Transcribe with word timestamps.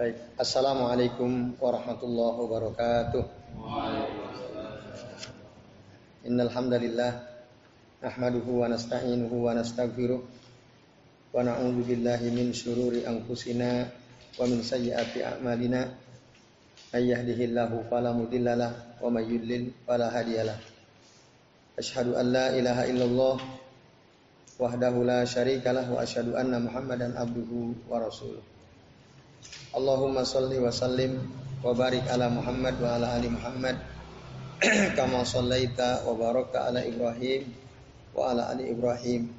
Baik, 0.00 0.16
Assalamualaikum 0.40 1.60
warahmatullahi 1.60 2.40
wabarakatuh. 2.40 3.20
Innal 6.24 6.48
hamdalillah 6.48 7.20
nahmaduhu 8.00 8.64
wa 8.64 8.72
nasta'inuhu 8.72 9.44
wa 9.44 9.52
nastaghfiruh 9.52 10.24
wa 10.24 11.44
na'udzu 11.44 11.84
billahi 11.84 12.32
min 12.32 12.48
syururi 12.56 13.04
anfusina 13.04 13.92
wa 14.40 14.48
min 14.48 14.64
sayyiati 14.64 15.20
a'malina 15.20 15.92
may 16.96 17.04
yahdihillahu 17.04 17.84
fala 17.92 18.16
mudhillalah 18.16 19.04
wa 19.04 19.12
may 19.12 19.28
yudlil 19.28 19.68
fala 19.84 20.08
hadiyalah. 20.08 20.56
Asyhadu 21.76 22.16
an 22.16 22.32
la 22.32 22.56
ilaha 22.56 22.88
illallah 22.88 23.36
wahdahu 24.56 25.04
la 25.04 25.28
syarikalah 25.28 25.84
wa 25.92 26.00
asyhadu 26.00 26.40
anna 26.40 26.56
Muhammadan 26.56 27.20
abduhu 27.20 27.76
wa 27.84 28.00
rasuluh. 28.00 28.59
Allahumma 29.70 30.26
salli 30.26 30.58
wa 30.58 30.74
sallim 30.74 31.20
wa 31.60 31.70
barik 31.76 32.02
ala 32.10 32.26
Muhammad 32.26 32.74
wa 32.80 32.96
ala 32.98 33.14
ali 33.14 33.28
Muhammad 33.30 33.76
kama 34.98 35.24
sallaita 35.24 36.04
wa 36.04 36.16
barakta 36.18 36.68
ala 36.68 36.84
Ibrahim 36.84 37.48
wa 38.12 38.34
ala 38.34 38.52
ali 38.52 38.68
Ibrahim 38.68 39.30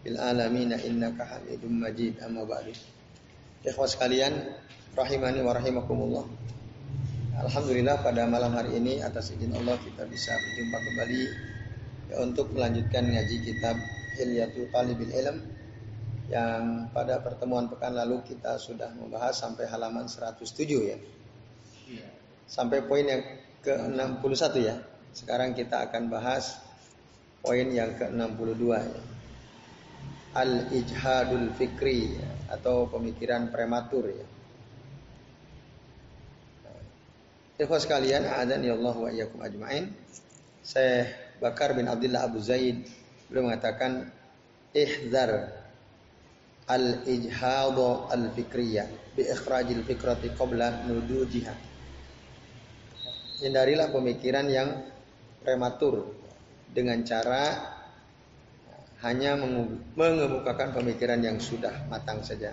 bil 0.00 0.16
alamin 0.16 0.72
innaka 0.72 1.36
Hamidum 1.36 1.76
Majid 1.76 2.16
amma 2.24 2.48
ba'du. 2.48 2.72
Ikhwas 3.60 4.00
sekalian, 4.00 4.32
rahimani 4.96 5.44
wa 5.44 5.52
rahimakumullah. 5.52 6.24
Alhamdulillah 7.36 8.00
pada 8.00 8.24
malam 8.24 8.56
hari 8.56 8.80
ini 8.80 9.04
atas 9.04 9.32
izin 9.36 9.52
Allah 9.52 9.76
kita 9.80 10.08
bisa 10.08 10.32
berjumpa 10.32 10.78
kembali 10.80 11.22
untuk 12.24 12.52
melanjutkan 12.56 13.06
ngaji 13.06 13.36
kitab 13.44 13.76
Hilyatul 14.18 14.68
Talibil 14.72 15.12
Ilm 15.12 15.59
yang 16.30 16.86
pada 16.94 17.18
pertemuan 17.18 17.66
pekan 17.66 17.90
lalu 17.90 18.22
kita 18.22 18.54
sudah 18.54 18.94
membahas 18.94 19.34
sampai 19.34 19.66
halaman 19.66 20.06
107 20.06 20.46
ya. 20.78 20.96
Iya. 21.90 22.08
Sampai 22.46 22.86
poin 22.86 23.02
yang 23.02 23.22
ke-61 23.66 24.54
ya. 24.62 24.78
Sekarang 25.10 25.58
kita 25.58 25.90
akan 25.90 26.06
bahas 26.06 26.62
poin 27.42 27.66
yang 27.66 27.98
ke-62 27.98 28.62
ya. 28.78 29.02
Al-ijhadul 30.30 31.50
fikri 31.58 32.14
ya, 32.14 32.30
atau 32.54 32.86
pemikiran 32.86 33.50
prematur 33.50 34.06
ya. 34.06 34.26
Ikhwas 37.58 37.84
sekalian, 37.84 38.24
a'adani 38.24 38.70
Allah 38.70 38.94
wa 38.94 39.10
iyyakum 39.10 39.42
ajmain. 39.42 39.90
Saya 40.62 41.10
Bakar 41.42 41.74
bin 41.74 41.90
Abdullah 41.90 42.30
Abu 42.30 42.38
Zaid 42.38 42.86
beliau 43.26 43.50
mengatakan 43.50 44.08
ihzar 44.70 45.59
al-ijhad 46.70 47.78
al-fikriyah 48.14 48.86
bi 49.18 49.26
ikhrajil 49.26 49.82
fikrati 49.82 50.30
qabla 50.38 50.86
nudujiha 50.86 51.54
hindarilah 53.42 53.90
pemikiran 53.90 54.46
yang 54.46 54.86
prematur 55.42 56.12
dengan 56.70 57.02
cara 57.02 57.74
hanya 59.00 59.32
mengemukakan 59.96 60.76
pemikiran 60.76 61.24
yang 61.24 61.40
sudah 61.40 61.88
matang 61.88 62.20
saja. 62.20 62.52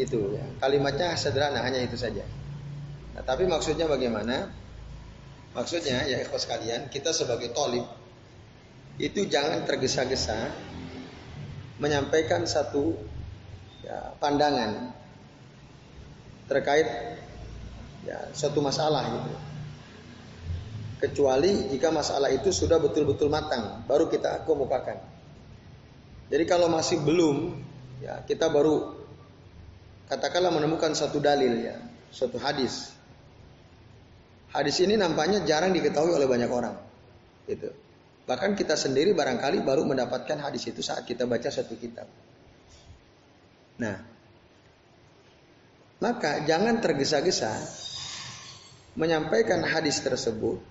Itu 0.00 0.40
ya. 0.40 0.44
Kalimatnya 0.56 1.12
sederhana 1.20 1.60
hanya 1.60 1.84
itu 1.84 2.00
saja. 2.00 2.24
Nah, 3.12 3.20
tapi 3.28 3.44
maksudnya 3.44 3.84
bagaimana? 3.84 4.48
Maksudnya 5.52 6.08
ya 6.08 6.16
ikhwas 6.24 6.48
sekalian, 6.48 6.88
kita 6.88 7.12
sebagai 7.12 7.52
tolib 7.52 7.84
itu 8.96 9.28
jangan 9.28 9.68
tergesa-gesa 9.68 10.48
menyampaikan 11.82 12.46
satu 12.46 12.94
ya, 13.82 14.14
pandangan 14.22 14.94
terkait 16.46 16.86
ya 18.06 18.30
suatu 18.30 18.62
masalah 18.62 19.02
gitu. 19.10 19.32
Kecuali 21.02 21.66
jika 21.74 21.90
masalah 21.90 22.30
itu 22.30 22.54
sudah 22.54 22.78
betul-betul 22.78 23.26
matang, 23.26 23.82
baru 23.90 24.06
kita 24.06 24.46
kemukakan. 24.46 25.02
Jadi 26.30 26.44
kalau 26.46 26.70
masih 26.70 27.02
belum, 27.02 27.58
ya 27.98 28.22
kita 28.22 28.46
baru 28.46 28.94
katakanlah 30.06 30.54
menemukan 30.54 30.94
satu 30.94 31.18
dalil 31.18 31.58
ya, 31.58 31.74
suatu 32.14 32.38
hadis. 32.38 32.94
Hadis 34.54 34.78
ini 34.78 34.94
nampaknya 34.94 35.42
jarang 35.42 35.74
diketahui 35.74 36.14
oleh 36.14 36.30
banyak 36.30 36.46
orang. 36.46 36.78
Gitu. 37.50 37.81
Bahkan 38.22 38.54
kita 38.54 38.78
sendiri 38.78 39.10
barangkali 39.12 39.66
baru 39.66 39.82
mendapatkan 39.82 40.38
hadis 40.38 40.70
itu 40.70 40.78
saat 40.78 41.02
kita 41.02 41.26
baca 41.26 41.50
satu 41.50 41.74
kitab. 41.74 42.06
Nah, 43.82 43.98
maka 45.98 46.46
jangan 46.46 46.78
tergesa-gesa 46.78 47.50
menyampaikan 48.94 49.64
hadis 49.66 49.98
tersebut 50.04 50.62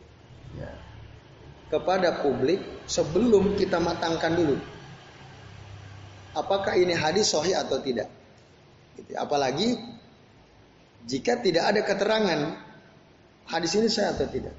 kepada 1.71 2.19
publik 2.19 2.59
sebelum 2.83 3.55
kita 3.55 3.79
matangkan 3.79 4.35
dulu. 4.35 4.57
Apakah 6.35 6.75
ini 6.75 6.91
hadis 6.91 7.31
sahih 7.31 7.55
atau 7.55 7.79
tidak? 7.79 8.11
Gitu. 8.99 9.15
Apalagi 9.15 9.79
jika 11.07 11.39
tidak 11.39 11.63
ada 11.63 11.81
keterangan 11.83 12.39
hadis 13.47 13.71
ini 13.79 13.87
sahih 13.87 14.11
atau 14.15 14.27
tidak. 14.27 14.55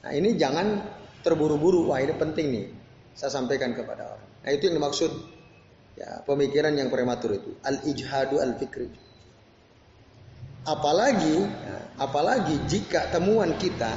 Nah 0.00 0.12
ini 0.16 0.36
jangan 0.36 0.80
terburu-buru. 1.20 1.92
Wah 1.92 2.00
ini 2.00 2.16
penting 2.16 2.46
nih. 2.52 2.66
Saya 3.12 3.30
sampaikan 3.32 3.76
kepada 3.76 4.16
orang. 4.16 4.28
Nah 4.40 4.50
itu 4.54 4.70
yang 4.70 4.80
dimaksud 4.80 5.12
ya, 6.00 6.24
pemikiran 6.24 6.72
yang 6.72 6.88
prematur 6.88 7.36
itu. 7.36 7.52
Al-ijhadu 7.60 8.40
al-fikri. 8.40 8.88
Apalagi, 10.60 11.40
apalagi 11.96 12.56
jika 12.68 13.08
temuan 13.08 13.56
kita 13.56 13.96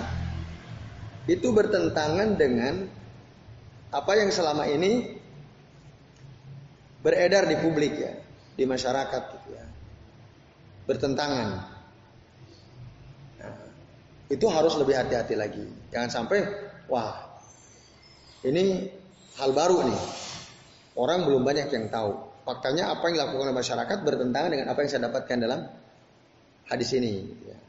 itu 1.28 1.52
bertentangan 1.52 2.40
dengan 2.40 2.88
apa 3.92 4.12
yang 4.16 4.32
selama 4.32 4.68
ini 4.72 5.20
beredar 7.04 7.52
di 7.52 7.60
publik 7.60 7.94
ya, 8.00 8.16
di 8.56 8.64
masyarakat 8.64 9.22
gitu 9.36 9.50
ya. 9.52 9.66
Bertentangan. 10.88 11.48
Nah, 13.44 13.56
itu 14.32 14.46
harus 14.48 14.76
lebih 14.80 14.96
hati-hati 14.96 15.36
lagi. 15.36 15.83
Jangan 15.94 16.10
sampai 16.10 16.42
wah 16.90 17.34
ini 18.44 18.90
hal 19.38 19.54
baru 19.54 19.86
nih. 19.86 20.02
Orang 20.98 21.26
belum 21.30 21.46
banyak 21.46 21.70
yang 21.70 21.88
tahu. 21.94 22.12
Faktanya 22.44 22.92
apa 22.92 23.08
yang 23.08 23.22
dilakukan 23.22 23.50
oleh 23.50 23.56
masyarakat 23.56 23.98
bertentangan 24.04 24.50
dengan 24.52 24.68
apa 24.74 24.80
yang 24.84 24.90
saya 24.92 25.02
dapatkan 25.08 25.38
dalam 25.40 25.60
hadis 26.68 26.90
ini. 26.98 27.14
Gitu 27.30 27.44
ya. 27.50 27.60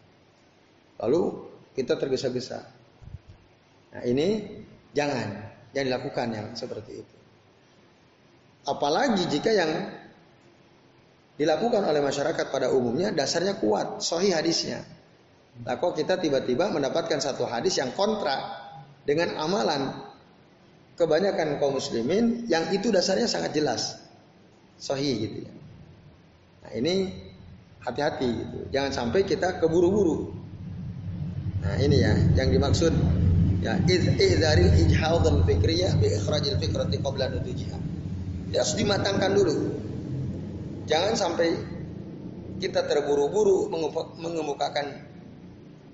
Lalu 1.04 1.22
kita 1.78 1.94
tergesa-gesa. 2.00 2.60
Nah 3.94 4.02
ini 4.02 4.58
jangan, 4.90 5.28
jangan 5.70 5.86
dilakukan 5.86 6.26
yang 6.34 6.46
seperti 6.58 6.92
itu. 7.00 7.16
Apalagi 8.64 9.28
jika 9.28 9.50
yang 9.52 9.72
dilakukan 11.36 11.82
oleh 11.84 12.00
masyarakat 12.00 12.46
pada 12.50 12.72
umumnya 12.74 13.14
dasarnya 13.14 13.60
kuat, 13.60 14.02
sohi 14.02 14.34
hadisnya. 14.34 14.82
Nah 15.62 15.78
kok 15.78 15.94
kita 15.94 16.18
tiba-tiba 16.18 16.74
mendapatkan 16.74 17.22
satu 17.22 17.46
hadis 17.46 17.78
yang 17.78 17.94
kontra 17.94 18.42
dengan 19.06 19.38
amalan 19.38 19.94
kebanyakan 20.98 21.62
kaum 21.62 21.78
muslimin 21.78 22.50
yang 22.50 22.74
itu 22.74 22.90
dasarnya 22.90 23.30
sangat 23.30 23.54
jelas, 23.54 24.02
sohi 24.82 25.30
gitu 25.30 25.38
ya. 25.46 25.52
Nah 26.66 26.72
ini 26.74 26.94
hati-hati 27.84 28.28
gitu. 28.34 28.58
Jangan 28.74 28.90
sampai 28.90 29.22
kita 29.22 29.62
keburu-buru. 29.62 30.32
Nah, 31.64 31.80
ini 31.80 31.96
ya 32.00 32.12
yang 32.36 32.52
dimaksud 32.52 32.92
ya 33.64 33.80
idzaril 33.88 34.72
ijhadul 34.88 35.44
fikriyah 35.48 35.96
bi 35.96 36.12
ikhrajil 36.12 36.60
fikrati 36.60 37.00
qabla 37.00 37.32
nudujiha. 37.32 37.78
Ya, 38.52 38.60
harus 38.60 38.76
dimatangkan 38.76 39.32
dulu. 39.32 39.54
Jangan 40.84 41.16
sampai 41.16 41.56
kita 42.60 42.84
terburu-buru 42.84 43.72
mengemukakan 44.20 45.13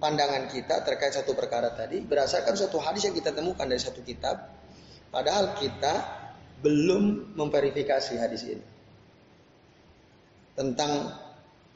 pandangan 0.00 0.48
kita 0.48 0.82
terkait 0.82 1.12
satu 1.12 1.36
perkara 1.36 1.76
tadi 1.76 2.00
berdasarkan 2.00 2.56
suatu 2.56 2.80
hadis 2.80 3.06
yang 3.06 3.14
kita 3.14 3.36
temukan 3.36 3.68
dari 3.68 3.78
satu 3.78 4.00
kitab 4.00 4.50
padahal 5.12 5.54
kita 5.60 5.94
belum 6.64 7.36
memverifikasi 7.36 8.16
hadis 8.16 8.42
ini 8.48 8.66
tentang 10.56 11.16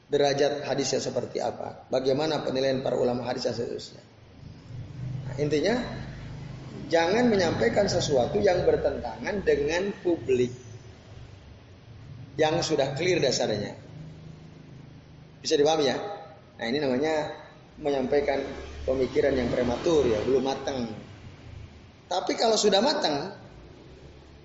derajat 0.05 0.61
hadisnya 0.61 1.01
seperti 1.01 1.41
apa, 1.41 1.89
bagaimana 1.89 2.45
penilaian 2.45 2.85
para 2.85 2.93
ulama 2.93 3.25
hadis 3.25 3.49
dan 3.49 3.57
seterusnya. 3.57 4.03
Nah, 5.25 5.35
intinya 5.41 5.75
jangan 6.85 7.25
menyampaikan 7.25 7.89
sesuatu 7.89 8.37
yang 8.37 8.61
bertentangan 8.61 9.41
dengan 9.41 9.89
publik 10.05 10.53
yang 12.37 12.61
sudah 12.61 12.93
clear 12.93 13.17
dasarnya. 13.17 13.73
Bisa 15.41 15.57
dipahami 15.57 15.89
ya? 15.89 15.97
Nah 16.55 16.65
ini 16.69 16.77
namanya 16.77 17.44
menyampaikan 17.79 18.39
pemikiran 18.87 19.35
yang 19.35 19.49
prematur 19.51 20.07
ya, 20.07 20.19
belum 20.23 20.43
matang. 20.45 20.87
Tapi 22.05 22.33
kalau 22.37 22.55
sudah 22.55 22.79
matang, 22.79 23.33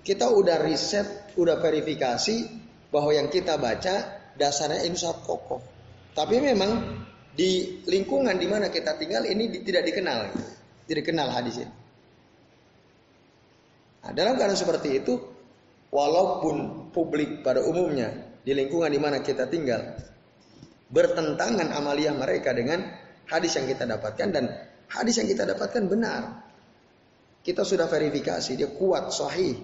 kita 0.01 0.27
udah 0.33 0.65
riset, 0.65 1.35
udah 1.37 1.61
verifikasi, 1.61 2.49
bahwa 2.91 3.15
yang 3.15 3.31
kita 3.31 3.55
baca 3.55 3.95
dasarnya 4.35 4.83
sangat 4.97 5.23
kokoh. 5.23 5.61
Tapi 6.11 6.43
memang 6.43 6.71
di 7.31 7.79
lingkungan 7.87 8.35
di 8.35 8.47
mana 8.49 8.67
kita 8.67 8.99
tinggal 8.99 9.23
ini 9.23 9.63
tidak 9.63 9.87
dikenal, 9.87 10.19
tidak 10.89 11.07
dikenal 11.07 11.27
hadis 11.31 11.63
ini. 11.63 11.73
Nah, 14.01 14.11
dalam 14.11 14.35
keadaan 14.35 14.57
seperti 14.57 14.97
itu, 14.97 15.13
walaupun 15.93 16.89
publik 16.91 17.45
pada 17.45 17.63
umumnya 17.63 18.11
di 18.41 18.51
lingkungan 18.57 18.89
di 18.89 18.99
mana 18.99 19.21
kita 19.21 19.45
tinggal 19.47 19.95
bertentangan 20.91 21.71
amalia 21.71 22.11
mereka 22.11 22.51
dengan 22.51 22.83
hadis 23.31 23.55
yang 23.55 23.65
kita 23.71 23.87
dapatkan 23.87 24.27
dan 24.35 24.43
hadis 24.91 25.15
yang 25.23 25.31
kita 25.31 25.47
dapatkan 25.47 25.87
benar. 25.87 26.43
Kita 27.41 27.65
sudah 27.65 27.89
verifikasi 27.89 28.53
dia 28.53 28.69
kuat, 28.69 29.09
sahih. 29.09 29.57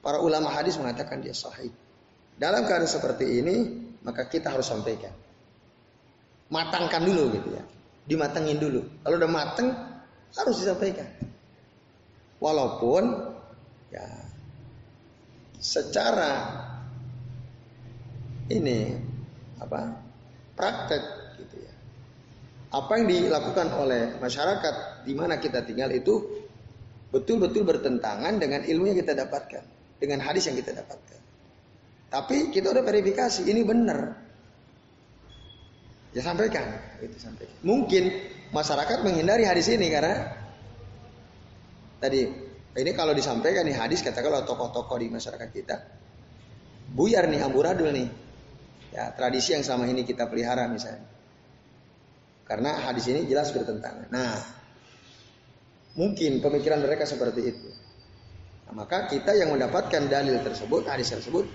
Para 0.00 0.22
ulama 0.24 0.48
hadis 0.48 0.80
mengatakan 0.80 1.20
dia 1.20 1.36
sahih. 1.36 1.68
Dalam 2.40 2.64
keadaan 2.64 2.88
seperti 2.88 3.44
ini, 3.44 3.56
maka 4.00 4.24
kita 4.24 4.48
harus 4.48 4.64
sampaikan. 4.64 5.12
Matangkan 6.48 7.04
dulu 7.04 7.28
gitu 7.36 7.48
ya. 7.52 7.64
Dimatengin 8.08 8.56
dulu. 8.56 8.80
Kalau 9.04 9.16
udah 9.20 9.28
mateng 9.28 9.68
harus 10.32 10.56
disampaikan. 10.64 11.06
Walaupun 12.40 13.36
ya 13.92 14.08
secara 15.60 16.32
ini 18.48 18.96
apa 19.60 20.00
praktek. 20.56 21.19
Apa 22.70 23.02
yang 23.02 23.10
dilakukan 23.10 23.74
oleh 23.74 24.14
masyarakat 24.22 25.02
di 25.02 25.12
mana 25.18 25.42
kita 25.42 25.66
tinggal 25.66 25.90
itu 25.90 26.46
betul-betul 27.10 27.66
bertentangan 27.66 28.38
dengan 28.38 28.62
ilmu 28.62 28.94
yang 28.94 28.98
kita 29.02 29.18
dapatkan, 29.18 29.62
dengan 29.98 30.22
hadis 30.22 30.46
yang 30.46 30.54
kita 30.54 30.78
dapatkan. 30.78 31.18
Tapi 32.10 32.54
kita 32.54 32.70
udah 32.70 32.82
verifikasi 32.86 33.46
ini 33.50 33.62
benar. 33.66 33.98
Ya 36.10 36.22
sampaikan, 36.22 36.66
itu 37.02 37.18
sampaikan. 37.18 37.54
Mungkin 37.62 38.02
masyarakat 38.50 39.02
menghindari 39.06 39.46
hadis 39.46 39.70
ini 39.70 39.90
karena 39.90 40.30
tadi 42.02 42.26
ini 42.70 42.90
kalau 42.94 43.14
disampaikan 43.14 43.66
nih 43.66 43.78
hadis 43.78 44.02
katakanlah 44.02 44.46
tokoh-tokoh 44.46 44.98
di 44.98 45.10
masyarakat 45.10 45.48
kita 45.54 45.76
buyar 46.94 47.26
nih 47.30 47.42
amburadul 47.42 47.90
nih. 47.94 48.10
Ya, 48.90 49.14
tradisi 49.14 49.54
yang 49.54 49.62
selama 49.62 49.86
ini 49.86 50.02
kita 50.02 50.26
pelihara 50.26 50.66
misalnya. 50.66 51.06
Karena 52.50 52.90
hadis 52.90 53.06
ini 53.06 53.30
jelas 53.30 53.54
bertentangan. 53.54 54.10
Nah, 54.10 54.34
mungkin 55.94 56.42
pemikiran 56.42 56.82
mereka 56.82 57.06
seperti 57.06 57.40
itu. 57.46 57.70
Nah, 58.66 58.74
maka 58.74 59.06
kita 59.06 59.38
yang 59.38 59.54
mendapatkan 59.54 60.10
dalil 60.10 60.42
tersebut, 60.42 60.90
hadis 60.90 61.14
tersebut, 61.14 61.46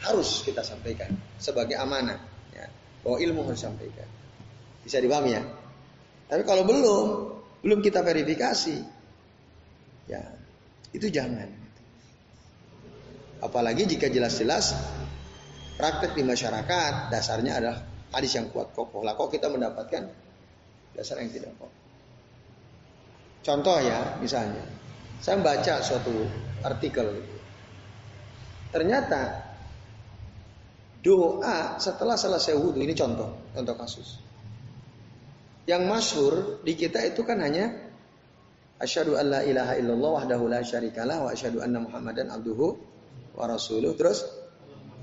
harus 0.00 0.40
kita 0.44 0.64
sampaikan 0.64 1.12
sebagai 1.36 1.76
amanah 1.76 2.16
ya, 2.56 2.66
bahwa 3.04 3.16
ilmu 3.20 3.40
harus 3.44 3.60
sampaikan 3.60 4.08
bisa 4.80 4.96
dipahami 4.96 5.36
ya 5.36 5.42
tapi 6.30 6.42
kalau 6.48 6.64
belum 6.64 7.06
belum 7.60 7.78
kita 7.84 8.00
verifikasi 8.00 8.76
ya 10.08 10.20
itu 10.96 11.06
jangan 11.12 11.48
apalagi 13.44 13.84
jika 13.84 14.08
jelas-jelas 14.08 14.72
praktek 15.76 16.16
di 16.16 16.24
masyarakat 16.24 17.12
dasarnya 17.12 17.60
adalah 17.60 17.78
hadis 18.14 18.34
yang 18.36 18.50
kuat 18.50 18.74
kokoh. 18.74 19.02
Lah 19.02 19.14
kok 19.14 19.30
kita 19.30 19.46
mendapatkan? 19.50 20.10
Dasar 20.94 21.22
yang 21.22 21.30
tidak 21.30 21.54
kokoh. 21.58 21.72
Contoh 23.40 23.78
ya 23.80 24.20
misalnya. 24.20 24.62
Saya 25.20 25.36
membaca 25.36 25.84
suatu 25.84 26.12
artikel. 26.64 27.20
Ternyata 28.72 29.50
doa 31.00 31.76
setelah 31.80 32.16
selesai 32.16 32.56
wudhu 32.56 32.80
ini 32.80 32.92
contoh 32.96 33.52
contoh 33.52 33.76
kasus. 33.76 34.20
Yang 35.68 35.82
masyhur 35.88 36.34
di 36.64 36.72
kita 36.76 37.04
itu 37.04 37.20
kan 37.24 37.40
hanya 37.44 37.72
asyhadu 38.80 39.16
alla 39.16 39.44
ilaha 39.44 39.76
illallah 39.76 40.10
wahdahu 40.24 40.48
la 40.48 40.60
syarikalah 40.64 41.24
wa 41.24 41.28
asyhadu 41.32 41.60
anna 41.60 41.84
muhammadan 41.84 42.32
abduhu 42.32 42.80
wa 43.36 43.44
rasuluh. 43.44 43.92
Terus 43.96 44.24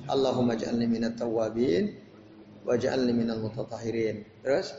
Allahumma 0.08 0.58
ja'alni 0.58 0.88
minat 0.88 1.20
tawabin 1.20 2.07
wa 2.68 2.76
ja'alni 2.76 3.16
minal 3.16 3.40
mutatahirin 3.40 4.28
terus 4.44 4.76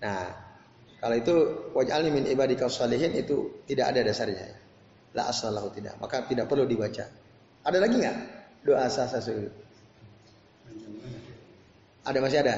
nah 0.00 0.32
kalau 0.98 1.14
itu 1.14 1.34
waj'alni 1.76 2.10
min 2.10 2.24
ibadika 2.26 2.66
salihin 2.66 3.12
itu 3.12 3.62
tidak 3.68 3.92
ada 3.92 4.00
dasarnya 4.08 4.56
la 5.12 5.28
asalahu 5.28 5.68
tidak 5.76 6.00
maka 6.00 6.24
tidak 6.24 6.48
perlu 6.48 6.64
dibaca 6.64 7.04
ada 7.68 7.78
lagi 7.84 8.00
nggak 8.00 8.38
doa 8.64 8.86
sah 8.90 9.08
sulit. 9.20 9.52
Ada 12.04 12.18
masih 12.24 12.38
ada? 12.40 12.56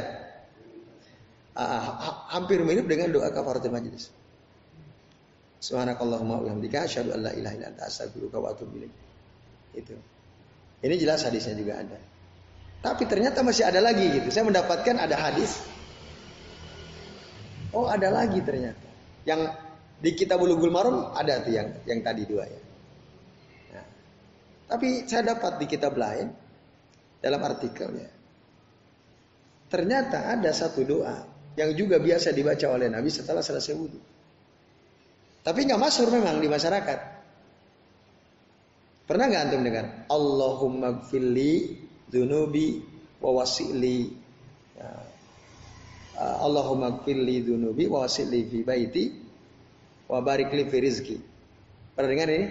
Uh, 1.59 1.83
hampir 2.31 2.63
mirip 2.63 2.87
dengan 2.87 3.11
doa 3.11 3.29
kafaratul 3.35 3.75
majlis. 3.75 4.15
Subhanakallahumma 5.61 6.41
wa 6.41 6.43
bihamdika 6.47 6.87
asyhadu 6.87 7.13
an 7.13 7.21
la 7.27 7.33
ilaha 7.35 7.55
illa 7.59 7.67
anta 7.69 7.83
astaghfiruka 7.91 8.39
wa 8.39 8.55
atubu 8.55 8.81
ilaik. 8.81 8.95
Itu. 9.77 9.99
Ini 10.81 10.95
jelas 10.97 11.27
hadisnya 11.27 11.59
juga 11.59 11.83
ada. 11.83 11.99
Tapi 12.81 13.05
ternyata 13.05 13.45
masih 13.45 13.69
ada 13.69 13.81
lagi 13.85 14.09
gitu. 14.09 14.33
Saya 14.33 14.49
mendapatkan 14.49 14.97
ada 14.97 15.17
hadis. 15.17 15.61
Oh, 17.77 17.87
ada 17.87 18.09
lagi 18.09 18.41
ternyata. 18.41 18.89
Yang 19.29 19.53
di 20.01 20.11
kitab 20.17 20.41
Bulughul 20.41 20.73
Maram 20.73 21.13
ada 21.13 21.45
tuh 21.45 21.53
yang 21.53 21.69
yang 21.85 22.01
tadi 22.01 22.25
dua 22.25 22.49
ya. 22.49 22.61
Tapi 24.71 25.03
saya 25.11 25.35
dapat 25.35 25.59
di 25.59 25.67
kitab 25.67 25.99
lain 25.99 26.31
dalam 27.19 27.43
artikelnya. 27.43 28.07
Ternyata 29.67 30.31
ada 30.31 30.51
satu 30.55 30.87
doa 30.87 31.27
yang 31.59 31.75
juga 31.75 31.99
biasa 31.99 32.31
dibaca 32.31 32.71
oleh 32.71 32.87
Nabi 32.87 33.11
setelah 33.11 33.43
selesai 33.43 33.75
wudhu. 33.75 33.99
Tapi 35.43 35.61
nggak 35.67 35.81
masuk 35.83 36.15
memang 36.15 36.39
di 36.39 36.47
masyarakat. 36.47 36.99
Pernah 39.11 39.25
nggak 39.27 39.43
antum 39.51 39.63
dengar? 39.67 39.87
Allahumma 40.07 41.03
gfirli 41.03 41.83
dunubi 42.11 42.83
wa 43.23 43.41
wasili. 43.41 44.11
Ya. 44.77 44.91
Allahumma 46.21 47.01
gfirli 47.01 47.41
dunubi 47.47 47.89
wa 47.89 48.05
wasili 48.05 48.45
fi 48.51 48.61
baiti 48.67 49.05
wa 50.11 50.21
barikli 50.21 50.69
fi 50.69 50.77
rizki. 50.83 51.17
Pernah 51.97 52.11
dengar 52.11 52.29
ini? 52.29 52.49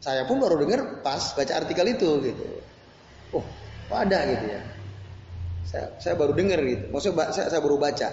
Saya 0.00 0.24
pun 0.24 0.40
baru 0.40 0.60
dengar 0.60 1.04
pas 1.04 1.32
baca 1.32 1.52
artikel 1.56 1.86
itu 1.92 2.08
gitu. 2.24 2.44
Oh, 3.36 3.44
ada 3.92 4.18
gitu 4.28 4.46
ya. 4.48 4.60
Saya, 5.64 5.86
saya 6.02 6.14
baru 6.16 6.32
dengar 6.34 6.58
gitu. 6.64 6.88
Maksudnya 6.90 7.30
saya, 7.30 7.46
saya 7.52 7.60
baru 7.62 7.76
baca. 7.78 8.08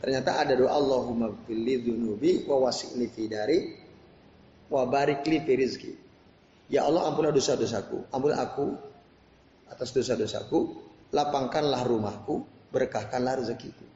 Ternyata 0.00 0.30
ada 0.42 0.52
doa 0.56 0.74
Allahumma 0.74 1.32
fili 1.44 1.80
dunubi 1.80 2.44
wa 2.48 2.68
wasi'li 2.68 3.06
fi 3.12 3.22
dari 3.30 3.58
wa 4.68 4.84
barikli 4.90 5.38
fi 5.44 5.52
rizki. 5.54 5.92
Ya 6.70 6.86
Allah 6.86 7.10
ampunilah 7.10 7.34
dosa-dosaku. 7.34 8.10
Ampunilah 8.10 8.40
aku 8.42 8.89
atas 9.70 9.94
dosa-dosaku. 9.94 10.76
Lapangkanlah 11.14 11.86
rumahku. 11.86 12.42
Berkahkanlah 12.70 13.42
rezekiku. 13.42 13.86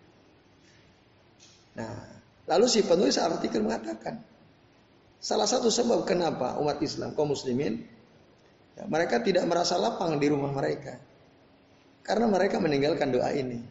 Nah, 1.74 1.94
lalu 2.46 2.66
si 2.70 2.82
penulis 2.86 3.18
artikel 3.18 3.62
mengatakan, 3.62 4.22
Salah 5.24 5.48
satu 5.48 5.72
sebab 5.72 6.04
kenapa 6.04 6.60
umat 6.60 6.84
Islam, 6.84 7.16
kaum 7.16 7.32
muslimin, 7.32 7.80
ya, 8.76 8.84
mereka 8.84 9.24
tidak 9.24 9.48
merasa 9.48 9.80
lapang 9.80 10.20
di 10.20 10.28
rumah 10.28 10.52
mereka. 10.52 11.00
Karena 12.04 12.28
mereka 12.28 12.60
meninggalkan 12.60 13.08
doa 13.08 13.32
ini. 13.32 13.64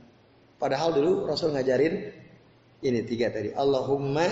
Padahal 0.58 0.98
dulu 0.98 1.30
Rasul 1.30 1.54
ngajarin 1.54 1.94
ini 2.82 3.00
tiga 3.06 3.30
tadi. 3.30 3.54
Allahumma 3.54 4.26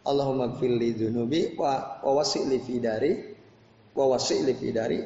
Allahumma 0.00 0.56
gfirli 0.56 0.96
dunubi 0.96 1.60
wa, 1.60 2.00
wa 2.00 2.24
wasi'li 2.24 2.56
fi 2.64 2.74
dari 2.80 3.12
wa 3.92 4.04
wasi'li 4.16 4.52
fi 4.56 4.68
dari 4.72 4.98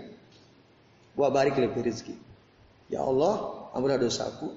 wa 1.14 1.28
barik 1.30 1.58
li 1.58 1.68
rizki. 1.70 2.14
Ya 2.90 3.02
Allah, 3.02 3.68
ampunilah 3.72 3.98
dosaku, 3.98 4.52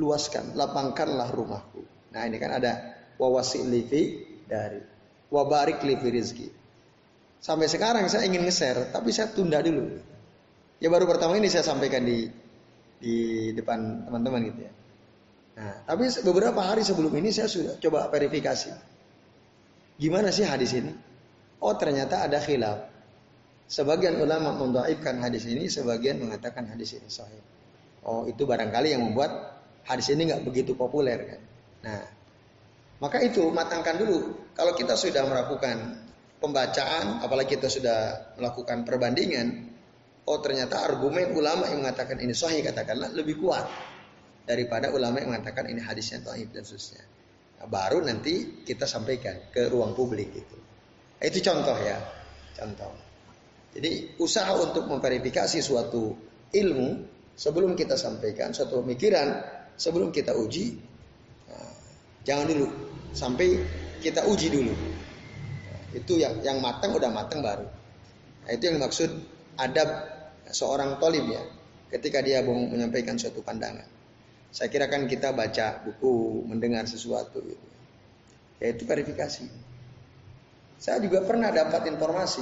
luaskan, 0.00 0.56
lapangkanlah 0.56 1.30
rumahku. 1.30 1.84
Nah, 2.16 2.24
ini 2.24 2.40
kan 2.40 2.56
ada 2.56 2.96
wa 3.20 3.28
wasi'li 3.36 3.80
fi 3.84 4.02
dari 4.48 4.80
wabarik 5.28 5.82
li 5.84 5.94
rizki. 5.98 6.48
Sampai 7.36 7.68
sekarang 7.68 8.08
saya 8.08 8.24
ingin 8.26 8.42
nge-share, 8.48 8.90
tapi 8.90 9.12
saya 9.12 9.30
tunda 9.30 9.60
dulu. 9.60 9.92
Ya 10.80 10.88
baru 10.92 11.08
pertama 11.08 11.36
ini 11.36 11.48
saya 11.48 11.64
sampaikan 11.64 12.04
di 12.04 12.28
di 12.96 13.14
depan 13.52 14.08
teman-teman 14.08 14.40
gitu 14.52 14.60
ya. 14.64 14.72
Nah, 15.56 15.74
tapi 15.88 16.08
beberapa 16.20 16.60
hari 16.60 16.84
sebelum 16.84 17.12
ini 17.16 17.32
saya 17.32 17.48
sudah 17.48 17.80
coba 17.80 18.12
verifikasi. 18.12 18.72
Gimana 19.96 20.28
sih 20.28 20.44
hadis 20.44 20.76
ini? 20.76 20.92
Oh 21.64 21.72
ternyata 21.76 22.20
ada 22.24 22.36
khilaf. 22.36 22.95
Sebagian 23.66 24.22
ulama 24.22 24.54
mendoaibkan 24.54 25.18
hadis 25.18 25.46
ini, 25.50 25.66
sebagian 25.66 26.22
mengatakan 26.22 26.70
hadis 26.70 26.94
ini 26.94 27.10
sahih. 27.10 27.42
Oh 28.06 28.22
itu 28.30 28.46
barangkali 28.46 28.94
yang 28.94 29.02
membuat 29.02 29.58
hadis 29.82 30.14
ini 30.14 30.30
nggak 30.30 30.46
begitu 30.46 30.78
populer 30.78 31.18
kan. 31.26 31.40
Nah 31.82 32.02
maka 33.02 33.20
itu 33.20 33.42
matangkan 33.50 33.98
dulu. 34.00 34.18
Kalau 34.56 34.72
kita 34.72 34.94
sudah 34.96 35.26
melakukan 35.26 36.06
pembacaan, 36.40 37.20
apalagi 37.20 37.58
kita 37.60 37.68
sudah 37.68 37.98
melakukan 38.40 38.86
perbandingan, 38.86 39.68
oh 40.24 40.38
ternyata 40.40 40.86
argumen 40.86 41.34
ulama 41.36 41.68
yang 41.68 41.84
mengatakan 41.84 42.22
ini 42.22 42.32
sahih 42.32 42.64
katakanlah 42.64 43.12
lebih 43.12 43.36
kuat 43.42 43.66
daripada 44.46 44.94
ulama 44.94 45.20
yang 45.20 45.34
mengatakan 45.34 45.68
ini 45.68 45.82
hadisnya 45.82 46.22
dhaif 46.22 46.48
dan 46.54 46.62
seterusnya. 46.62 47.04
Nah, 47.56 47.66
baru 47.68 48.00
nanti 48.04 48.64
kita 48.64 48.86
sampaikan 48.86 49.50
ke 49.50 49.68
ruang 49.68 49.92
publik 49.92 50.32
itu. 50.32 50.56
Itu 51.20 51.40
contoh 51.42 51.76
ya, 51.82 51.98
contoh. 52.56 53.05
Jadi 53.76 54.16
usaha 54.16 54.56
untuk 54.56 54.88
memverifikasi 54.88 55.60
suatu 55.60 56.16
ilmu 56.48 56.88
sebelum 57.36 57.76
kita 57.76 57.92
sampaikan 58.00 58.56
suatu 58.56 58.80
pemikiran 58.80 59.36
sebelum 59.76 60.08
kita 60.08 60.32
uji 60.32 60.80
nah, 61.44 61.76
jangan 62.24 62.48
dulu. 62.56 62.68
Sampai 63.12 63.60
kita 64.00 64.24
uji 64.24 64.48
dulu. 64.48 64.72
Nah, 64.72 65.80
itu 65.92 66.16
yang 66.16 66.40
yang 66.40 66.56
matang 66.64 66.96
udah 66.96 67.12
matang 67.12 67.44
baru. 67.44 67.68
Nah, 68.48 68.50
itu 68.56 68.64
yang 68.64 68.80
maksud 68.80 69.12
adab 69.60 69.88
seorang 70.48 70.96
tolim 70.96 71.28
ya 71.28 71.44
ketika 71.92 72.24
dia 72.24 72.40
mau 72.40 72.56
menyampaikan 72.56 73.20
suatu 73.20 73.44
pandangan. 73.44 73.84
Saya 74.56 74.72
kira 74.72 74.88
kan 74.88 75.04
kita 75.04 75.36
baca 75.36 75.84
buku 75.84 76.48
mendengar 76.48 76.88
sesuatu 76.88 77.44
gitu. 77.44 77.66
yaitu 78.56 78.88
verifikasi. 78.88 79.44
Saya 80.80 80.96
juga 81.04 81.20
pernah 81.28 81.52
dapat 81.52 81.92
informasi 81.92 82.40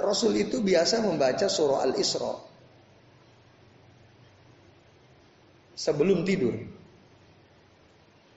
Rasul 0.00 0.32
itu 0.40 0.64
biasa 0.64 1.04
membaca 1.04 1.44
surah 1.44 1.84
Al-Isra 1.84 2.32
sebelum 5.76 6.24
tidur 6.24 6.56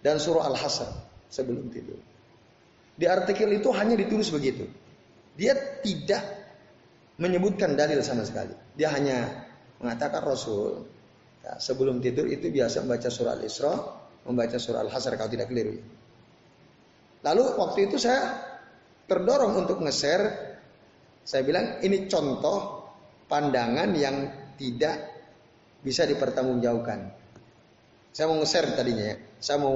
dan 0.04 0.20
surah 0.20 0.52
Al-Hasr 0.52 0.92
sebelum 1.32 1.72
tidur. 1.72 2.00
Di 2.96 3.08
artikel 3.08 3.48
itu 3.56 3.72
hanya 3.76 3.96
ditulis 3.96 4.28
begitu. 4.32 4.68
Dia 5.36 5.56
tidak 5.84 6.24
menyebutkan 7.20 7.76
dalil 7.76 8.00
sama 8.04 8.28
sekali. 8.28 8.56
Dia 8.76 8.92
hanya 8.92 9.48
mengatakan 9.80 10.24
Rasul 10.24 10.84
ya, 11.44 11.60
sebelum 11.60 12.00
tidur 12.04 12.28
itu 12.28 12.52
biasa 12.52 12.84
membaca 12.84 13.08
surah 13.08 13.36
Al-Isra, 13.40 13.74
membaca 14.28 14.56
surah 14.60 14.84
Al-Hasr 14.84 15.16
kalau 15.16 15.32
tidak 15.32 15.48
keliru. 15.48 15.80
Lalu 17.24 17.44
waktu 17.56 17.88
itu 17.88 18.00
saya 18.00 18.36
terdorong 19.08 19.64
untuk 19.64 19.80
nge-share 19.84 20.55
saya 21.26 21.42
bilang 21.42 21.82
ini 21.82 22.06
contoh 22.06 22.86
pandangan 23.26 23.90
yang 23.98 24.30
tidak 24.62 24.96
bisa 25.82 26.06
dipertanggungjawabkan. 26.06 27.10
Saya 28.14 28.30
mau 28.30 28.38
nge-share 28.40 28.78
tadinya 28.78 29.06
ya. 29.10 29.18
Saya 29.42 29.58
mau 29.60 29.76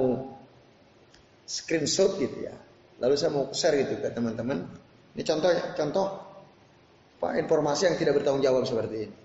screenshot 1.44 2.16
gitu 2.22 2.46
ya. 2.46 2.54
Lalu 3.02 3.14
saya 3.18 3.34
mau 3.34 3.50
share 3.50 3.82
gitu 3.82 3.98
ke 3.98 4.14
teman-teman. 4.14 4.62
Ini 5.18 5.22
contoh 5.26 5.50
contoh 5.74 6.06
Pak 7.20 7.36
informasi 7.36 7.90
yang 7.90 7.96
tidak 8.00 8.22
bertanggung 8.22 8.40
jawab 8.40 8.64
seperti 8.64 9.10
ini. 9.10 9.16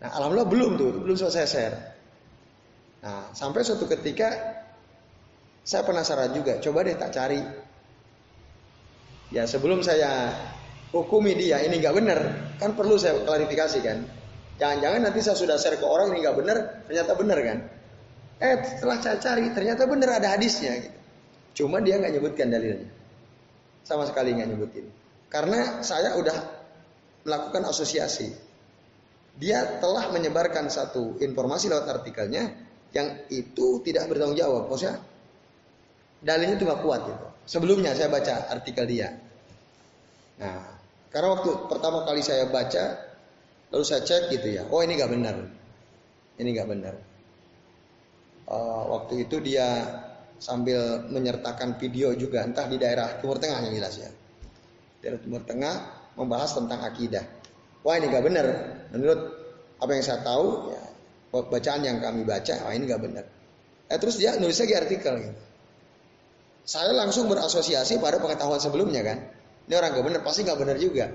Nah, 0.00 0.10
alhamdulillah 0.16 0.50
belum 0.50 0.70
tuh, 0.80 0.90
belum 1.04 1.14
selesai 1.14 1.44
share. 1.46 1.76
Nah, 3.04 3.30
sampai 3.36 3.62
suatu 3.62 3.84
ketika 3.86 4.32
saya 5.62 5.84
penasaran 5.84 6.32
juga, 6.32 6.58
coba 6.58 6.82
deh 6.82 6.96
tak 6.96 7.12
cari. 7.14 7.38
Ya, 9.30 9.46
sebelum 9.46 9.84
saya 9.86 10.34
hukumi 10.90 11.38
dia 11.38 11.62
ini 11.62 11.78
nggak 11.78 11.94
benar, 11.94 12.18
kan 12.58 12.74
perlu 12.74 12.98
saya 12.98 13.22
klarifikasi 13.22 13.78
kan. 13.82 13.98
Jangan-jangan 14.60 15.00
nanti 15.08 15.20
saya 15.24 15.36
sudah 15.38 15.56
share 15.56 15.80
ke 15.80 15.86
orang 15.86 16.12
ini 16.12 16.26
nggak 16.26 16.36
benar, 16.36 16.56
ternyata 16.84 17.12
benar 17.16 17.38
kan? 17.40 17.58
Eh 18.40 18.54
setelah 18.76 18.96
saya 19.00 19.16
cari 19.16 19.44
ternyata 19.56 19.88
benar 19.88 20.20
ada 20.20 20.28
hadisnya. 20.36 20.72
Gitu. 20.84 20.98
Cuma 21.64 21.80
dia 21.80 21.96
nggak 21.96 22.12
nyebutkan 22.18 22.52
dalilnya, 22.52 22.88
sama 23.86 24.04
sekali 24.04 24.36
nggak 24.36 24.48
nyebutin. 24.52 24.86
Karena 25.30 25.80
saya 25.80 26.18
udah 26.18 26.36
melakukan 27.24 27.62
asosiasi. 27.70 28.50
Dia 29.40 29.78
telah 29.78 30.10
menyebarkan 30.10 30.68
satu 30.68 31.16
informasi 31.22 31.70
lewat 31.70 31.86
artikelnya 31.86 32.50
yang 32.90 33.24
itu 33.30 33.78
tidak 33.86 34.10
bertanggung 34.10 34.36
jawab. 34.36 34.66
Maksudnya 34.66 34.98
dalilnya 36.20 36.58
itu 36.58 36.64
nggak 36.66 36.82
kuat 36.82 37.00
gitu. 37.06 37.26
Sebelumnya 37.46 37.94
saya 37.94 38.10
baca 38.10 38.50
artikel 38.52 38.84
dia. 38.90 39.16
Nah, 40.40 40.79
karena 41.10 41.28
waktu 41.34 41.50
pertama 41.66 42.06
kali 42.06 42.22
saya 42.22 42.46
baca, 42.46 42.98
lalu 43.74 43.84
saya 43.84 44.06
cek 44.06 44.30
gitu 44.30 44.48
ya, 44.54 44.62
oh 44.70 44.78
ini 44.82 44.94
nggak 44.94 45.10
benar, 45.10 45.36
ini 46.38 46.48
nggak 46.54 46.68
benar. 46.70 46.94
Uh, 48.50 48.82
waktu 48.98 49.26
itu 49.26 49.38
dia 49.42 49.66
sambil 50.38 51.06
menyertakan 51.10 51.78
video 51.78 52.14
juga, 52.14 52.46
entah 52.46 52.66
di 52.70 52.78
daerah 52.78 53.18
Timur 53.18 53.42
Tengah 53.42 53.58
yang 53.66 53.74
jelas 53.74 53.94
ya, 53.98 54.10
daerah 55.02 55.18
Timur 55.18 55.42
Tengah 55.42 55.74
membahas 56.14 56.54
tentang 56.54 56.82
akidah. 56.86 57.26
Wah 57.82 57.98
ini 57.98 58.06
nggak 58.06 58.24
benar, 58.26 58.46
menurut 58.94 59.20
apa 59.82 59.90
yang 59.90 60.04
saya 60.06 60.22
tahu, 60.22 60.70
ya, 60.70 60.82
bacaan 61.30 61.82
yang 61.82 61.98
kami 61.98 62.22
baca, 62.22 62.54
wah 62.66 62.72
ini 62.74 62.86
nggak 62.86 63.02
benar. 63.02 63.24
Eh, 63.90 63.98
terus 63.98 64.14
dia 64.22 64.38
nulis 64.38 64.54
lagi 64.62 64.74
artikel 64.78 65.14
gitu. 65.18 65.42
Saya 66.62 66.94
langsung 66.94 67.26
berasosiasi 67.26 67.98
pada 67.98 68.22
pengetahuan 68.22 68.62
sebelumnya 68.62 69.02
kan 69.02 69.39
ini 69.70 69.78
orang 69.78 69.94
gak 69.94 70.02
benar, 70.02 70.20
pasti 70.26 70.42
gak 70.42 70.58
benar 70.58 70.74
juga. 70.82 71.06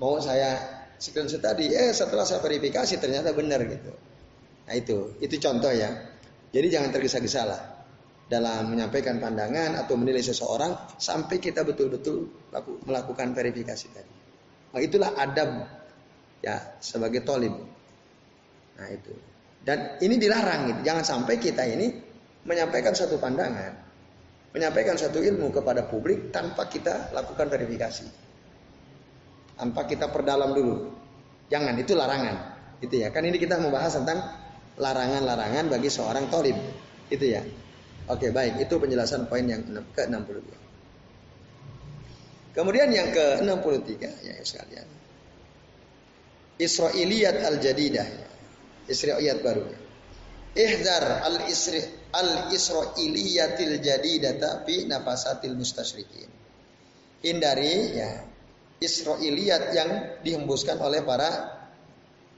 Mau 0.00 0.16
saya 0.16 0.56
screenshot 0.96 1.44
tadi, 1.44 1.76
eh 1.76 1.92
setelah 1.92 2.24
saya 2.24 2.40
verifikasi 2.40 2.96
ternyata 2.96 3.36
benar 3.36 3.60
gitu. 3.68 3.92
Nah 4.64 4.72
itu, 4.72 5.12
itu 5.20 5.36
contoh 5.36 5.68
ya. 5.68 5.92
Jadi 6.56 6.72
jangan 6.72 6.88
tergesa-gesa 6.88 7.44
lah 7.44 7.60
dalam 8.32 8.72
menyampaikan 8.72 9.20
pandangan 9.20 9.76
atau 9.76 9.92
menilai 10.00 10.24
seseorang 10.24 10.96
sampai 10.96 11.36
kita 11.36 11.68
betul-betul 11.68 12.32
melakukan 12.88 13.36
verifikasi 13.36 13.86
tadi. 13.92 14.14
Nah 14.72 14.80
itulah 14.80 15.12
adab 15.12 15.68
ya 16.40 16.80
sebagai 16.80 17.20
tolim. 17.28 17.52
Nah 18.80 18.88
itu. 18.88 19.12
Dan 19.60 20.00
ini 20.00 20.16
dilarang 20.16 20.72
gitu. 20.72 20.80
Jangan 20.80 21.04
sampai 21.04 21.36
kita 21.36 21.60
ini 21.68 21.92
menyampaikan 22.48 22.96
satu 22.96 23.20
pandangan 23.20 23.83
menyampaikan 24.54 24.94
satu 24.94 25.18
ilmu 25.18 25.50
kepada 25.50 25.90
publik 25.90 26.30
tanpa 26.30 26.70
kita 26.70 27.10
lakukan 27.10 27.50
verifikasi. 27.50 28.06
Tanpa 29.58 29.82
kita 29.90 30.14
perdalam 30.14 30.54
dulu. 30.54 30.94
Jangan, 31.50 31.74
itu 31.74 31.98
larangan. 31.98 32.54
Itu 32.78 33.02
ya. 33.02 33.10
Kan 33.10 33.26
ini 33.26 33.36
kita 33.36 33.58
membahas 33.58 33.98
tentang 33.98 34.22
larangan-larangan 34.78 35.66
bagi 35.66 35.90
seorang 35.90 36.30
tolib. 36.30 36.54
Itu 37.10 37.26
ya. 37.26 37.42
Oke, 38.06 38.30
baik. 38.30 38.62
Itu 38.62 38.78
penjelasan 38.78 39.26
poin 39.26 39.42
yang 39.42 39.62
ke-62. 39.66 40.38
Kemudian 42.54 42.86
yang 42.94 43.10
ke-63 43.10 43.90
ya 44.22 44.34
sekalian. 44.46 44.86
Israiliyat 46.62 47.42
al-jadidah. 47.42 48.06
Israiliyat 48.86 49.42
baru. 49.42 49.66
Ihdar 50.54 51.26
al-isri 52.14 52.78
al-israiliyatil 52.78 53.82
jadidata 53.82 54.62
fi 54.62 54.86
nafasatil 54.86 55.58
mustasyrikin. 55.58 56.30
Hindari 57.24 57.98
ya 57.98 58.10
Israiliyat 58.78 59.64
yang 59.74 59.90
dihembuskan 60.22 60.78
oleh 60.78 61.02
para 61.02 61.30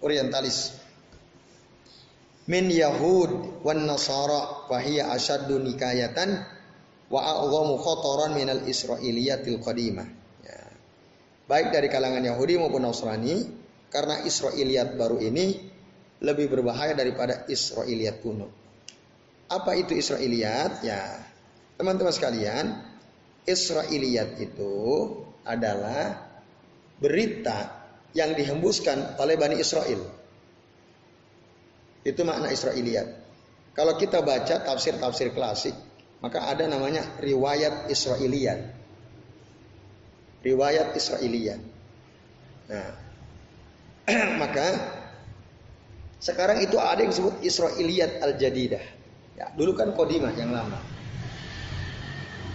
orientalis. 0.01 0.73
Min 2.47 2.71
Yahud 2.71 3.61
wan 3.67 3.83
Nasara 3.85 4.71
fahiya 4.71 5.11
asyaddu 5.11 5.59
nikayatan 5.59 6.47
wa 7.11 7.21
a'zamu 7.21 7.75
khotoran 7.83 8.39
minal 8.39 8.63
Israiliyatil 8.63 9.59
qadimah. 9.59 10.07
Ya. 10.47 10.59
Baik 11.51 11.75
dari 11.75 11.91
kalangan 11.91 12.23
Yahudi 12.23 12.55
maupun 12.55 12.87
Nasrani 12.87 13.43
karena 13.91 14.23
Israiliyat 14.23 14.95
baru 14.95 15.19
ini 15.19 15.59
lebih 16.23 16.47
berbahaya 16.47 16.95
daripada 16.95 17.51
Israiliyat 17.51 18.23
kuno. 18.23 18.66
Apa 19.47 19.79
itu 19.79 19.95
Israiliyat? 19.95 20.83
Ya, 20.83 21.23
teman-teman 21.79 22.11
sekalian, 22.11 22.83
Israiliyat 23.47 24.43
itu 24.43 24.75
adalah 25.47 26.27
berita 26.99 27.87
yang 28.17 28.35
dihembuskan 28.35 29.21
oleh 29.23 29.39
Bani 29.39 29.61
Israel. 29.61 30.03
Itu 32.03 32.23
makna 32.27 32.51
Israiliyat. 32.51 33.09
Kalau 33.77 33.95
kita 34.01 34.25
baca 34.25 34.65
tafsir-tafsir 34.65 35.37
klasik, 35.37 35.77
maka 36.25 36.49
ada 36.49 36.65
namanya 36.65 37.05
riwayat 37.21 37.93
Israiliyat. 37.93 38.73
Riwayat 40.41 40.97
Israiliyat. 40.97 41.61
Nah, 42.73 42.91
maka 44.43 44.67
sekarang 46.17 46.65
itu 46.65 46.81
ada 46.81 47.05
yang 47.05 47.13
disebut 47.13 47.45
Israiliyat 47.45 48.25
Al-Jadidah. 48.25 48.96
Ya, 49.37 49.53
dulu 49.53 49.77
kan 49.77 49.93
Kodimah 49.93 50.33
yang 50.33 50.51
lama. 50.51 50.81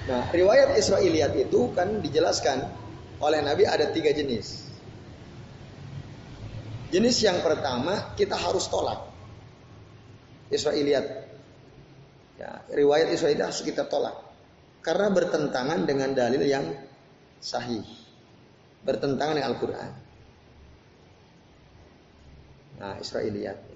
Nah, 0.09 0.25
riwayat 0.33 0.73
Israiliyat 0.75 1.37
itu 1.37 1.69
kan 1.77 2.01
dijelaskan 2.01 2.65
oleh 3.21 3.39
Nabi 3.45 3.69
ada 3.69 3.93
tiga 3.93 4.09
jenis. 4.09 4.65
Jenis 6.89 7.21
yang 7.21 7.39
pertama 7.45 8.17
kita 8.17 8.33
harus 8.33 8.65
tolak. 8.67 9.07
Israiliyat. 10.49 11.05
Ya, 12.41 12.65
riwayat 12.73 13.13
Israiliyat 13.13 13.53
harus 13.53 13.61
kita 13.61 13.85
tolak. 13.85 14.17
Karena 14.81 15.13
bertentangan 15.13 15.85
dengan 15.85 16.11
dalil 16.17 16.41
yang 16.41 16.65
sahih. 17.37 17.85
bertentangan 18.81 19.37
dengan 19.37 19.53
Al-Quran. 19.53 19.91
Nah, 22.81 22.97
Israiliyat. 22.97 23.70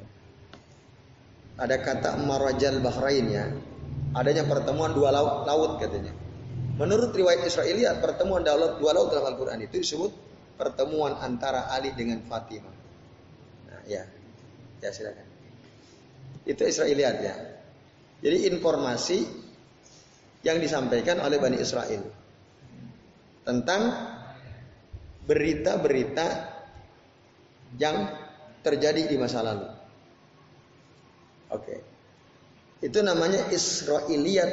Ada 1.55 1.79
kata 1.79 2.19
Marajal 2.19 2.83
Bahrain 2.83 3.25
ya. 3.31 3.45
Adanya 4.15 4.47
pertemuan 4.47 4.95
dua 4.95 5.11
laut, 5.11 5.43
laut 5.47 5.79
katanya. 5.79 6.11
Menurut 6.75 7.15
riwayat 7.15 7.47
Israiliyat, 7.47 8.03
pertemuan 8.03 8.43
dua 8.43 8.55
laut, 8.59 8.73
dua 8.79 8.91
laut 8.91 9.07
dalam 9.11 9.31
Al-Quran 9.31 9.63
itu 9.63 9.79
disebut 9.79 10.11
pertemuan 10.59 11.15
antara 11.19 11.71
Ali 11.71 11.95
dengan 11.95 12.19
Fatimah. 12.23 12.75
Nah, 13.71 13.81
ya. 13.87 14.03
Ya, 14.83 14.89
silakan. 14.91 15.23
Itu 16.43 16.63
Israiliyat 16.67 17.17
ya. 17.23 17.35
Jadi 18.23 18.47
informasi 18.51 19.19
yang 20.45 20.61
disampaikan 20.61 21.19
oleh 21.23 21.41
Bani 21.41 21.57
Israel 21.57 22.05
tentang 23.43 23.81
berita-berita 25.25 26.27
yang 27.81 28.07
terjadi 28.61 29.09
di 29.09 29.17
masa 29.17 29.41
lalu. 29.41 29.74
Oke. 31.55 31.75
Itu 32.83 32.99
namanya 32.99 33.47
Israiliyat 33.49 34.51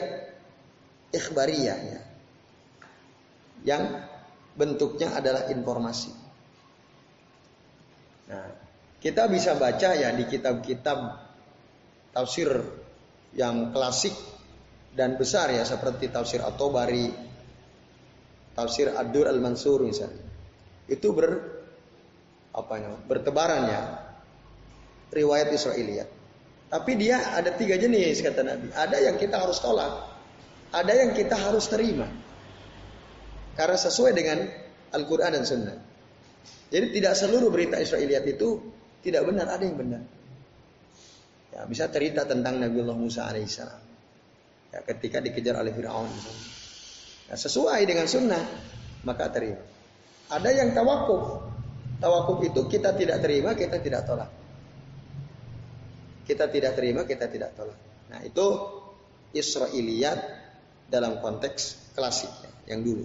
ikhbariyah 1.11 1.78
ya. 1.82 2.00
Yang 3.62 3.82
bentuknya 4.54 5.18
adalah 5.18 5.50
informasi. 5.50 6.12
Nah, 8.30 8.47
kita 9.02 9.26
bisa 9.26 9.59
baca 9.59 9.90
ya 9.99 10.14
di 10.14 10.25
kitab-kitab 10.30 10.99
tafsir 12.14 12.49
yang 13.35 13.75
klasik 13.75 14.14
dan 14.92 15.16
besar 15.16 15.50
ya 15.50 15.64
seperti 15.64 16.12
tafsir 16.12 16.44
At-Tabari, 16.44 17.11
tafsir 18.54 18.92
Ad-Dur 18.92 19.26
Al-Mansur 19.26 19.82
misalnya. 19.82 20.23
Itu 20.87 21.16
ber 21.16 21.30
apa 22.52 22.75
ya, 22.76 22.92
bertebaran 23.09 23.62
ya 23.66 23.82
riwayat 25.12 25.49
Israiliyat. 25.50 26.22
Tapi 26.73 26.97
dia 26.97 27.37
ada 27.37 27.52
tiga 27.52 27.76
jenis 27.76 28.25
kata 28.25 28.41
Nabi. 28.41 28.73
Ada 28.73 28.97
yang 29.05 29.21
kita 29.21 29.37
harus 29.37 29.61
tolak, 29.61 30.09
ada 30.73 30.93
yang 30.97 31.12
kita 31.12 31.37
harus 31.37 31.69
terima. 31.69 32.09
Karena 33.52 33.76
sesuai 33.76 34.17
dengan 34.17 34.49
Al-Quran 34.97 35.37
dan 35.37 35.45
Sunnah. 35.45 35.76
Jadi 36.73 36.97
tidak 36.97 37.12
seluruh 37.12 37.52
berita 37.52 37.76
Israiliyat 37.76 38.25
itu 38.25 38.73
tidak 39.05 39.29
benar, 39.29 39.52
ada 39.52 39.61
yang 39.61 39.76
benar. 39.76 40.00
Ya, 41.52 41.69
bisa 41.69 41.93
cerita 41.93 42.25
tentang 42.25 42.57
Nabiullah 42.57 42.97
Musa 42.97 43.29
alaihissalam. 43.29 43.81
Ya, 44.73 44.81
ketika 44.88 45.21
dikejar 45.21 45.61
oleh 45.61 45.76
Firaun. 45.76 46.09
Ya, 47.29 47.37
sesuai 47.37 47.85
dengan 47.85 48.09
sunnah 48.09 48.41
maka 49.05 49.29
terima. 49.29 49.61
Ada 50.33 50.49
yang 50.57 50.73
tawakuf. 50.73 51.45
Tawakuf 52.00 52.41
itu 52.49 52.64
kita 52.73 52.97
tidak 52.97 53.21
terima, 53.21 53.52
kita 53.52 53.76
tidak 53.85 54.09
tolak. 54.09 54.42
Kita 56.23 56.47
tidak 56.47 56.79
terima, 56.79 57.02
kita 57.02 57.26
tidak 57.26 57.55
tolak. 57.59 57.79
Nah 58.11 58.21
itu 58.23 58.47
Israiliyat 59.35 60.19
dalam 60.87 61.19
konteks 61.19 61.93
klasik 61.97 62.31
yang 62.69 62.85
dulu. 62.85 63.05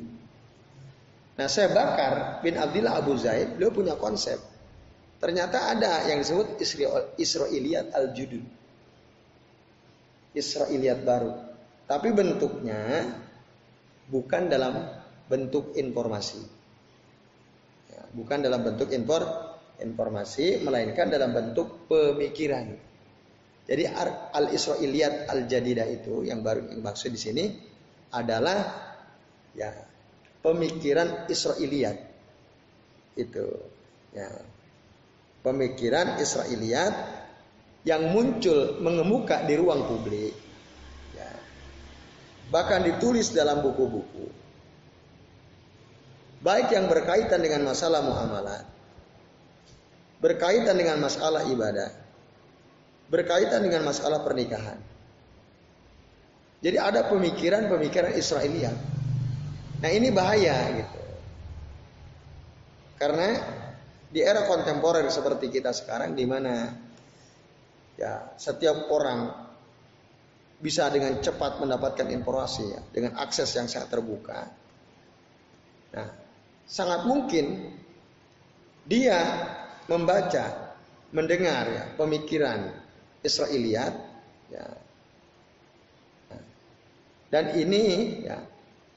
Nah 1.37 1.47
saya 1.49 1.69
bakar 1.73 2.41
bin 2.41 2.57
Abdullah 2.57 2.97
Abu 2.99 3.17
Zaid, 3.17 3.57
beliau 3.57 3.73
punya 3.73 3.95
konsep 3.97 4.37
Ternyata 5.17 5.73
ada 5.73 6.05
yang 6.05 6.21
disebut 6.21 6.61
Israiliyat 7.17 7.89
al-Judud. 7.89 8.45
Israiliyat 10.37 11.01
baru. 11.01 11.33
Tapi 11.89 12.13
bentuknya 12.13 13.01
bukan 14.13 14.45
dalam 14.45 14.77
bentuk 15.25 15.73
informasi. 15.73 16.41
Ya, 17.89 18.01
bukan 18.13 18.45
dalam 18.45 18.61
bentuk 18.61 18.93
infor, 18.93 19.25
informasi, 19.81 20.61
melainkan 20.61 21.09
dalam 21.09 21.33
bentuk 21.33 21.89
pemikiran. 21.89 22.77
Jadi 23.67 23.83
al-Israiliyat 24.31 25.27
al-Jadidah 25.27 25.87
itu 25.91 26.23
yang 26.23 26.39
baru 26.39 26.71
yang 26.71 26.79
maksud 26.79 27.11
di 27.11 27.19
sini 27.19 27.45
adalah 28.15 28.63
ya 29.51 29.75
pemikiran 30.39 31.27
Israiliyat. 31.27 31.97
Itu 33.19 33.43
ya 34.15 34.31
pemikiran 35.43 36.15
Israiliyat 36.15 36.95
yang 37.83 38.07
muncul 38.15 38.79
mengemuka 38.79 39.43
di 39.43 39.59
ruang 39.59 39.83
publik. 39.83 40.31
Ya. 41.11 41.29
Bahkan 42.47 42.87
ditulis 42.87 43.35
dalam 43.35 43.59
buku-buku. 43.59 44.31
Baik 46.39 46.71
yang 46.71 46.87
berkaitan 46.87 47.43
dengan 47.43 47.67
masalah 47.67 47.99
muamalat, 48.05 48.63
berkaitan 50.23 50.77
dengan 50.77 51.01
masalah 51.01 51.43
ibadah, 51.49 52.06
berkaitan 53.07 53.63
dengan 53.63 53.87
masalah 53.87 54.23
pernikahan. 54.23 54.79
Jadi 56.57 56.77
ada 56.81 57.05
pemikiran-pemikiran 57.07 58.17
Israiliyat. 58.17 58.77
Nah 59.77 59.89
ini 59.93 60.09
bahaya 60.09 60.57
gitu. 60.73 61.01
Karena 62.97 63.29
di 64.09 64.25
era 64.25 64.47
kontemporer 64.49 65.05
seperti 65.13 65.53
kita 65.53 65.69
sekarang 65.69 66.17
di 66.17 66.25
mana 66.25 66.73
ya 67.93 68.33
setiap 68.39 68.89
orang 68.89 69.47
bisa 70.57 70.89
dengan 70.89 71.21
cepat 71.21 71.61
mendapatkan 71.61 72.09
informasi 72.09 72.63
ya, 72.73 72.81
dengan 72.89 73.13
akses 73.21 73.53
yang 73.53 73.69
sangat 73.69 73.93
terbuka. 73.93 74.49
Nah, 75.93 76.09
sangat 76.65 77.05
mungkin 77.05 77.77
dia 78.81 79.21
membaca, 79.85 80.73
mendengar 81.13 81.63
ya 81.69 81.83
pemikiran 81.93 82.86
Israiliyat 83.25 83.93
ya. 84.53 84.65
Dan 87.27 87.59
ini 87.59 87.83
ya 88.23 88.39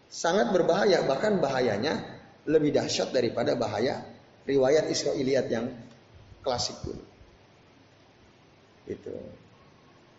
sangat 0.07 0.55
berbahaya 0.55 1.03
bahkan 1.03 1.43
bahayanya 1.43 1.99
lebih 2.47 2.71
dahsyat 2.75 3.11
daripada 3.11 3.59
bahaya 3.59 4.07
riwayat 4.47 4.87
Israiliyat 4.91 5.47
yang 5.51 5.67
klasik 6.43 6.79
dulu. 6.87 7.05
Itu. 8.87 9.15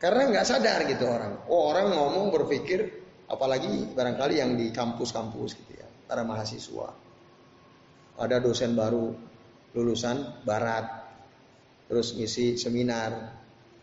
Karena 0.02 0.32
nggak 0.34 0.48
sadar 0.48 0.88
gitu 0.90 1.06
orang. 1.06 1.46
Oh 1.48 1.70
orang 1.70 1.94
ngomong 1.94 2.34
berpikir, 2.34 2.90
apalagi 3.30 3.94
barangkali 3.94 4.36
yang 4.42 4.58
di 4.58 4.74
kampus-kampus 4.74 5.56
gitu 5.62 5.78
ya, 5.78 5.88
para 6.10 6.26
mahasiswa. 6.26 6.90
Ada 8.18 8.42
dosen 8.42 8.74
baru 8.74 9.14
lulusan 9.78 10.44
barat, 10.44 10.84
terus 11.88 12.18
ngisi 12.18 12.58
seminar, 12.58 13.41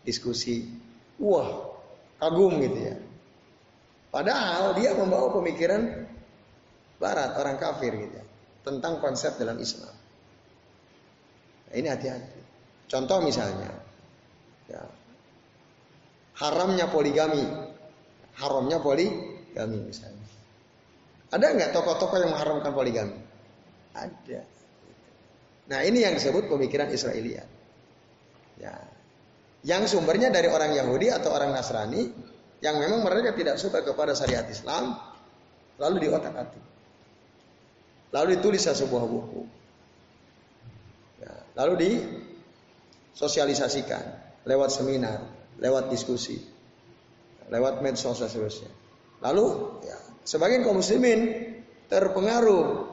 diskusi. 0.09 0.65
Wah, 1.21 1.69
kagum 2.17 2.57
gitu 2.57 2.79
ya. 2.81 2.97
Padahal 4.09 4.73
dia 4.73 4.97
membawa 4.97 5.29
pemikiran 5.37 6.09
barat, 6.97 7.37
orang 7.37 7.61
kafir 7.61 7.93
gitu 7.93 8.15
ya, 8.17 8.25
tentang 8.65 8.97
konsep 8.97 9.37
dalam 9.37 9.61
Islam. 9.61 9.93
Nah, 11.69 11.73
ini 11.77 11.87
hati-hati. 11.87 12.41
Contoh 12.89 13.21
misalnya, 13.21 13.69
ya, 14.65 14.81
haramnya 16.41 16.89
poligami, 16.89 17.45
haramnya 18.41 18.81
poligami 18.81 19.77
misalnya. 19.85 20.25
Ada 21.29 21.45
nggak 21.53 21.71
tokoh-tokoh 21.77 22.17
yang 22.17 22.33
mengharamkan 22.33 22.73
poligami? 22.73 23.17
Ada. 23.93 24.41
Nah 25.69 25.79
ini 25.85 26.01
yang 26.01 26.17
disebut 26.17 26.49
pemikiran 26.49 26.89
Israelia. 26.89 27.45
Ya. 28.57 28.73
Yang 29.63 29.97
sumbernya 29.97 30.31
dari 30.31 30.47
orang 30.47 30.71
Yahudi 30.71 31.11
atau 31.11 31.35
orang 31.35 31.51
Nasrani 31.51 32.07
yang 32.63 32.79
memang 32.79 33.03
mereka 33.03 33.35
tidak 33.35 33.59
suka 33.59 33.83
kepada 33.83 34.15
syariat 34.15 34.47
Islam, 34.47 34.95
lalu 35.79 36.07
diotak-atik. 36.07 36.63
Lalu 38.15 38.39
ditulis 38.39 38.63
sebuah 38.63 39.05
buku. 39.05 39.41
Lalu 41.59 41.73
disosialisasikan 43.11 44.03
lewat 44.47 44.71
seminar, 44.71 45.19
lewat 45.59 45.91
diskusi, 45.91 46.39
lewat 47.51 47.83
medsos 47.83 48.15
dan 48.15 48.31
seterusnya. 48.31 48.71
Lalu 49.19 49.75
ya, 49.83 49.99
sebagian 50.23 50.63
kaum 50.63 50.79
muslimin 50.79 51.51
terpengaruh, 51.91 52.87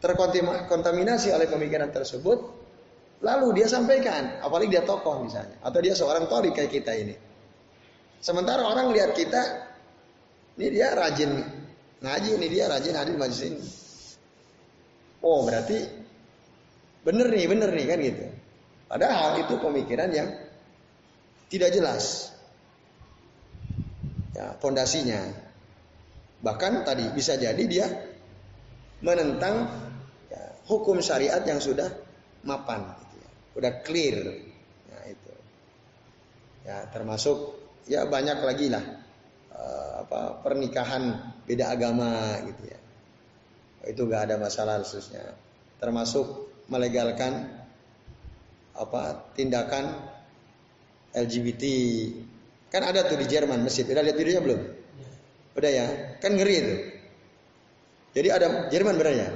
terkontaminasi 0.00 1.28
oleh 1.36 1.44
pemikiran 1.44 1.92
tersebut, 1.92 2.63
lalu 3.24 3.56
dia 3.56 3.66
sampaikan, 3.66 4.44
apalagi 4.44 4.68
dia 4.76 4.84
tokoh 4.84 5.24
misalnya, 5.24 5.56
atau 5.64 5.80
dia 5.80 5.96
seorang 5.96 6.28
tori 6.28 6.52
kayak 6.52 6.68
kita 6.68 6.92
ini. 6.92 7.16
Sementara 8.20 8.68
orang 8.68 8.92
lihat 8.92 9.16
kita, 9.16 9.42
ini 10.60 10.68
dia 10.68 10.92
rajin 10.92 11.40
ngaji, 12.04 12.30
ini 12.36 12.46
dia 12.52 12.68
rajin 12.68 12.92
hadir 12.92 13.16
majlis 13.16 13.42
ini. 13.48 13.64
Oh 15.24 15.40
berarti 15.48 16.04
Bener 17.04 17.28
nih, 17.28 17.44
bener 17.44 17.70
nih 17.76 17.86
kan 17.86 17.98
gitu. 18.00 18.24
Padahal 18.88 19.44
itu 19.44 19.54
pemikiran 19.60 20.08
yang 20.08 20.28
tidak 21.52 21.70
jelas. 21.76 22.32
Ya, 24.32 24.56
fondasinya. 24.58 25.20
Bahkan 26.40 26.88
tadi 26.88 27.04
bisa 27.12 27.36
jadi 27.36 27.64
dia 27.68 27.86
menentang 29.04 29.68
ya, 30.32 30.42
hukum 30.64 31.04
syariat 31.04 31.44
yang 31.44 31.60
sudah 31.60 31.92
mapan. 32.40 32.88
Udah 33.54 33.72
clear. 33.86 34.18
Nah 34.90 35.02
itu, 35.08 35.32
ya 36.66 36.86
termasuk 36.90 37.36
ya 37.88 38.08
banyak 38.08 38.38
lagi 38.40 38.66
lah 38.72 38.84
uh, 39.54 39.92
apa 40.06 40.42
pernikahan 40.42 41.34
beda 41.46 41.70
agama 41.70 42.38
gitu 42.46 42.62
ya. 42.68 42.80
Itu 43.84 44.08
gak 44.08 44.30
ada 44.30 44.36
masalah 44.40 44.80
khususnya. 44.80 45.36
Termasuk 45.76 46.50
melegalkan 46.72 47.52
apa 48.74 49.30
tindakan 49.36 49.92
LGBT. 51.14 51.64
Kan 52.72 52.82
ada 52.82 53.06
tuh 53.06 53.20
di 53.20 53.26
Jerman 53.28 53.62
masjid. 53.62 53.86
Udah 53.86 54.02
lihat 54.02 54.16
videonya 54.18 54.42
belum? 54.42 54.60
Udah 55.54 55.70
ya. 55.70 55.86
Kan 56.18 56.34
ngeri 56.34 56.56
itu. 56.58 56.74
Jadi 58.14 58.28
ada 58.30 58.46
Jerman 58.70 58.94
berarti 58.96 59.20
ya? 59.20 59.30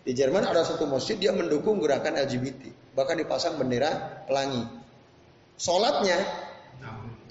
Di 0.00 0.12
Jerman 0.16 0.48
ada 0.48 0.64
satu 0.64 0.88
masjid 0.88 1.20
dia 1.20 1.30
mendukung 1.30 1.78
gerakan 1.78 2.16
LGBT. 2.16 2.79
Bahkan 3.00 3.16
dipasang 3.16 3.56
bendera 3.56 4.20
pelangi. 4.28 4.60
Sholatnya 5.56 6.20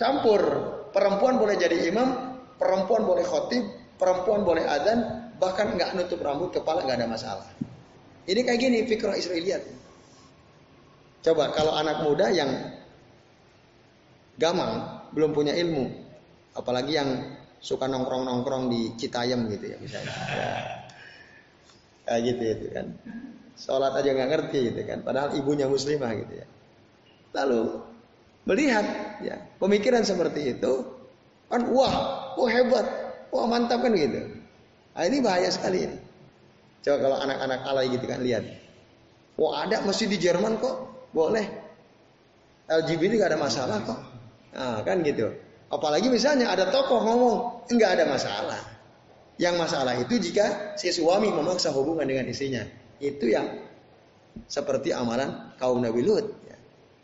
campur. 0.01 0.41
Perempuan 0.89 1.37
boleh 1.37 1.53
jadi 1.53 1.85
imam, 1.93 2.33
perempuan 2.57 3.05
boleh 3.05 3.21
khotib, 3.21 3.61
perempuan 4.01 4.41
boleh 4.41 4.65
adzan, 4.65 5.29
bahkan 5.37 5.77
nggak 5.77 5.93
nutup 5.93 6.17
rambut 6.25 6.49
kepala 6.49 6.81
nggak 6.81 6.97
ada 6.97 7.05
masalah. 7.05 7.45
Ini 8.25 8.41
kayak 8.41 8.57
gini 8.57 8.77
fikrah 8.89 9.13
Israeliat. 9.13 9.61
Coba 11.21 11.53
kalau 11.53 11.77
anak 11.77 12.01
muda 12.01 12.33
yang 12.33 12.49
gamang, 14.41 15.05
belum 15.13 15.37
punya 15.37 15.53
ilmu, 15.53 15.93
apalagi 16.57 16.97
yang 16.97 17.37
suka 17.61 17.85
nongkrong-nongkrong 17.85 18.71
di 18.73 18.97
Citayam 18.97 19.45
gitu 19.45 19.65
ya 19.69 19.77
misalnya. 19.77 20.13
Ya. 20.33 20.49
Kayak 22.09 22.21
gitu 22.25 22.43
itu 22.49 22.67
kan. 22.73 22.87
Sholat 23.59 23.91
aja 23.91 24.15
nggak 24.15 24.29
ngerti 24.31 24.59
gitu 24.71 24.81
kan. 24.87 25.03
Padahal 25.03 25.35
ibunya 25.35 25.67
muslimah 25.67 26.15
gitu 26.15 26.33
ya. 26.39 26.47
Lalu 27.35 27.83
melihat 28.47 28.85
ya 29.19 29.35
pemikiran 29.59 30.07
seperti 30.07 30.55
itu 30.55 30.87
kan 31.51 31.67
wah, 31.67 31.93
wah 32.39 32.49
hebat, 32.49 32.87
wah 33.35 33.45
mantap 33.51 33.83
kan 33.83 33.91
gitu. 33.91 34.39
Nah, 34.95 35.03
ini 35.03 35.19
bahaya 35.19 35.51
sekali 35.51 35.85
ini. 35.85 35.97
Coba 36.79 36.97
kalau 37.03 37.17
anak-anak 37.19 37.59
alay 37.67 37.85
gitu 37.91 38.05
kan 38.07 38.23
lihat. 38.23 38.47
Wah 39.35 39.67
ada 39.67 39.83
masih 39.83 40.07
di 40.07 40.15
Jerman 40.15 40.55
kok 40.63 40.75
boleh. 41.11 41.43
LGBT 42.69 43.17
gak 43.19 43.29
ada 43.35 43.39
masalah 43.41 43.77
kok. 43.83 43.99
Nah, 44.55 44.79
kan 44.85 45.01
gitu. 45.03 45.35
Apalagi 45.69 46.09
misalnya 46.09 46.49
ada 46.49 46.69
tokoh 46.69 47.01
ngomong, 47.01 47.37
enggak 47.69 47.97
ada 47.97 48.05
masalah. 48.09 48.59
Yang 49.39 49.55
masalah 49.55 49.93
itu 49.97 50.19
jika 50.19 50.75
si 50.75 50.91
suami 50.91 51.31
memaksa 51.31 51.71
hubungan 51.73 52.05
dengan 52.05 52.27
istrinya. 52.29 52.65
Itu 52.99 53.25
yang 53.31 53.47
seperti 54.45 54.91
amalan 54.95 55.55
kaum 55.59 55.79
Nabi 55.79 56.03
Lut. 56.03 56.27
Ya. 56.47 56.55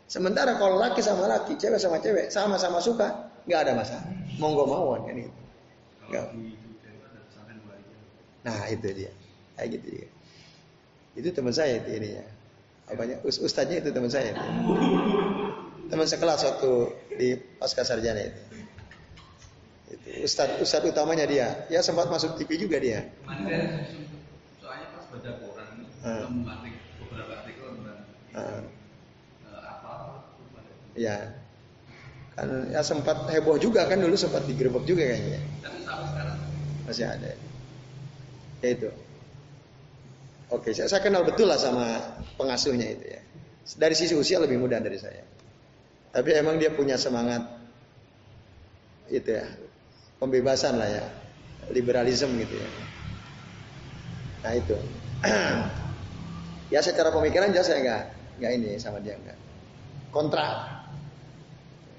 Sementara 0.06 0.56
kalau 0.56 0.78
laki 0.78 1.02
sama 1.02 1.26
laki, 1.26 1.56
cewek 1.58 1.80
sama 1.80 1.98
cewek, 1.98 2.30
sama-sama 2.30 2.78
suka, 2.78 3.32
nggak 3.48 3.60
ada 3.66 3.72
masalah. 3.74 4.06
Monggo 4.36 4.64
mawon 4.68 5.00
kan 5.08 5.16
itu. 5.16 5.32
Nah 8.46 8.62
itu 8.70 8.88
dia, 8.94 9.10
kayak 9.58 9.68
gitu 9.74 9.86
dia. 9.98 10.08
Itu 11.16 11.28
teman 11.32 11.50
saya 11.50 11.82
itu 11.82 11.90
ini 11.96 12.08
ya. 12.20 12.24
Apanya? 12.86 13.18
Ustadznya 13.26 13.82
itu 13.82 13.90
teman 13.90 14.12
saya. 14.12 14.36
Itu. 14.36 14.46
Teman 15.90 16.06
sekelas 16.06 16.42
waktu 16.46 16.72
di 17.18 17.28
pasca 17.58 17.82
sarjana 17.82 18.22
itu. 18.22 18.42
Itu 19.86 20.08
ustad 20.26 20.62
ustad 20.62 20.82
utamanya 20.86 21.26
dia. 21.26 21.66
Ya 21.72 21.82
sempat 21.82 22.06
masuk 22.06 22.38
TV 22.38 22.58
juga 22.62 22.78
dia. 22.78 23.06
Soalnya 24.62 24.86
pas 24.94 25.06
baca 25.10 25.30
koran 25.42 25.45
uh. 26.06 26.26
beberapa 27.02 27.32
artikel 27.42 27.66
tentang 27.74 28.00
uh. 28.38 28.62
apa? 29.50 29.92
Ya. 30.94 31.18
Kan 32.36 32.68
ya 32.68 32.84
sempat 32.84 33.32
heboh 33.32 33.56
juga 33.56 33.88
kan 33.88 33.96
dulu 33.96 34.12
sempat 34.12 34.44
digerebek 34.44 34.84
juga 34.84 35.08
kayaknya. 35.08 35.40
Tapi 35.64 35.78
sampai 35.82 36.06
sekarang 36.12 36.38
masih 36.84 37.06
ada. 37.08 37.32
Ya 38.60 38.68
itu. 38.72 38.88
Oke, 40.46 40.70
saya, 40.70 40.86
saya 40.86 41.02
kenal 41.02 41.26
betul 41.26 41.50
lah 41.50 41.58
sama 41.58 41.98
pengasuhnya 42.38 42.86
itu 42.92 43.06
ya. 43.08 43.20
Dari 43.66 43.98
sisi 43.98 44.14
usia 44.14 44.38
lebih 44.38 44.62
muda 44.62 44.78
dari 44.78 44.94
saya. 44.94 45.26
Tapi 46.14 46.30
emang 46.38 46.60
dia 46.62 46.70
punya 46.70 46.94
semangat 46.94 47.42
itu 49.10 49.26
ya, 49.26 49.46
pembebasan 50.22 50.78
lah 50.78 50.86
ya, 50.86 51.04
liberalisme 51.74 52.30
gitu 52.38 52.54
ya. 52.56 52.68
Nah 54.46 54.52
itu. 54.54 54.76
ya 56.72 56.80
secara 56.82 57.14
pemikiran 57.14 57.54
jelas 57.54 57.70
saya 57.70 57.80
nggak 57.82 58.02
nggak 58.42 58.52
ini 58.58 58.70
sama 58.76 58.98
dia 59.00 59.16
nggak 59.16 59.38
kontra. 60.16 60.48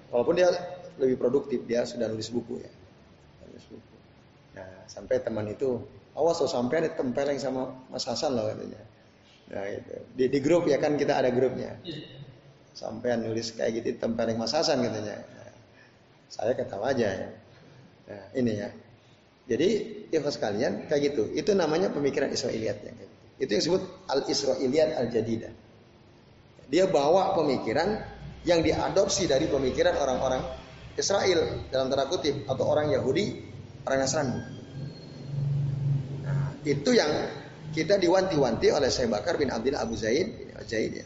Walaupun 0.10 0.34
dia 0.34 0.49
lebih 0.97 1.21
produktif, 1.21 1.62
dia 1.69 1.86
sudah 1.86 2.10
nulis 2.10 2.34
buku 2.34 2.58
ya. 2.58 2.71
Nulis 3.45 3.65
buku. 3.69 3.95
Nah 4.58 4.69
sampai 4.89 5.21
teman 5.21 5.45
itu 5.51 5.77
awas 6.17 6.41
lo 6.41 6.49
sampai 6.49 6.82
ada 6.82 6.89
tempeleng 6.97 7.38
sama 7.38 7.69
Mas 7.93 8.10
Hasan 8.10 8.34
loh 8.34 8.49
katanya. 8.49 8.82
Nah 9.53 9.63
itu 9.69 9.93
di, 10.17 10.25
di 10.34 10.39
grup 10.41 10.65
ya 10.65 10.82
kan 10.82 10.97
kita 10.97 11.21
ada 11.21 11.30
grupnya. 11.30 11.77
Sampai 12.73 13.17
nulis 13.21 13.53
kayak 13.53 13.84
gitu 13.84 14.01
tempeleng 14.01 14.41
Mas 14.41 14.58
Hasan 14.58 14.82
katanya. 14.82 15.21
Nah, 15.21 15.53
saya 16.30 16.58
ketawa 16.58 16.93
aja 16.93 17.08
ya. 17.10 17.30
Nah, 18.08 18.23
ini 18.34 18.53
ya. 18.58 18.69
Jadi 19.47 19.67
ikhlas 20.12 20.38
sekalian 20.39 20.89
kayak 20.89 21.13
gitu. 21.13 21.23
Itu 21.34 21.56
namanya 21.56 21.89
pemikiran 21.93 22.30
Israiliyat 22.30 22.77
ya. 22.84 22.93
Itu 23.38 23.50
yang 23.54 23.62
disebut 23.62 23.84
al 24.10 24.26
Israiliyat 24.26 24.97
al 24.97 25.08
Jadidah. 25.13 25.54
Dia 26.67 26.89
bawa 26.89 27.38
pemikiran 27.38 28.02
yang 28.43 28.65
diadopsi 28.65 29.30
dari 29.30 29.47
pemikiran 29.47 29.95
orang-orang 29.95 30.41
Israel 30.97 31.69
dalam 31.69 31.88
tanda 31.93 32.10
kutip 32.10 32.50
atau 32.50 32.65
orang 32.65 32.89
Yahudi, 32.89 33.45
orang 33.86 34.00
Nasrani. 34.02 34.39
Nah, 36.26 36.58
itu 36.65 36.89
yang 36.91 37.12
kita 37.71 38.02
diwanti-wanti 38.02 38.73
oleh 38.73 38.89
Syekh 38.89 39.13
Bakar 39.13 39.38
bin 39.38 39.54
Abdullah 39.54 39.86
Abu 39.86 39.93
Zaid, 39.93 40.50
Zaid 40.65 40.91
ya. 40.97 41.06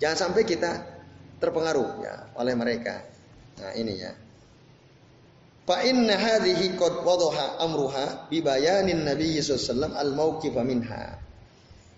Jangan 0.00 0.16
sampai 0.28 0.42
kita 0.42 0.70
terpengaruh 1.38 2.02
ya 2.02 2.14
oleh 2.36 2.54
mereka. 2.58 3.04
Nah, 3.60 3.72
ini 3.76 3.94
ya. 4.00 4.12
Fa 5.68 5.84
inna 5.84 6.16
hadhihi 6.16 6.74
qad 6.74 7.04
wadaha 7.04 7.60
amruha 7.62 8.26
bi 8.32 8.40
bayanin 8.40 9.04
Nabi 9.04 9.38
sallallahu 9.38 9.94
al 9.96 10.10
mauqif 10.16 10.54
minha. 10.64 11.20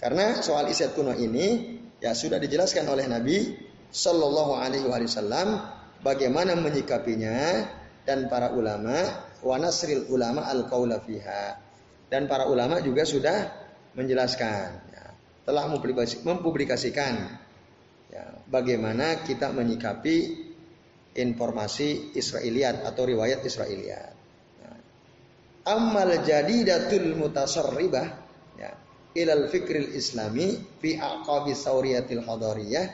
Karena 0.03 0.42
soal 0.42 0.66
isyad 0.66 0.98
kuno 0.98 1.14
ini 1.14 1.79
ya 2.03 2.11
sudah 2.11 2.42
dijelaskan 2.42 2.90
oleh 2.90 3.07
Nabi 3.07 3.55
sallallahu 3.94 4.59
alaihi 4.59 4.85
wasallam 4.88 5.62
bagaimana 6.03 6.59
menyikapinya 6.59 7.70
dan 8.03 8.27
para 8.27 8.51
ulama 8.51 8.98
wa 9.46 9.57
nasril 9.62 10.11
ulama 10.11 10.51
al 10.51 10.66
qaula 10.66 10.98
fiha. 10.98 11.59
Dan 12.11 12.29
para 12.29 12.44
ulama 12.51 12.83
juga 12.85 13.09
sudah 13.09 13.48
menjelaskan 13.96 14.68
ya, 14.92 15.05
telah 15.48 15.64
mempublikasikan 15.70 17.12
ya, 18.12 18.25
bagaimana 18.53 19.25
kita 19.25 19.48
menyikapi 19.48 20.51
informasi 21.12 22.16
Israeliat 22.16 22.85
atau 22.88 23.05
riwayat 23.05 23.44
Israeliat. 23.44 24.14
Nah, 24.64 24.79
Amal 25.68 26.25
jadidatul 26.25 27.14
mutasarribah 27.20 28.07
ya, 28.57 28.72
ilal 29.12 29.46
fikril 29.53 29.92
islami 29.92 30.57
fi 30.81 30.96
aqabi 30.96 31.53
sauriyatil 31.53 32.25
hadariyah 32.25 32.87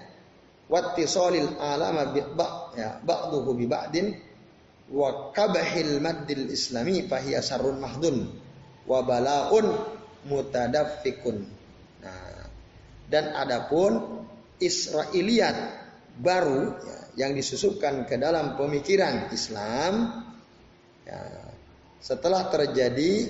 wattisalil 0.69 1.57
alama 1.57 2.13
ba, 2.37 2.75
ya, 2.77 3.01
ba'duhu 3.01 3.57
bi 3.57 3.65
ba'din 3.65 4.13
wa 4.93 5.33
kabahil 5.33 6.01
maddil 6.01 6.49
islami 6.53 7.09
fahiya 7.09 7.41
sarrun 7.41 7.81
mahdun 7.81 8.29
wa 8.85 9.01
balaun 9.05 9.79
mutadaffikun. 10.29 11.47
Nah, 12.05 12.45
dan 13.09 13.33
adapun 13.33 14.27
Israeliat 14.59 15.57
baru 16.19 16.75
ya, 16.83 16.98
yang 17.19 17.35
disusupkan 17.35 18.07
ke 18.07 18.15
dalam 18.15 18.55
pemikiran 18.55 19.27
Islam 19.35 20.23
ya, 21.03 21.19
setelah 21.99 22.47
terjadi 22.47 23.27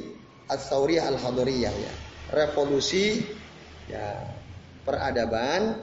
Al-Thawriyah 0.48 1.08
Al-Hadariyah 1.08 1.72
ya, 1.72 1.94
revolusi 2.36 3.24
ya, 3.88 4.28
peradaban 4.84 5.80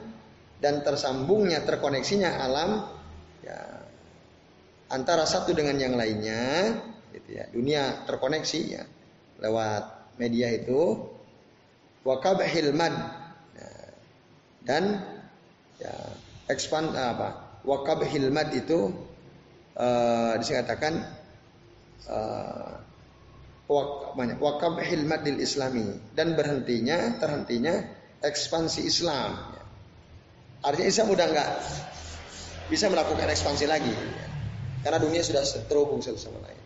dan 0.62 0.86
tersambungnya 0.86 1.66
terkoneksinya 1.66 2.30
alam 2.38 2.86
ya, 3.42 3.58
antara 4.94 5.26
satu 5.26 5.50
dengan 5.50 5.76
yang 5.82 5.98
lainnya 5.98 6.78
gitu 7.10 7.30
ya 7.42 7.44
dunia 7.50 8.06
terkoneksi 8.06 8.60
ya 8.70 8.82
lewat 9.42 10.14
media 10.22 10.52
itu 10.54 11.10
wakabahil 12.06 12.70
mad 12.70 12.94
ya, 13.54 13.70
dan 14.62 14.84
ya 15.82 15.94
expand 16.46 16.94
apa 16.94 17.45
wakab 17.66 18.06
hilmat 18.06 18.54
itu 18.54 18.94
uh, 19.74 20.38
dikatakan 20.38 21.02
uh, 22.08 22.78
wakam 24.38 24.78
hilmadil 24.78 25.42
islami 25.42 25.98
dan 26.14 26.38
berhentinya 26.38 27.18
terhentinya 27.18 27.82
ekspansi 28.22 28.86
Islam. 28.86 29.34
Artinya 30.62 30.88
Islam 30.88 31.08
udah 31.10 31.26
nggak 31.26 31.50
bisa 32.70 32.86
melakukan 32.90 33.26
ekspansi 33.26 33.66
lagi 33.66 33.92
karena 34.86 35.02
dunia 35.02 35.22
sudah 35.26 35.42
terhubung 35.66 35.98
satu 35.98 36.18
sama 36.18 36.38
lain. 36.46 36.62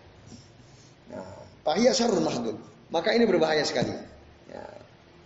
Nah, 1.16 1.24
pahiyah 1.64 1.96
mahdud. 2.20 2.56
Maka 2.92 3.16
ini 3.16 3.24
berbahaya 3.24 3.64
sekali. 3.64 3.96
Ya, 4.52 4.64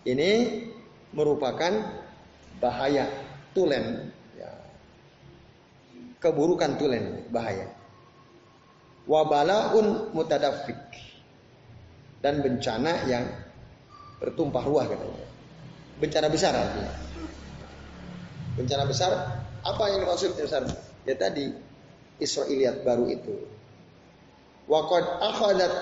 ini 0.07 0.63
merupakan 1.11 1.75
bahaya 2.63 3.11
tulen, 3.51 4.14
keburukan 6.25 6.81
tulen 6.81 7.29
bahaya. 7.29 7.69
Wabalaun 9.05 10.17
mutadafik 10.17 10.81
dan 12.25 12.41
bencana 12.41 13.05
yang 13.05 13.29
bertumpah 14.17 14.65
ruah 14.65 14.89
katanya. 14.89 15.29
Bencana 16.01 16.29
besar 16.33 16.57
artinya. 16.57 16.93
Bencana 18.57 18.85
besar 18.89 19.13
apa 19.61 19.85
yang 19.93 20.09
dimaksud 20.09 20.33
besar? 20.41 20.65
Ya 21.05 21.13
tadi 21.21 21.53
Israiliyat 22.17 22.81
baru 22.81 23.13
itu. 23.13 23.37
Waqad 24.65 25.05
akhadat 25.21 25.75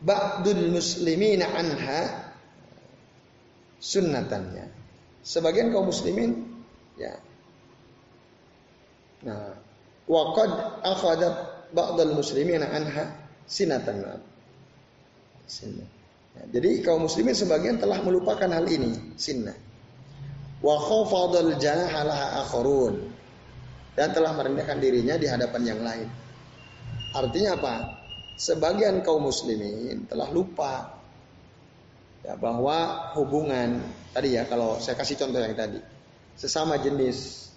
ba'dul 0.00 0.72
muslimina 0.72 1.44
anha 1.52 2.32
sunnatannya. 3.76 4.72
Sebagian 5.20 5.74
kaum 5.74 5.92
muslimin 5.92 6.47
ya. 6.98 7.14
Nah, 9.24 9.54
waqad 10.06 10.50
akhadat 10.84 11.34
ba'dul 11.72 12.14
muslimina 12.18 12.66
anha 12.68 13.14
sinatan. 13.46 14.22
Sinna. 15.48 15.86
Ya, 16.36 16.60
jadi 16.60 16.84
kaum 16.84 17.08
muslimin 17.08 17.32
sebagian 17.32 17.80
telah 17.80 18.04
melupakan 18.04 18.46
hal 18.52 18.68
ini, 18.68 19.16
sinnah. 19.16 19.56
Wa 20.60 20.76
khafadul 20.76 21.56
janaha 21.56 22.04
laha 22.04 22.26
akharun. 22.44 22.94
Dan 23.96 24.12
telah 24.14 24.36
merendahkan 24.36 24.78
dirinya 24.78 25.16
di 25.18 25.26
hadapan 25.26 25.62
yang 25.64 25.80
lain. 25.80 26.06
Artinya 27.16 27.56
apa? 27.56 27.74
sebagian 28.38 29.02
kaum 29.02 29.26
muslimin 29.26 30.06
telah 30.06 30.30
lupa 30.30 30.94
ya, 32.22 32.38
bahwa 32.38 33.10
hubungan 33.18 33.82
tadi 34.14 34.38
ya 34.38 34.46
kalau 34.46 34.78
saya 34.78 34.94
kasih 34.94 35.18
contoh 35.18 35.42
yang 35.42 35.58
tadi 35.58 35.82
sesama 36.38 36.78
jenis 36.78 37.50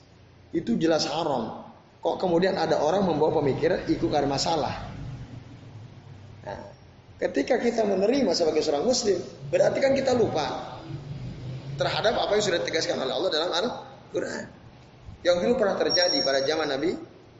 itu 0.51 0.75
jelas 0.81 1.05
haram. 1.05 1.69
Kok 2.01 2.17
kemudian 2.17 2.57
ada 2.57 2.81
orang 2.81 3.05
membawa 3.05 3.39
pemikiran 3.39 3.85
itu 3.85 4.09
karena 4.09 4.25
masalah. 4.25 4.89
Nah, 6.41 6.59
ketika 7.21 7.61
kita 7.61 7.85
menerima 7.85 8.33
sebagai 8.33 8.65
seorang 8.65 8.89
muslim, 8.89 9.21
berarti 9.53 9.77
kan 9.77 9.93
kita 9.93 10.17
lupa 10.17 10.81
terhadap 11.77 12.17
apa 12.17 12.31
yang 12.35 12.43
sudah 12.43 12.59
ditegaskan 12.65 12.97
oleh 12.97 13.13
Allah 13.13 13.29
dalam 13.29 13.49
Al-Quran. 13.53 14.45
Yang 15.21 15.37
dulu 15.45 15.53
pernah 15.61 15.77
terjadi 15.77 16.17
pada 16.25 16.41
zaman 16.41 16.67
Nabi 16.73 16.91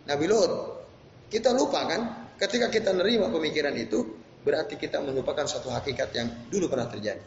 Nabi 0.05 0.25
Lot. 0.29 0.53
Kita 1.33 1.49
lupa 1.57 1.89
kan 1.89 2.21
Ketika 2.41 2.73
kita 2.73 2.89
nerima 2.89 3.29
pemikiran 3.29 3.69
itu, 3.77 4.17
berarti 4.41 4.73
kita 4.73 4.97
melupakan 4.97 5.45
satu 5.45 5.69
hakikat 5.69 6.09
yang 6.17 6.27
dulu 6.49 6.73
pernah 6.73 6.89
terjadi. 6.89 7.21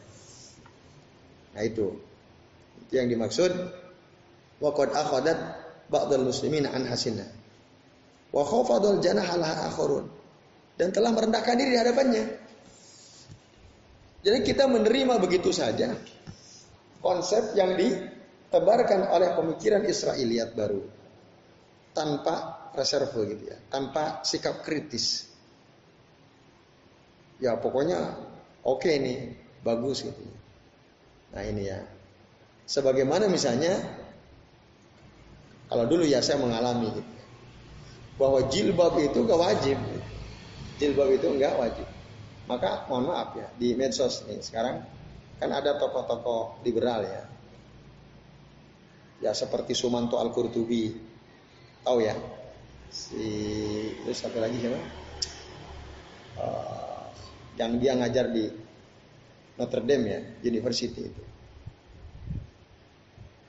Nah. 1.55 1.63
Itu 1.63 2.03
yang 2.91 3.07
dimaksud 3.07 3.55
waqad 4.63 4.95
akhadat 4.95 5.39
ba'dal 5.89 6.27
muslimin 6.27 6.67
an 6.69 6.87
hasinah. 6.87 7.27
Wa 8.35 8.43
khafadul 8.43 8.99
janah 8.99 9.27
ala. 9.35 9.71
Dan 10.75 10.91
telah 10.91 11.15
merendahkan 11.15 11.55
diri 11.55 11.71
di 11.75 11.79
hadapannya. 11.79 12.25
Jadi 14.25 14.39
kita 14.41 14.65
menerima 14.67 15.21
begitu 15.21 15.53
saja 15.53 15.93
konsep 17.05 17.53
yang 17.53 17.77
ditebarkan 17.77 19.13
oleh 19.13 19.37
pemikiran 19.37 19.85
Israiliyat 19.85 20.57
baru 20.57 20.81
tanpa 21.93 22.67
reserve 22.73 23.13
gitu 23.29 23.53
ya, 23.53 23.59
tanpa 23.69 24.25
sikap 24.25 24.65
kritis. 24.65 25.29
Ya 27.39 27.55
pokoknya 27.61 28.17
oke 28.65 28.89
okay 28.89 28.97
nih, 28.97 29.19
bagus 29.61 30.03
gitu. 30.03 30.25
Nah 31.37 31.45
ini 31.45 31.69
ya. 31.69 31.85
Sebagaimana 32.65 33.29
misalnya 33.29 33.77
kalau 35.71 35.85
dulu 35.89 36.05
ya 36.05 36.21
saya 36.21 36.41
mengalami 36.41 36.93
gitu. 36.93 37.13
Bahwa 38.15 38.47
jilbab 38.47 38.95
itu 39.03 39.19
gak 39.27 39.41
wajib. 39.41 39.79
Jilbab 40.79 41.09
itu 41.11 41.27
enggak 41.31 41.55
wajib. 41.59 41.87
Maka 42.47 42.87
mohon 42.91 43.11
maaf 43.11 43.35
ya 43.35 43.49
di 43.57 43.73
medsos 43.75 44.27
nih 44.29 44.43
sekarang 44.43 44.85
kan 45.39 45.51
ada 45.51 45.81
tokoh-tokoh 45.81 46.63
liberal 46.63 47.03
ya. 47.03 47.23
Ya 49.23 49.33
seperti 49.33 49.73
Sumanto 49.73 50.21
Al-Qurtubi. 50.21 50.95
Tahu 51.85 51.99
ya? 52.01 52.15
si 52.95 53.27
terus 54.07 54.23
satu 54.23 54.39
lagi 54.39 54.55
siapa 54.63 54.79
uh, 56.39 57.11
yang 57.59 57.83
dia 57.83 57.99
ngajar 57.99 58.31
di 58.31 58.47
Notre 59.59 59.83
Dame 59.83 60.07
ya 60.07 60.21
University 60.47 61.03
itu 61.03 61.23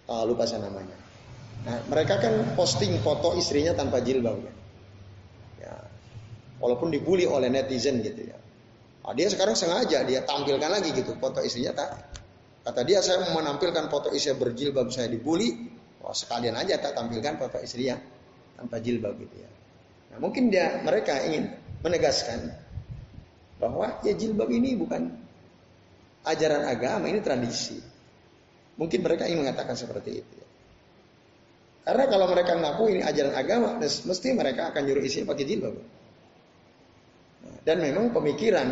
uh, 0.10 0.26
lupa 0.26 0.50
saya 0.50 0.66
namanya 0.66 0.98
nah 1.64 1.78
mereka 1.88 2.20
kan 2.20 2.34
posting 2.60 3.00
foto 3.00 3.40
istrinya 3.40 3.72
tanpa 3.72 4.04
jilbab 4.04 4.38
ya, 4.44 4.54
ya 5.64 5.74
walaupun 6.60 6.92
dibully 6.92 7.24
oleh 7.24 7.48
netizen 7.48 8.04
gitu 8.04 8.28
ya 8.28 8.38
nah, 9.08 9.16
dia 9.16 9.32
sekarang 9.32 9.56
sengaja 9.56 10.04
dia 10.04 10.28
tampilkan 10.28 10.68
lagi 10.68 10.92
gitu 10.92 11.16
foto 11.16 11.40
istrinya 11.40 11.72
tak 11.72 11.90
kata 12.68 12.82
dia 12.84 13.00
saya 13.00 13.32
menampilkan 13.32 13.88
foto 13.88 14.12
istrinya 14.12 14.44
berjilbab 14.44 14.92
saya 14.92 15.08
dibully 15.08 15.72
wah 16.04 16.14
sekalian 16.14 16.60
aja 16.60 16.78
tak 16.78 16.94
tampilkan 16.94 17.40
foto 17.40 17.58
istrinya 17.64 17.98
tanpa 18.56 18.80
jilbab 18.80 19.18
gitu 19.20 19.36
ya. 19.36 19.50
Nah, 20.16 20.18
mungkin 20.24 20.48
dia 20.48 20.80
mereka 20.82 21.20
ingin 21.28 21.52
menegaskan 21.84 22.56
bahwa 23.60 24.00
ya 24.02 24.16
jilbab 24.16 24.48
ini 24.48 24.78
bukan 24.80 25.12
ajaran 26.26 26.66
agama, 26.66 27.12
ini 27.12 27.20
tradisi. 27.20 27.78
Mungkin 28.76 29.04
mereka 29.04 29.28
ingin 29.28 29.48
mengatakan 29.48 29.76
seperti 29.76 30.24
itu. 30.24 30.34
Ya. 30.40 30.45
Karena 31.86 32.10
kalau 32.10 32.26
mereka 32.34 32.58
ngaku 32.58 32.84
ini 32.98 33.02
ajaran 33.06 33.38
agama, 33.38 33.78
mesti 33.80 34.28
mereka 34.34 34.74
akan 34.74 34.82
nyuruh 34.90 35.06
isi 35.06 35.22
pakai 35.22 35.46
jilbab. 35.46 35.76
Dan 37.62 37.78
memang 37.82 38.10
pemikiran 38.10 38.68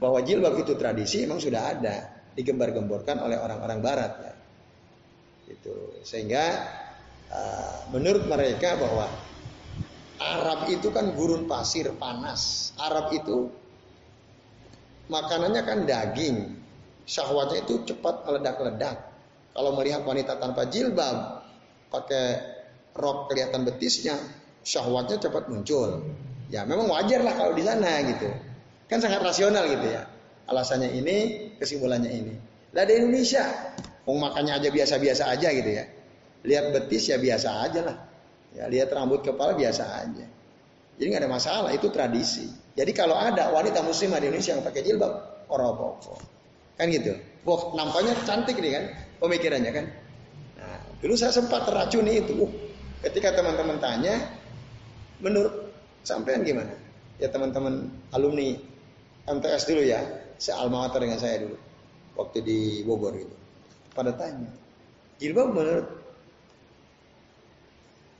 bahwa 0.00 0.24
jilbab 0.24 0.56
itu 0.56 0.72
tradisi 0.76 1.28
memang 1.28 1.40
sudah 1.40 1.62
ada 1.76 1.96
digembar-gemborkan 2.32 3.20
oleh 3.20 3.36
orang-orang 3.36 3.78
Barat. 3.84 4.12
Ya. 4.24 4.34
Itu 5.52 6.00
sehingga 6.00 6.44
Ah, 7.26 7.90
menurut 7.90 8.30
mereka 8.30 8.78
bahwa 8.78 9.10
Arab 10.16 10.70
itu 10.70 10.88
kan 10.94 11.12
gurun 11.12 11.50
pasir 11.50 11.90
panas. 11.98 12.72
Arab 12.78 13.10
itu 13.12 13.50
makanannya 15.10 15.62
kan 15.66 15.78
daging. 15.84 16.54
Syahwatnya 17.06 17.62
itu 17.62 17.82
cepat 17.86 18.26
meledak-ledak. 18.26 18.98
Kalau 19.54 19.70
melihat 19.78 20.02
wanita 20.02 20.38
tanpa 20.38 20.66
jilbab, 20.66 21.35
pakai 21.92 22.26
rok 22.96 23.30
kelihatan 23.30 23.66
betisnya, 23.68 24.16
syahwatnya 24.66 25.20
cepat 25.20 25.46
muncul. 25.46 26.02
Ya 26.50 26.62
memang 26.62 26.86
wajar 26.90 27.22
lah 27.26 27.34
kalau 27.34 27.52
di 27.54 27.62
sana 27.66 28.02
gitu. 28.06 28.30
Kan 28.86 29.02
sangat 29.02 29.22
rasional 29.22 29.66
gitu 29.66 29.86
ya. 29.90 30.06
Alasannya 30.46 30.94
ini, 30.94 31.16
kesimpulannya 31.58 32.10
ini. 32.10 32.34
Lah 32.70 32.86
di 32.86 32.94
Indonesia, 33.02 33.42
mau 34.06 34.14
makannya 34.14 34.62
aja 34.62 34.68
biasa-biasa 34.70 35.22
aja 35.34 35.48
gitu 35.50 35.70
ya. 35.74 35.84
Lihat 36.46 36.64
betis 36.70 37.10
ya 37.10 37.18
biasa 37.18 37.66
aja 37.66 37.80
lah. 37.82 37.96
Ya, 38.54 38.70
lihat 38.70 38.94
rambut 38.94 39.26
kepala 39.26 39.58
biasa 39.58 40.06
aja. 40.06 40.26
Jadi 40.96 41.06
nggak 41.12 41.22
ada 41.26 41.30
masalah, 41.30 41.70
itu 41.74 41.90
tradisi. 41.90 42.46
Jadi 42.78 42.94
kalau 42.94 43.18
ada 43.18 43.50
wanita 43.52 43.82
muslimah 43.82 44.22
di 44.22 44.30
Indonesia 44.30 44.54
yang 44.56 44.64
pakai 44.64 44.80
jilbab, 44.86 45.12
orang 45.50 45.76
Kan 46.76 46.86
gitu. 46.92 47.12
Wah, 47.44 47.72
nampaknya 47.72 48.12
cantik 48.24 48.56
nih 48.60 48.72
kan 48.76 48.84
pemikirannya 49.20 49.72
kan. 49.72 49.86
Dulu 51.00 51.14
saya 51.14 51.32
sempat 51.32 51.68
teracuni 51.68 52.24
itu. 52.24 52.32
Uh, 52.40 52.52
ketika 53.04 53.36
teman-teman 53.36 53.76
tanya, 53.76 54.16
menurut 55.20 55.52
sampean 56.06 56.40
gimana? 56.42 56.72
Ya 57.20 57.28
teman-teman 57.32 57.88
alumni 58.12 58.56
MTS 59.28 59.68
dulu 59.68 59.82
ya, 59.84 60.00
saya 60.40 60.64
alma 60.64 60.88
mater 60.88 61.04
dengan 61.04 61.20
saya 61.20 61.44
dulu. 61.44 61.56
Waktu 62.16 62.38
di 62.40 62.58
Bogor 62.84 63.12
itu. 63.12 63.36
Pada 63.92 64.12
tanya, 64.12 64.48
jilbab 65.20 65.52
menurut 65.52 65.88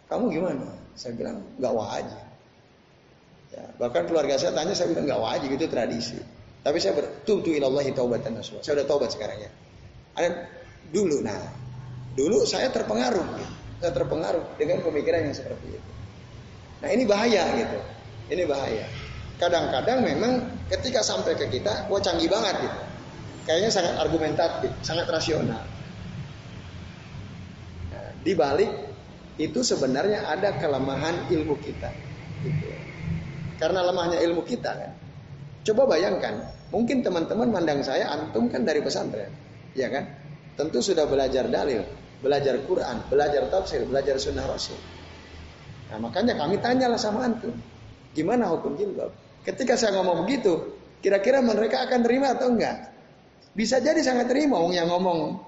kamu 0.08 0.24
gimana? 0.32 0.66
Saya 0.96 1.12
bilang 1.18 1.44
nggak 1.60 1.74
wajib. 1.76 2.24
Ya, 3.52 3.64
bahkan 3.80 4.04
keluarga 4.08 4.36
saya 4.40 4.52
tanya, 4.56 4.72
saya 4.72 4.92
bilang 4.92 5.04
nggak 5.08 5.22
wajib 5.22 5.48
itu 5.52 5.64
tradisi. 5.68 6.18
Tapi 6.64 6.82
saya 6.82 6.98
bertutu 6.98 7.54
ilallahi 7.54 7.94
taubatan 7.94 8.36
nasuha. 8.40 8.64
Saya 8.64 8.82
udah 8.82 8.86
taubat 8.88 9.10
sekarang 9.14 9.38
ya. 9.38 9.50
Ada 10.16 10.48
dulu, 10.90 11.22
nah 11.22 11.65
dulu 12.16 12.42
saya 12.48 12.72
terpengaruh, 12.72 13.28
saya 13.78 13.92
terpengaruh 13.92 14.56
dengan 14.56 14.80
pemikiran 14.82 15.28
yang 15.28 15.36
seperti 15.36 15.76
itu. 15.76 15.90
Nah 16.80 16.88
ini 16.90 17.04
bahaya 17.04 17.44
gitu, 17.54 17.78
ini 18.32 18.44
bahaya. 18.48 18.88
kadang-kadang 19.36 20.00
memang 20.00 20.32
ketika 20.72 21.04
sampai 21.04 21.36
ke 21.36 21.46
kita, 21.52 21.88
wah 21.92 22.00
canggih 22.00 22.28
banget 22.28 22.56
gitu. 22.64 22.78
Kayaknya 23.46 23.70
sangat 23.70 23.94
argumentatif, 24.00 24.72
sangat 24.82 25.06
rasional. 25.06 25.62
Nah, 27.92 28.10
di 28.24 28.32
balik 28.32 28.72
itu 29.36 29.60
sebenarnya 29.60 30.26
ada 30.26 30.56
kelemahan 30.56 31.28
ilmu 31.30 31.54
kita. 31.60 31.92
Gitu. 32.42 32.66
Karena 33.60 33.84
lemahnya 33.86 34.18
ilmu 34.24 34.42
kita 34.42 34.72
kan. 34.72 34.92
Coba 35.62 35.84
bayangkan, 35.94 36.42
mungkin 36.72 37.04
teman-teman 37.04 37.52
mandang 37.52 37.84
saya 37.84 38.08
antum 38.10 38.48
kan 38.48 38.64
dari 38.64 38.80
pesantren, 38.82 39.30
ya 39.76 39.92
kan? 39.92 40.04
Tentu 40.56 40.80
sudah 40.80 41.04
belajar 41.04 41.46
dalil, 41.52 41.84
belajar 42.20 42.56
Quran, 42.64 42.96
belajar 43.08 43.42
tafsir, 43.52 43.84
belajar 43.84 44.16
sunnah 44.16 44.46
Rasul. 44.48 44.78
Nah 45.92 45.98
makanya 46.02 46.34
kami 46.34 46.58
tanyalah 46.58 46.98
sama 46.98 47.28
antum, 47.28 47.54
gimana 48.16 48.50
hukum 48.50 48.74
jilbab? 48.74 49.12
Ketika 49.46 49.78
saya 49.78 49.94
ngomong 50.00 50.26
begitu, 50.26 50.74
kira-kira 50.98 51.38
mereka 51.38 51.86
akan 51.86 52.00
terima 52.02 52.34
atau 52.34 52.50
enggak? 52.50 52.90
Bisa 53.54 53.78
jadi 53.78 54.02
sangat 54.02 54.28
terima, 54.28 54.58
wong 54.58 54.74
yang 54.74 54.90
ngomong 54.90 55.38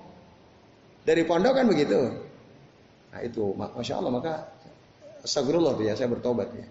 dari 1.03 1.27
pondok 1.27 1.59
kan 1.59 1.67
begitu. 1.67 1.99
Nah 3.13 3.21
itu, 3.25 3.53
masya 3.57 3.99
Allah 3.99 4.13
maka 4.13 4.33
astagfirullah 5.25 5.75
ya, 5.83 5.99
saya 5.99 6.09
bertobat 6.09 6.49
ya. 6.55 6.67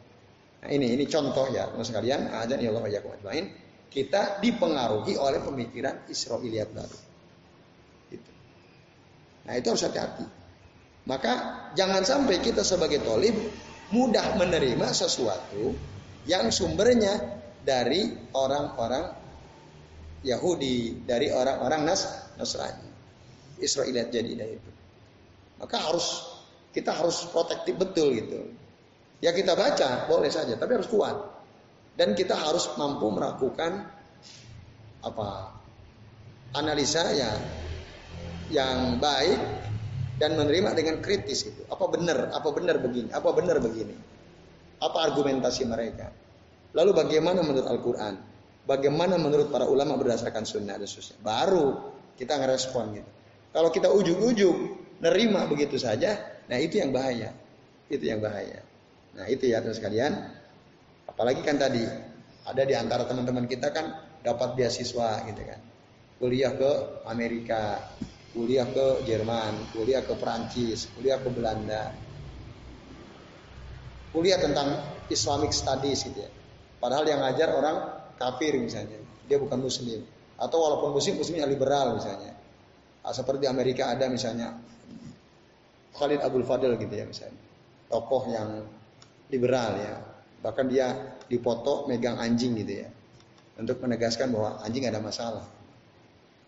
Nah 0.64 0.70
ini 0.72 0.96
ini 0.96 1.04
contoh 1.06 1.52
ya, 1.52 1.68
teman 1.70 1.86
sekalian, 1.86 2.32
ajan 2.32 2.58
ya 2.58 2.70
Allah 2.74 2.90
ya. 2.90 3.02
Kita 3.88 4.40
dipengaruhi 4.40 5.16
oleh 5.20 5.40
pemikiran 5.44 6.08
Israiliyat 6.08 6.70
baru. 6.72 7.07
Nah 9.48 9.54
itu 9.56 9.68
harus 9.72 9.84
hati-hati. 9.88 10.28
Maka 11.08 11.34
jangan 11.80 12.04
sampai 12.04 12.44
kita 12.44 12.68
sebagai 12.68 13.00
tolib 13.00 13.34
mudah 13.96 14.36
menerima 14.36 14.92
sesuatu 14.92 15.72
yang 16.28 16.52
sumbernya 16.52 17.40
dari 17.64 18.12
orang-orang 18.36 19.16
Yahudi, 20.28 21.08
dari 21.08 21.32
orang-orang 21.32 21.88
Nas 21.88 22.04
Nasrani. 22.36 22.88
Israeliat 23.58 24.12
jadi 24.12 24.36
itu. 24.36 24.72
Maka 25.58 25.82
harus 25.82 26.38
kita 26.76 26.94
harus 26.94 27.26
protektif 27.32 27.74
betul 27.80 28.14
gitu. 28.14 28.54
Ya 29.18 29.34
kita 29.34 29.58
baca 29.58 30.06
boleh 30.06 30.30
saja, 30.30 30.54
tapi 30.60 30.78
harus 30.78 30.92
kuat. 30.92 31.18
Dan 31.98 32.14
kita 32.14 32.38
harus 32.38 32.70
mampu 32.78 33.10
melakukan 33.10 33.90
apa 35.02 35.58
analisa 36.54 37.10
yang 37.18 37.34
yang 38.52 39.00
baik 39.00 39.40
dan 40.18 40.34
menerima 40.34 40.74
dengan 40.74 40.96
kritis 41.00 41.46
itu. 41.48 41.62
Apa 41.70 41.88
benar? 41.92 42.34
Apa 42.34 42.50
benar 42.52 42.82
begini? 42.82 43.10
Apa 43.14 43.30
benar 43.34 43.62
begini? 43.62 43.94
Apa 44.82 45.10
argumentasi 45.10 45.66
mereka? 45.66 46.10
Lalu 46.74 46.92
bagaimana 46.94 47.42
menurut 47.42 47.68
Al-Quran? 47.70 48.14
Bagaimana 48.68 49.16
menurut 49.16 49.48
para 49.48 49.64
ulama 49.64 49.96
berdasarkan 49.96 50.44
sunnah 50.44 50.76
dan 50.76 50.84
seterusnya? 50.84 51.24
Baru 51.24 51.96
kita 52.20 52.36
ngerespon 52.36 52.86
gitu. 53.00 53.10
Kalau 53.56 53.70
kita 53.72 53.88
ujung-ujung 53.90 54.58
nerima 55.00 55.48
begitu 55.48 55.80
saja, 55.80 56.20
nah 56.52 56.60
itu 56.60 56.82
yang 56.82 56.92
bahaya. 56.92 57.32
Itu 57.88 58.04
yang 58.04 58.20
bahaya. 58.20 58.60
Nah 59.16 59.26
itu 59.32 59.50
ya 59.50 59.64
teman 59.64 59.74
sekalian. 59.74 60.14
Apalagi 61.08 61.42
kan 61.42 61.56
tadi 61.56 61.82
ada 62.44 62.64
di 62.68 62.76
antara 62.76 63.08
teman-teman 63.08 63.48
kita 63.48 63.72
kan 63.72 64.04
dapat 64.22 64.60
beasiswa 64.60 65.24
gitu 65.32 65.42
kan. 65.42 65.60
Kuliah 66.18 66.52
ke 66.54 66.72
Amerika, 67.08 67.80
kuliah 68.38 68.70
ke 68.70 69.02
Jerman, 69.10 69.74
kuliah 69.74 70.06
ke 70.06 70.14
Perancis, 70.14 70.94
kuliah 70.94 71.18
ke 71.18 71.26
Belanda, 71.34 71.90
kuliah 74.14 74.38
tentang 74.38 74.78
Islamic 75.10 75.50
Studies 75.50 76.06
gitu 76.06 76.22
ya. 76.22 76.30
Padahal 76.78 77.10
yang 77.10 77.26
ngajar 77.26 77.50
orang 77.58 77.78
kafir 78.22 78.54
misalnya, 78.62 79.02
dia 79.26 79.42
bukan 79.42 79.58
muslim. 79.58 80.06
Atau 80.38 80.62
walaupun 80.62 80.94
muslim, 80.94 81.18
muslimnya 81.18 81.50
liberal 81.50 81.98
misalnya. 81.98 82.38
Nah, 83.02 83.10
seperti 83.10 83.50
Amerika 83.50 83.90
ada 83.90 84.06
misalnya 84.06 84.54
Khalid 85.98 86.22
Abdul 86.22 86.46
Fadl 86.46 86.78
gitu 86.78 86.94
ya 86.94 87.10
misalnya. 87.10 87.42
Tokoh 87.90 88.30
yang 88.30 88.62
liberal 89.34 89.82
ya. 89.82 89.96
Bahkan 90.46 90.66
dia 90.70 91.18
dipoto 91.26 91.90
megang 91.90 92.22
anjing 92.22 92.54
gitu 92.62 92.86
ya. 92.86 92.90
Untuk 93.58 93.82
menegaskan 93.82 94.30
bahwa 94.30 94.62
anjing 94.62 94.86
ada 94.86 95.02
masalah. 95.02 95.57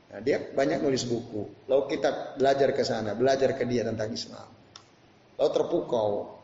Nah, 0.09 0.19
dia 0.25 0.41
banyak 0.41 0.81
nulis 0.81 1.05
buku. 1.05 1.69
Lalu 1.69 1.83
kita 1.97 2.33
belajar 2.41 2.73
ke 2.73 2.81
sana, 2.81 3.13
belajar 3.13 3.53
ke 3.53 3.63
dia 3.69 3.85
tentang 3.85 4.09
Islam. 4.09 4.49
Lalu 5.37 5.49
terpukau. 5.53 6.35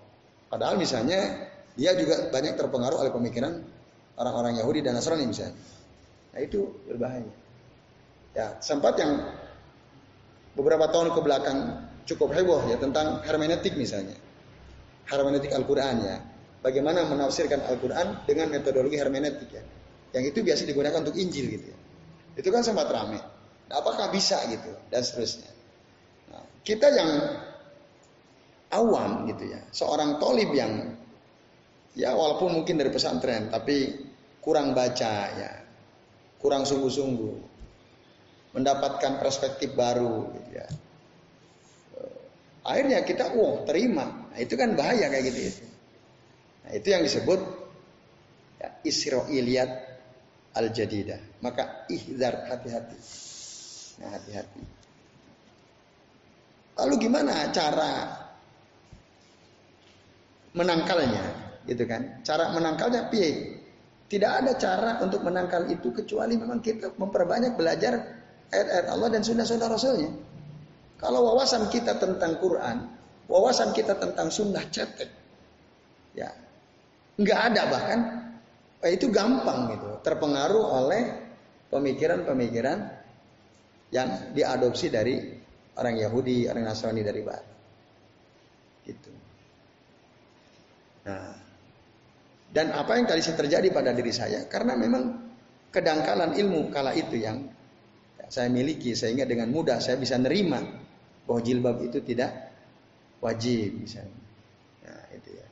Padahal 0.45 0.77
misalnya 0.77 1.49
dia 1.73 1.97
juga 1.97 2.29
banyak 2.29 2.53
terpengaruh 2.55 3.01
oleh 3.01 3.11
pemikiran 3.11 3.57
orang-orang 4.21 4.61
Yahudi 4.61 4.85
dan 4.85 4.93
Nasrani 4.95 5.25
misalnya. 5.25 5.57
Nah 6.31 6.39
itu 6.39 6.71
berbahaya. 6.85 7.31
Ya, 8.35 8.59
sempat 8.61 8.99
yang 9.01 9.33
beberapa 10.53 10.85
tahun 10.91 11.11
ke 11.11 11.19
belakang 11.23 11.57
cukup 12.05 12.31
heboh 12.37 12.61
ya 12.69 12.77
tentang 12.77 13.25
hermeneutik 13.25 13.73
misalnya. 13.75 14.15
Hermeneutik 15.09 15.51
Al-Qur'an 15.51 15.97
ya. 16.05 16.17
Bagaimana 16.61 17.05
menafsirkan 17.09 17.65
Al-Qur'an 17.65 18.25
dengan 18.29 18.53
metodologi 18.53 18.97
hermeneutik 19.01 19.49
ya. 19.49 19.63
Yang 20.15 20.31
itu 20.31 20.39
biasa 20.45 20.61
digunakan 20.69 21.01
untuk 21.01 21.17
Injil 21.17 21.45
gitu 21.49 21.65
ya. 21.73 21.77
Itu 22.39 22.49
kan 22.53 22.63
sempat 22.63 22.87
ramai. 22.87 23.34
Apakah 23.69 24.13
bisa 24.13 24.37
gitu 24.45 24.69
dan 24.93 25.01
seterusnya. 25.01 25.49
Nah, 26.29 26.45
kita 26.61 26.87
yang 26.93 27.09
awam 28.69 29.25
gitu 29.25 29.49
ya, 29.49 29.61
seorang 29.73 30.21
tolib 30.21 30.53
yang 30.53 30.93
ya 31.97 32.13
walaupun 32.13 32.61
mungkin 32.61 32.77
dari 32.77 32.91
pesantren 32.91 33.47
tapi 33.49 34.05
kurang 34.43 34.75
baca 34.75 35.15
ya 35.31 35.51
kurang 36.37 36.67
sungguh-sungguh 36.67 37.55
mendapatkan 38.53 39.17
perspektif 39.17 39.73
baru 39.73 40.29
gitu 40.37 40.51
ya. 40.53 40.67
Akhirnya 42.65 43.05
kita 43.05 43.29
wah 43.33 43.61
terima. 43.65 44.29
Nah, 44.29 44.39
itu 44.41 44.53
kan 44.57 44.77
bahaya 44.77 45.09
kayak 45.09 45.25
gitu 45.33 45.41
itu 45.41 45.65
nah 46.65 46.73
itu 46.73 46.87
yang 46.89 47.05
disebut 47.05 47.39
ya, 48.57 48.69
Israiliyat 48.81 49.71
al-jadidah. 50.57 51.21
Maka 51.45 51.85
ihzar 51.93 52.49
hati-hati 52.49 52.97
nah 54.01 54.09
hati-hati 54.11 54.61
lalu 56.75 56.93
gimana 56.99 57.51
cara 57.55 58.25
menangkalnya 60.55 61.45
gitu 61.67 61.83
kan. 61.85 62.23
Cara 62.23 62.49
menangkalnya 62.55 63.11
piye? 63.11 63.59
Tidak 64.05 64.31
ada 64.31 64.53
cara 64.55 65.01
untuk 65.01 65.25
menangkal 65.25 65.65
itu 65.67 65.89
kecuali 65.91 66.37
memang 66.37 66.61
kita 66.61 66.93
memperbanyak 66.95 67.57
belajar 67.57 67.99
ayat-ayat 68.53 68.87
Allah 68.87 69.09
dan 69.11 69.21
sunnah-sunnah 69.25 69.69
Rasulnya. 69.69 70.11
Kalau 71.01 71.25
wawasan 71.33 71.67
kita 71.73 71.97
tentang 71.97 72.37
Quran, 72.37 72.85
wawasan 73.27 73.73
kita 73.73 73.97
tentang 73.97 74.29
sunnah 74.29 74.61
cetek, 74.69 75.09
ya 76.15 76.29
nggak 77.17 77.39
ada 77.51 77.61
bahkan 77.67 77.99
eh, 78.85 78.93
itu 78.93 79.09
gampang 79.09 79.73
gitu, 79.73 79.99
terpengaruh 80.05 80.85
oleh 80.85 81.03
pemikiran-pemikiran 81.73 82.79
yang 83.95 84.35
diadopsi 84.35 84.91
dari 84.91 85.15
orang 85.79 85.95
Yahudi, 85.95 86.51
orang 86.51 86.67
Nasrani 86.67 86.99
dari 86.99 87.21
Barat. 87.23 87.47
Gitu. 88.83 89.11
Nah, 91.07 91.31
dan 92.51 92.75
apa 92.75 92.91
yang 92.99 93.07
tadi 93.07 93.23
terjadi 93.23 93.67
pada 93.71 93.95
diri 93.95 94.11
saya 94.11 94.43
karena 94.51 94.75
memang 94.75 95.03
kedangkalan 95.71 96.35
ilmu 96.35 96.71
kala 96.75 96.91
itu 96.91 97.19
yang 97.19 97.47
saya 98.27 98.51
miliki 98.51 98.97
sehingga 98.97 99.23
dengan 99.23 99.47
mudah 99.53 99.79
saya 99.79 99.95
bisa 99.95 100.19
nerima 100.19 100.59
bahwa 101.25 101.39
jilbab 101.41 101.77
itu 101.81 102.03
tidak 102.03 102.51
wajib 103.21 103.79
misalnya. 103.79 104.21
Nah, 104.85 105.03
itu 105.15 105.29
ya. 105.33 105.47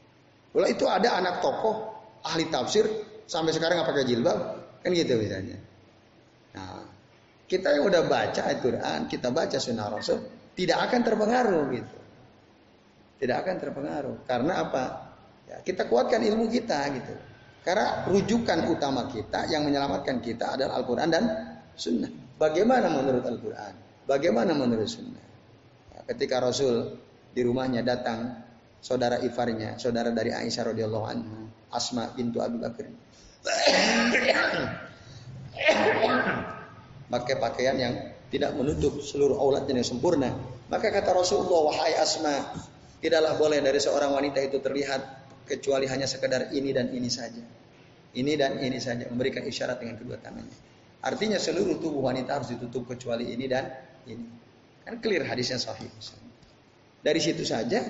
Itu 0.69 0.85
ada 0.89 1.09
anak 1.17 1.41
tokoh 1.41 1.95
ahli 2.23 2.49
tafsir 2.49 2.85
sampai 3.25 3.55
sekarang 3.55 3.81
nggak 3.81 3.89
pakai 3.89 4.05
jilbab 4.05 4.39
kan 4.83 4.91
gitu 4.91 5.15
misalnya. 5.17 5.57
Nah, 6.53 6.82
kita 7.47 7.75
yang 7.75 7.85
udah 7.87 8.03
baca 8.07 8.41
Al-Quran, 8.47 9.11
kita 9.11 9.29
baca 9.29 9.57
Sunnah 9.59 9.91
Rasul, 9.91 10.19
tidak 10.53 10.89
akan 10.89 10.99
terpengaruh 11.03 11.63
gitu. 11.73 11.97
Tidak 13.19 13.37
akan 13.39 13.55
terpengaruh. 13.59 14.15
Karena 14.27 14.53
apa? 14.63 14.83
Ya, 15.47 15.57
kita 15.63 15.87
kuatkan 15.87 16.23
ilmu 16.23 16.49
kita 16.49 16.79
gitu. 16.97 17.13
Karena 17.63 18.03
rujukan 18.11 18.67
utama 18.67 19.07
kita 19.07 19.47
yang 19.47 19.63
menyelamatkan 19.63 20.19
kita 20.19 20.59
adalah 20.59 20.75
Al-Quran 20.83 21.07
dan 21.07 21.23
Sunnah. 21.75 22.11
Bagaimana 22.35 22.91
menurut 22.91 23.23
Al-Quran? 23.23 23.73
Bagaimana 24.03 24.51
menurut 24.51 24.89
Sunnah? 24.91 25.23
Ya, 25.95 25.99
ketika 26.11 26.43
Rasul 26.43 26.99
di 27.31 27.41
rumahnya 27.47 27.79
datang 27.87 28.43
saudara 28.83 29.23
ifarnya, 29.23 29.79
saudara 29.79 30.11
dari 30.11 30.35
Aisyah 30.35 30.75
radhiyallahu 30.75 31.05
anha, 31.07 31.39
Asma 31.71 32.11
bintu 32.11 32.43
Abu 32.43 32.59
Bakar. 32.59 32.91
Pakai 37.11 37.39
pakaian 37.39 37.75
yang 37.77 37.93
tidak 38.33 38.57
menutup 38.57 38.97
seluruh 39.03 39.37
auratnya 39.37 39.77
yang 39.77 39.85
sempurna. 39.85 40.33
Maka 40.71 40.89
kata 40.89 41.13
Rasulullah, 41.13 41.69
wahai 41.69 41.93
Asma, 41.99 42.33
tidaklah 42.97 43.37
boleh 43.37 43.61
dari 43.61 43.77
seorang 43.77 44.09
wanita 44.09 44.41
itu 44.41 44.57
terlihat 44.57 45.01
kecuali 45.45 45.85
hanya 45.85 46.09
sekedar 46.09 46.49
ini 46.55 46.73
dan 46.73 46.89
ini 46.89 47.11
saja. 47.11 47.43
Ini 48.13 48.33
dan 48.37 48.61
ini 48.61 48.77
saja 48.81 49.09
memberikan 49.09 49.45
isyarat 49.45 49.81
dengan 49.81 50.01
kedua 50.01 50.17
tangannya. 50.17 50.57
Artinya 51.03 51.35
seluruh 51.35 51.83
tubuh 51.83 52.09
wanita 52.09 52.39
harus 52.39 52.55
ditutup 52.55 52.87
kecuali 52.87 53.33
ini 53.35 53.45
dan 53.45 53.69
ini. 54.07 54.25
Kan 54.87 55.03
clear 55.03 55.27
hadisnya 55.27 55.59
sahih. 55.59 55.91
Dari 57.03 57.19
situ 57.19 57.43
saja 57.43 57.83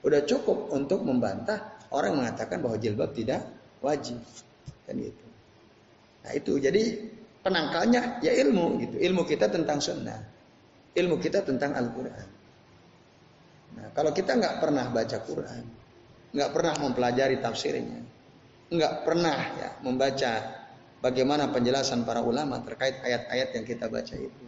udah 0.00 0.24
cukup 0.24 0.72
untuk 0.72 1.04
membantah 1.04 1.76
orang 1.92 2.16
mengatakan 2.18 2.64
bahwa 2.64 2.80
jilbab 2.80 3.12
tidak 3.12 3.44
wajib. 3.84 4.16
Kan 4.88 4.96
gitu. 4.96 5.26
Nah 6.24 6.32
itu 6.32 6.52
jadi 6.56 6.82
penangkalnya 7.44 8.24
ya 8.24 8.32
ilmu 8.40 8.80
gitu. 8.80 8.96
Ilmu 8.96 9.22
kita 9.28 9.52
tentang 9.52 9.78
sunnah. 9.78 10.18
Ilmu 10.96 11.20
kita 11.20 11.44
tentang 11.44 11.76
Al-Quran. 11.76 12.28
Nah, 13.74 13.86
kalau 13.92 14.10
kita 14.16 14.38
nggak 14.38 14.64
pernah 14.64 14.88
baca 14.88 15.18
Quran, 15.20 15.64
nggak 16.32 16.50
pernah 16.54 16.74
mempelajari 16.80 17.42
tafsirnya, 17.42 18.00
nggak 18.70 19.04
pernah 19.04 19.38
ya 19.58 19.70
membaca 19.82 20.32
bagaimana 21.02 21.50
penjelasan 21.50 22.06
para 22.06 22.22
ulama 22.24 22.62
terkait 22.62 23.02
ayat-ayat 23.02 23.48
yang 23.58 23.64
kita 23.66 23.90
baca 23.90 24.14
itu. 24.14 24.44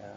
Ya. 0.00 0.12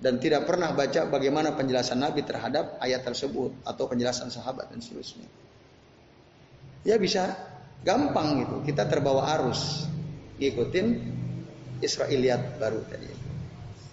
Dan 0.00 0.16
tidak 0.16 0.48
pernah 0.48 0.72
baca 0.72 1.04
bagaimana 1.06 1.52
penjelasan 1.52 2.00
Nabi 2.00 2.24
terhadap 2.24 2.80
ayat 2.80 3.04
tersebut 3.04 3.52
atau 3.68 3.84
penjelasan 3.84 4.32
sahabat 4.32 4.72
dan 4.72 4.80
seterusnya. 4.80 5.28
Ya 6.88 6.96
bisa 6.96 7.53
gampang 7.84 8.42
gitu, 8.42 8.56
kita 8.64 8.88
terbawa 8.88 9.28
arus 9.38 9.86
ngikutin 10.40 10.86
Israiliyat 11.84 12.56
baru 12.56 12.80
tadi. 12.88 13.06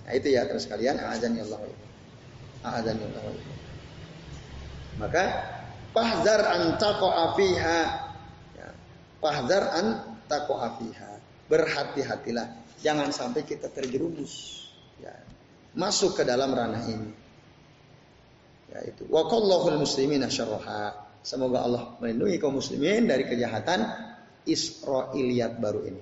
Nah 0.08 0.14
itu 0.16 0.28
ya 0.32 0.48
terus 0.48 0.66
kalian 0.66 0.98
azan 0.98 1.36
ya 1.36 1.44
Allah. 1.46 1.60
Azan 2.64 2.96
ya 2.98 3.08
Allah. 3.12 3.36
Maka 5.00 5.26
Pahzar 5.92 6.42
an 6.48 6.80
taqa'a 6.80 7.36
fiha. 7.36 7.80
Ya. 8.56 8.70
Pahzar 9.20 9.64
an 9.76 9.86
taqa'a 10.32 10.80
fiha. 10.80 11.12
Berhati-hatilah. 11.52 12.48
Jangan 12.80 13.12
sampai 13.12 13.44
kita 13.44 13.68
terjerumus. 13.68 14.66
Ya. 15.04 15.12
Masuk 15.76 16.16
ke 16.16 16.24
dalam 16.24 16.56
ranah 16.56 16.84
ini. 16.88 17.12
Ya 18.72 18.88
itu. 18.88 19.04
Wa 19.12 19.28
qallahul 19.28 19.84
muslimina. 19.84 20.32
Semoga 21.22 21.61
Allah 21.61 21.84
melindungi 22.01 22.41
kaum 22.41 22.57
muslimin 22.57 23.05
dari 23.05 23.30
kejahatan 23.30 23.86
Israiliyat 24.49 25.61
baru 25.61 25.82
ini. 25.86 26.01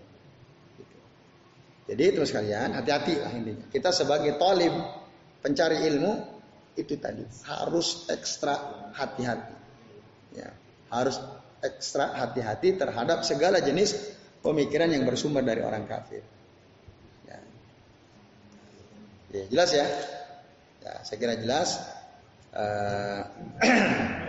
Jadi 1.90 2.04
terus 2.16 2.32
kalian 2.32 2.72
hati-hati 2.78 3.20
lah 3.20 3.32
intinya. 3.36 3.66
Kita 3.68 3.90
sebagai 3.92 4.40
talib 4.40 4.72
pencari 5.44 5.84
ilmu 5.90 6.12
itu 6.80 6.96
tadi 6.96 7.26
harus 7.50 8.08
ekstra 8.08 8.88
hati-hati. 8.96 9.56
Ya, 10.40 10.54
harus 10.94 11.20
ekstra 11.60 12.16
hati-hati 12.16 12.80
terhadap 12.80 13.28
segala 13.28 13.60
jenis 13.60 13.98
pemikiran 14.40 14.88
yang 14.88 15.04
bersumber 15.04 15.44
dari 15.44 15.60
orang 15.60 15.84
kafir. 15.90 16.24
Ya, 17.28 17.38
ya 19.36 19.44
jelas 19.52 19.70
ya. 19.76 19.86
Ya, 20.80 20.94
saya 21.04 21.18
kira 21.20 21.36
jelas. 21.42 21.76
Uh, 22.54 23.22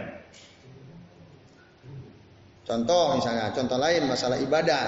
contoh 2.64 3.16
misalnya, 3.16 3.52
contoh 3.52 3.78
lain 3.80 4.08
masalah 4.08 4.38
ibadah. 4.40 4.86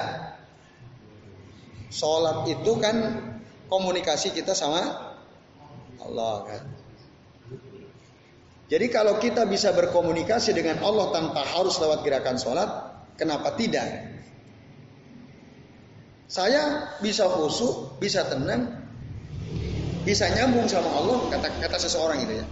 Sholat 1.93 2.49
itu 2.49 2.73
kan 2.81 2.97
komunikasi 3.68 4.33
kita 4.33 4.57
sama 4.57 4.81
Allah 6.01 6.35
kan. 6.49 6.62
Jadi 8.73 8.89
kalau 8.89 9.20
kita 9.20 9.45
bisa 9.45 9.77
berkomunikasi 9.77 10.57
dengan 10.57 10.81
Allah 10.81 11.12
tanpa 11.12 11.45
harus 11.45 11.77
lewat 11.77 12.01
gerakan 12.09 12.41
sholat, 12.41 12.68
kenapa 13.20 13.53
tidak? 13.53 14.09
Saya 16.25 16.97
bisa 17.05 17.29
khusyuk, 17.29 18.01
bisa 18.01 18.25
tenang, 18.25 18.73
bisa 20.09 20.25
nyambung 20.33 20.64
sama 20.64 20.89
Allah, 20.89 21.29
kata 21.29 21.61
kata 21.61 21.77
seseorang 21.77 22.25
itu 22.25 22.41
ya. 22.41 22.47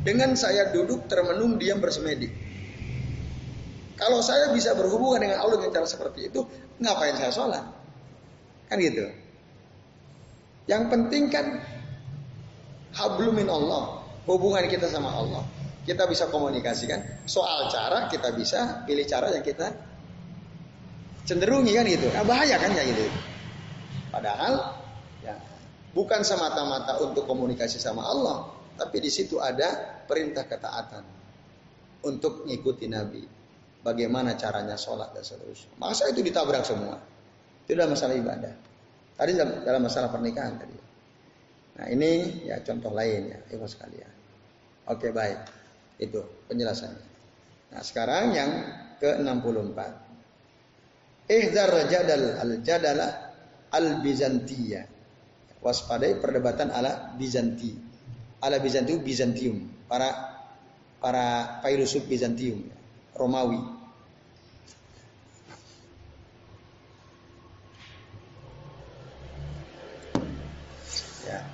Dengan 0.00 0.32
saya 0.32 0.72
duduk 0.72 1.04
termenung 1.04 1.60
diam 1.60 1.76
bersemedi. 1.76 2.32
Kalau 3.96 4.20
saya 4.20 4.52
bisa 4.52 4.76
berhubungan 4.76 5.24
dengan 5.24 5.40
Allah 5.40 5.56
dengan 5.56 5.82
cara 5.82 5.88
seperti 5.88 6.28
itu, 6.28 6.44
ngapain 6.80 7.16
saya 7.16 7.32
sholat? 7.32 7.64
Kan 8.68 8.76
gitu. 8.80 9.08
Yang 10.68 10.82
penting 10.92 11.32
kan 11.32 11.64
hablumin 12.92 13.48
Allah, 13.48 14.04
hubungan 14.28 14.64
kita 14.68 14.90
sama 14.92 15.10
Allah 15.16 15.44
kita 15.86 16.02
bisa 16.10 16.26
komunikasikan. 16.26 17.24
Soal 17.30 17.70
cara 17.70 18.10
kita 18.10 18.34
bisa 18.34 18.82
pilih 18.82 19.06
cara 19.06 19.30
yang 19.30 19.46
kita 19.46 19.70
cenderungi 21.22 21.72
kan 21.72 21.86
gitu. 21.86 22.10
Nah, 22.10 22.26
bahaya 22.26 22.58
kan 22.58 22.74
ya 22.74 22.82
gitu. 22.82 23.06
Padahal 24.10 24.82
ya 25.22 25.38
bukan 25.94 26.26
semata-mata 26.26 26.98
untuk 27.06 27.30
komunikasi 27.30 27.78
sama 27.78 28.02
Allah, 28.02 28.50
tapi 28.74 28.98
di 28.98 29.10
situ 29.14 29.38
ada 29.38 30.02
perintah 30.10 30.42
ketaatan 30.42 31.06
untuk 32.02 32.44
mengikuti 32.44 32.90
Nabi. 32.90 33.22
Bagaimana 33.86 34.34
caranya 34.34 34.74
sholat 34.74 35.14
dan 35.14 35.22
seterusnya. 35.22 35.78
Masa 35.78 36.10
itu 36.10 36.18
ditabrak 36.26 36.66
semua. 36.66 36.98
Itu 37.62 37.78
dalam 37.78 37.94
masalah 37.94 38.18
ibadah. 38.18 38.54
Tadi 39.14 39.32
dalam 39.38 39.82
masalah 39.86 40.10
pernikahan 40.10 40.58
tadi. 40.58 40.78
Nah 41.78 41.86
ini 41.86 42.42
ya 42.50 42.58
contoh 42.66 42.90
lain 42.90 43.30
ya, 43.30 43.38
ibu 43.54 43.62
sekalian. 43.62 44.10
Oke 44.90 45.14
baik. 45.14 45.38
Itu 46.02 46.18
penjelasannya. 46.50 47.06
Nah, 47.72 47.82
sekarang 47.82 48.34
yang 48.34 48.50
ke-64. 48.98 49.78
Ihzar 51.30 51.70
jadal 51.86 52.42
al-jadala 52.42 53.06
al-Bizantiya. 53.70 54.82
Waspadai 55.62 56.18
perdebatan 56.18 56.74
ala 56.74 57.14
Bizanti. 57.14 57.74
Ala 58.42 58.58
Bizantium 58.58 59.02
Bizantium. 59.02 59.56
Para 59.86 60.10
para 61.00 61.58
filsuf 61.62 62.06
Bizantium, 62.06 62.66
Romawi. 63.14 63.75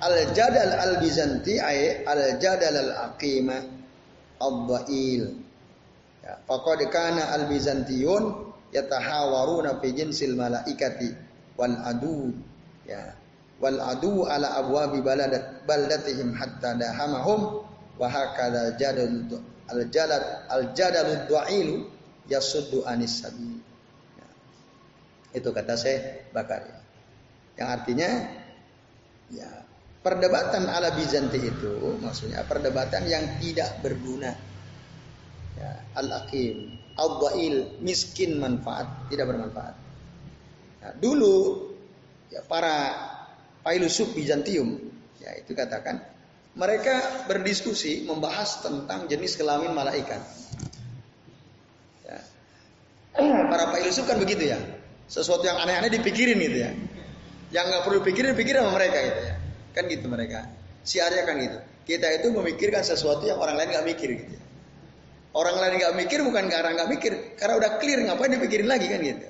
Al-jadal 0.01 0.71
al-Bizanti 0.75 1.59
ay 1.59 2.03
al-jadal 2.07 2.75
al-aqimah 2.89 3.61
ad-dhail. 4.41 5.23
Ya, 6.23 6.33
faqad 6.47 6.79
kana 6.91 7.35
al-Bizantiyun 7.35 8.53
yatahawaruna 8.71 9.79
fi 9.83 9.87
jinsil 9.91 10.35
malaikati 10.39 11.13
wal 11.59 11.75
adu. 11.83 12.31
Ya, 12.87 13.15
wal 13.59 13.79
adu 13.79 14.27
ala 14.27 14.59
abwabi 14.59 14.99
baladat 14.99 15.63
baldatihim 15.63 16.35
hatta 16.35 16.75
dahamahum 16.75 17.63
wa 17.95 18.07
hakadha 18.09 18.75
jadal 18.75 19.39
al-jalad 19.71 20.23
al-jadalud 20.51 21.29
dhail 21.29 21.69
yasuddu 22.27 22.83
anis 22.83 23.23
sabi. 23.23 23.59
Ya. 24.19 24.27
Itu 25.39 25.55
kata 25.55 25.77
saya 25.79 26.23
Bakar. 26.33 26.65
Yang 27.53 27.69
artinya 27.69 28.09
ya 29.29 29.49
Perdebatan 30.03 30.67
ala 30.67 30.91
Bizanti 30.91 31.39
itu 31.39 31.95
maksudnya 32.03 32.43
perdebatan 32.43 33.07
yang 33.07 33.39
tidak 33.39 33.79
berguna. 33.79 34.35
Ya, 35.55 35.79
al-akim, 35.95 36.75
al 36.99 37.23
miskin 37.79 38.35
manfaat, 38.35 39.07
tidak 39.07 39.31
bermanfaat. 39.31 39.75
Nah, 40.83 40.91
dulu 40.99 41.71
ya, 42.27 42.43
para 42.43 42.91
filosof 43.63 44.11
Bizantium, 44.11 44.75
ya 45.23 45.39
itu 45.39 45.55
katakan, 45.55 46.03
mereka 46.59 47.25
berdiskusi 47.31 48.03
membahas 48.03 48.59
tentang 48.59 49.07
jenis 49.07 49.39
kelamin 49.39 49.71
malaikat. 49.71 50.19
Ya. 52.03 52.19
Para 53.47 53.71
filosof 53.71 54.03
kan 54.03 54.19
begitu 54.19 54.51
ya, 54.51 54.59
sesuatu 55.07 55.47
yang 55.47 55.63
aneh-aneh 55.63 55.95
dipikirin 55.95 56.35
gitu 56.43 56.59
ya. 56.59 56.75
Yang 57.55 57.65
nggak 57.71 57.83
perlu 57.87 57.99
pikirin, 58.03 58.35
pikirin 58.35 58.67
sama 58.67 58.75
mereka 58.75 58.97
gitu 58.99 59.21
ya. 59.31 59.32
Kan 59.73 59.89
gitu 59.89 60.05
mereka. 60.07 60.47
Siarnya 60.85 61.25
kan 61.25 61.35
gitu. 61.41 61.59
Kita 61.83 62.07
itu 62.15 62.31
memikirkan 62.31 62.85
sesuatu 62.85 63.27
yang 63.27 63.41
orang 63.41 63.59
lain 63.59 63.69
nggak 63.75 63.87
mikir 63.89 64.09
gitu. 64.15 64.37
Orang 65.33 65.57
lain 65.57 65.81
nggak 65.81 65.95
mikir 65.97 66.21
bukan 66.21 66.45
karena 66.45 66.77
nggak 66.77 66.89
mikir, 66.93 67.11
karena 67.41 67.57
udah 67.57 67.71
clear 67.81 68.05
ngapain 68.05 68.31
dipikirin 68.37 68.69
lagi 68.69 68.85
kan 68.85 69.01
gitu. 69.01 69.27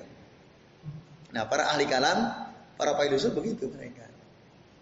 Nah 1.32 1.48
para 1.48 1.72
ahli 1.72 1.88
kalam, 1.88 2.28
para 2.76 2.92
filsuf 3.00 3.32
begitu 3.32 3.72
mereka. 3.72 4.04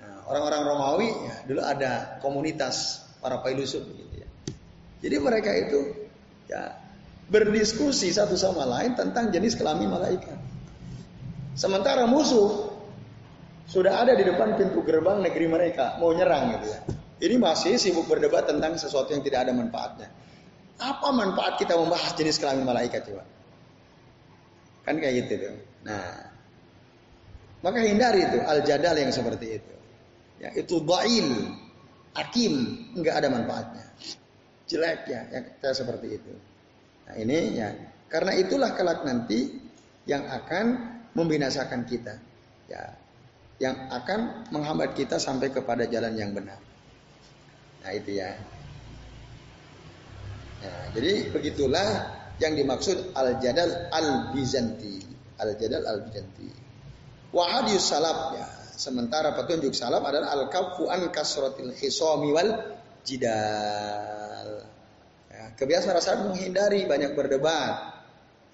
Nah, 0.02 0.26
orang-orang 0.26 0.62
Romawi 0.66 1.08
ya 1.08 1.34
dulu 1.46 1.62
ada 1.62 2.18
komunitas 2.18 3.06
para 3.22 3.38
filsuf 3.46 3.86
begitu 3.86 4.26
ya. 4.26 4.28
Jadi 5.06 5.16
mereka 5.22 5.50
itu 5.54 6.10
ya 6.50 6.74
berdiskusi 7.30 8.10
satu 8.10 8.34
sama 8.34 8.66
lain 8.66 8.98
tentang 8.98 9.30
jenis 9.30 9.54
kelamin 9.54 9.94
malaikat. 9.94 10.36
Sementara 11.54 12.04
musuh 12.10 12.71
sudah 13.72 14.04
ada 14.04 14.12
di 14.12 14.28
depan 14.28 14.52
pintu 14.60 14.84
gerbang 14.84 15.24
negeri 15.24 15.48
mereka, 15.48 15.96
mau 15.96 16.12
nyerang 16.12 16.60
gitu 16.60 16.66
ya. 16.68 16.80
Ini 17.24 17.40
masih 17.40 17.80
sibuk 17.80 18.04
berdebat 18.04 18.44
tentang 18.44 18.76
sesuatu 18.76 19.16
yang 19.16 19.24
tidak 19.24 19.48
ada 19.48 19.56
manfaatnya. 19.56 20.12
Apa 20.76 21.08
manfaat 21.08 21.56
kita 21.56 21.72
membahas 21.80 22.12
jenis 22.12 22.36
kelamin 22.36 22.68
malaikat 22.68 23.08
coba? 23.08 23.24
Kan 24.84 25.00
kayak 25.00 25.24
gitu 25.24 25.32
tuh. 25.48 25.56
Nah, 25.88 26.28
maka 27.64 27.80
hindari 27.80 28.28
itu 28.28 28.38
al-jadal 28.44 28.92
yang 28.98 29.14
seperti 29.14 29.46
itu. 29.56 29.74
Ya, 30.42 30.50
itu 30.58 30.82
bail, 30.82 31.56
akim, 32.18 32.52
enggak 32.98 33.24
ada 33.24 33.28
manfaatnya. 33.32 33.86
Jelek 34.68 35.00
ya, 35.08 35.22
yang 35.32 35.44
kayak 35.62 35.76
seperti 35.78 36.20
itu. 36.20 36.32
Nah, 37.08 37.14
ini 37.14 37.38
ya, 37.56 37.72
karena 38.10 38.36
itulah 38.36 38.74
kelak 38.74 39.06
nanti 39.06 39.62
yang 40.04 40.26
akan 40.26 40.98
membinasakan 41.14 41.86
kita. 41.86 42.18
Ya, 42.66 42.98
yang 43.60 43.90
akan 43.92 44.48
menghambat 44.54 44.96
kita 44.96 45.20
sampai 45.20 45.52
kepada 45.52 45.84
jalan 45.90 46.14
yang 46.16 46.32
benar. 46.32 46.58
Nah, 47.82 47.92
itu 47.92 48.22
ya. 48.22 48.38
Nah, 50.62 50.84
jadi 50.94 51.34
begitulah 51.34 51.88
yang 52.38 52.54
dimaksud 52.54 53.14
al-jadal 53.18 53.90
al-bizanti. 53.90 55.02
Al-jadal 55.42 55.82
al-bizanti. 55.82 56.48
Wahadius 57.34 57.90
salaf 57.90 58.38
ya. 58.38 58.48
Sementara 58.72 59.34
petunjuk 59.36 59.74
salaf 59.76 60.02
adalah 60.06 60.32
al-kafu 60.34 60.90
an 60.90 61.10
kasratil 61.10 61.74
khisami 61.74 62.30
wal 62.30 62.50
jidal. 63.02 64.50
Ya, 65.30 65.44
kebiasaan 65.58 65.94
rasa 65.98 66.18
menghindari 66.22 66.86
banyak 66.86 67.18
berdebat. 67.18 68.04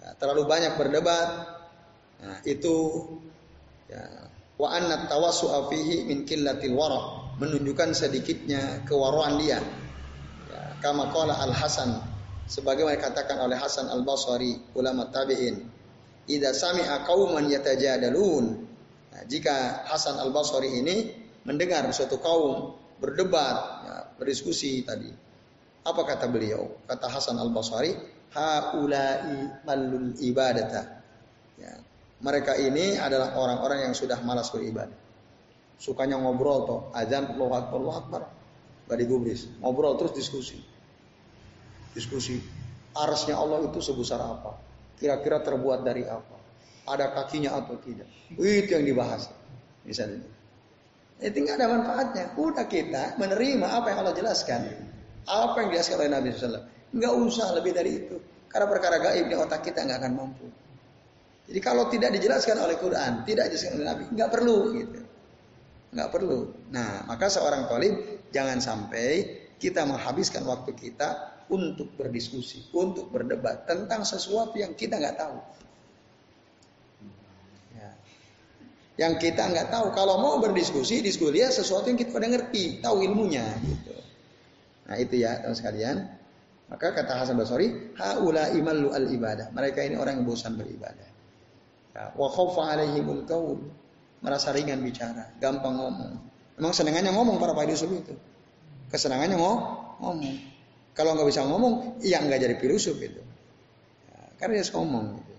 Ya, 0.01 0.09
terlalu 0.17 0.49
banyak 0.49 0.77
berdebat. 0.81 1.29
Nah, 2.19 2.39
itu 2.49 2.77
ya, 3.87 4.28
wa 4.59 4.69
anna 4.75 5.07
tawassu'a 5.07 5.71
fihi 5.71 6.05
min 6.11 6.27
qillatil 6.27 6.75
wara. 6.75 7.31
Menunjukkan 7.39 7.95
sedikitnya 7.95 8.83
kewaraan 8.83 9.39
dia. 9.39 9.63
Ya, 10.51 10.63
kama 10.83 11.15
qala 11.15 11.39
al 11.39 11.55
Hasan 11.55 12.03
sebagaimana 12.51 12.99
dikatakan 12.99 13.39
oleh 13.39 13.55
Hasan 13.55 13.87
al 13.87 14.03
Basri 14.03 14.59
ulama 14.75 15.07
tabi'in 15.07 15.63
idza 16.27 16.51
sami'a 16.51 17.07
qauman 17.07 17.47
yatajadalun. 17.47 18.45
Nah, 19.15 19.23
jika 19.31 19.87
Hasan 19.87 20.19
al 20.19 20.35
Basri 20.35 20.83
ini 20.83 21.15
mendengar 21.47 21.87
suatu 21.95 22.19
kaum 22.19 22.75
berdebat 22.99 23.57
ya, 23.87 23.95
berdiskusi 24.19 24.83
tadi 24.83 25.29
apa 25.89 26.03
kata 26.05 26.29
beliau? 26.29 26.85
Kata 26.85 27.09
Hasan 27.09 27.41
al 27.41 27.49
Basri 27.49 27.97
haula'i 28.35 29.65
malul 29.65 30.13
ibadata. 30.21 31.01
Ya, 31.57 31.81
mereka 32.19 32.59
ini 32.59 32.99
adalah 32.99 33.39
orang-orang 33.39 33.91
yang 33.91 33.95
sudah 33.95 34.19
malas 34.27 34.51
beribadah. 34.51 34.95
Sukanya 35.79 36.19
ngobrol 36.19 36.67
toh 36.67 36.81
azan 36.91 37.31
Allahu 37.31 37.55
Akbar 37.55 37.79
Allahu 37.79 37.99
Akbar. 38.03 38.23
Gak 38.91 38.99
digubris. 38.99 39.47
Ngobrol 39.63 39.95
terus 39.95 40.19
diskusi. 40.19 40.59
Diskusi. 41.95 42.43
Arsnya 42.99 43.39
Allah 43.39 43.63
itu 43.71 43.79
sebesar 43.79 44.19
apa? 44.19 44.59
Kira-kira 44.99 45.39
terbuat 45.39 45.87
dari 45.87 46.03
apa? 46.03 46.35
Ada 46.91 47.15
kakinya 47.15 47.55
atau 47.55 47.79
tidak? 47.79 48.11
Itu 48.35 48.75
yang 48.75 48.83
dibahas. 48.83 49.31
Misalnya 49.87 50.27
itu. 51.23 51.39
Nggak 51.39 51.55
ada 51.55 51.67
manfaatnya. 51.71 52.25
Udah 52.35 52.67
kita 52.67 53.15
menerima 53.15 53.67
apa 53.69 53.95
yang 53.95 53.99
Allah 54.03 54.17
jelaskan. 54.19 54.67
Apa 55.29 55.63
yang 55.63 55.69
dijelaskan 55.71 55.97
oleh 56.03 56.11
Nabi 56.11 56.35
SAW 56.35 56.67
nggak 56.89 57.15
usah 57.21 57.47
lebih 57.55 57.77
dari 57.77 57.91
itu. 58.03 58.17
Karena 58.49 58.67
perkara 58.67 58.97
gaib 58.99 59.29
di 59.31 59.37
otak 59.37 59.63
kita 59.63 59.85
nggak 59.85 60.01
akan 60.03 60.13
mampu 60.17 60.49
jadi 61.49 61.61
kalau 61.65 61.89
tidak 61.89 62.13
dijelaskan 62.15 62.57
oleh 62.61 62.77
Quran 62.77 63.25
tidak 63.25 63.49
dijelaskan 63.51 63.81
oleh 63.81 63.87
Nabi 63.89 64.05
nggak 64.13 64.31
perlu 64.31 64.59
gitu 64.77 65.01
nggak 65.93 66.11
perlu. 66.13 66.53
Nah, 66.73 67.05
maka 67.09 67.33
seorang 67.33 67.65
tolim 67.69 67.97
jangan 68.29 68.61
sampai 68.61 69.25
kita 69.57 69.89
menghabiskan 69.89 70.45
waktu 70.45 70.77
kita 70.77 71.41
untuk 71.49 71.97
berdiskusi, 71.97 72.69
untuk 72.77 73.09
berdebat 73.09 73.65
tentang 73.65 74.05
sesuatu 74.05 74.53
yang 74.61 74.77
kita 74.77 75.01
nggak 75.01 75.17
tahu. 75.17 75.39
Ya. 77.73 77.91
Yang 79.01 79.15
kita 79.25 79.49
nggak 79.49 79.73
tahu. 79.73 79.97
Kalau 79.97 80.21
mau 80.21 80.37
berdiskusi, 80.45 81.01
diskusi 81.01 81.41
ya 81.41 81.49
sesuatu 81.49 81.89
yang 81.89 81.97
kita 81.97 82.13
udah 82.13 82.31
ngerti, 82.37 82.85
tahu 82.85 83.01
ilmunya. 83.01 83.49
Gitu. 83.65 83.97
Nah 84.93 84.97
itu 85.01 85.25
ya 85.25 85.41
teman 85.41 85.57
sekalian. 85.57 85.97
Maka 86.69 86.93
kata 86.93 87.17
Hasan 87.17 87.41
Basri, 87.41 87.97
haula 87.97 88.53
imalu 88.53 88.93
al 88.93 89.09
ibadah. 89.09 89.49
Mereka 89.57 89.89
ini 89.89 89.97
orang 89.97 90.21
yang 90.21 90.29
bosan 90.29 90.61
beribadah. 90.61 91.18
Ya. 91.97 92.13
Wa 92.15 92.29
khawfa 92.29 92.77
alaihimul 92.77 93.25
qaul 93.25 93.59
merasa 94.19 94.51
ringan 94.51 94.83
bicara, 94.83 95.31
gampang 95.39 95.79
ngomong. 95.79 96.13
Emang 96.59 96.75
senangannya 96.75 97.15
ngomong 97.15 97.39
para 97.39 97.55
filsuf 97.55 97.91
itu. 97.91 98.15
Kesenangannya 98.91 99.39
ngomong. 99.39 100.19
Kalau 100.99 101.15
nggak 101.15 101.29
bisa 101.31 101.47
ngomong, 101.47 102.03
iya 102.03 102.19
nggak 102.19 102.41
jadi 102.43 102.57
filsuf 102.59 102.99
itu. 102.99 103.23
Ya, 104.11 104.19
karena 104.43 104.59
dia 104.59 104.67
ngomong. 104.75 105.23
Gitu. 105.23 105.35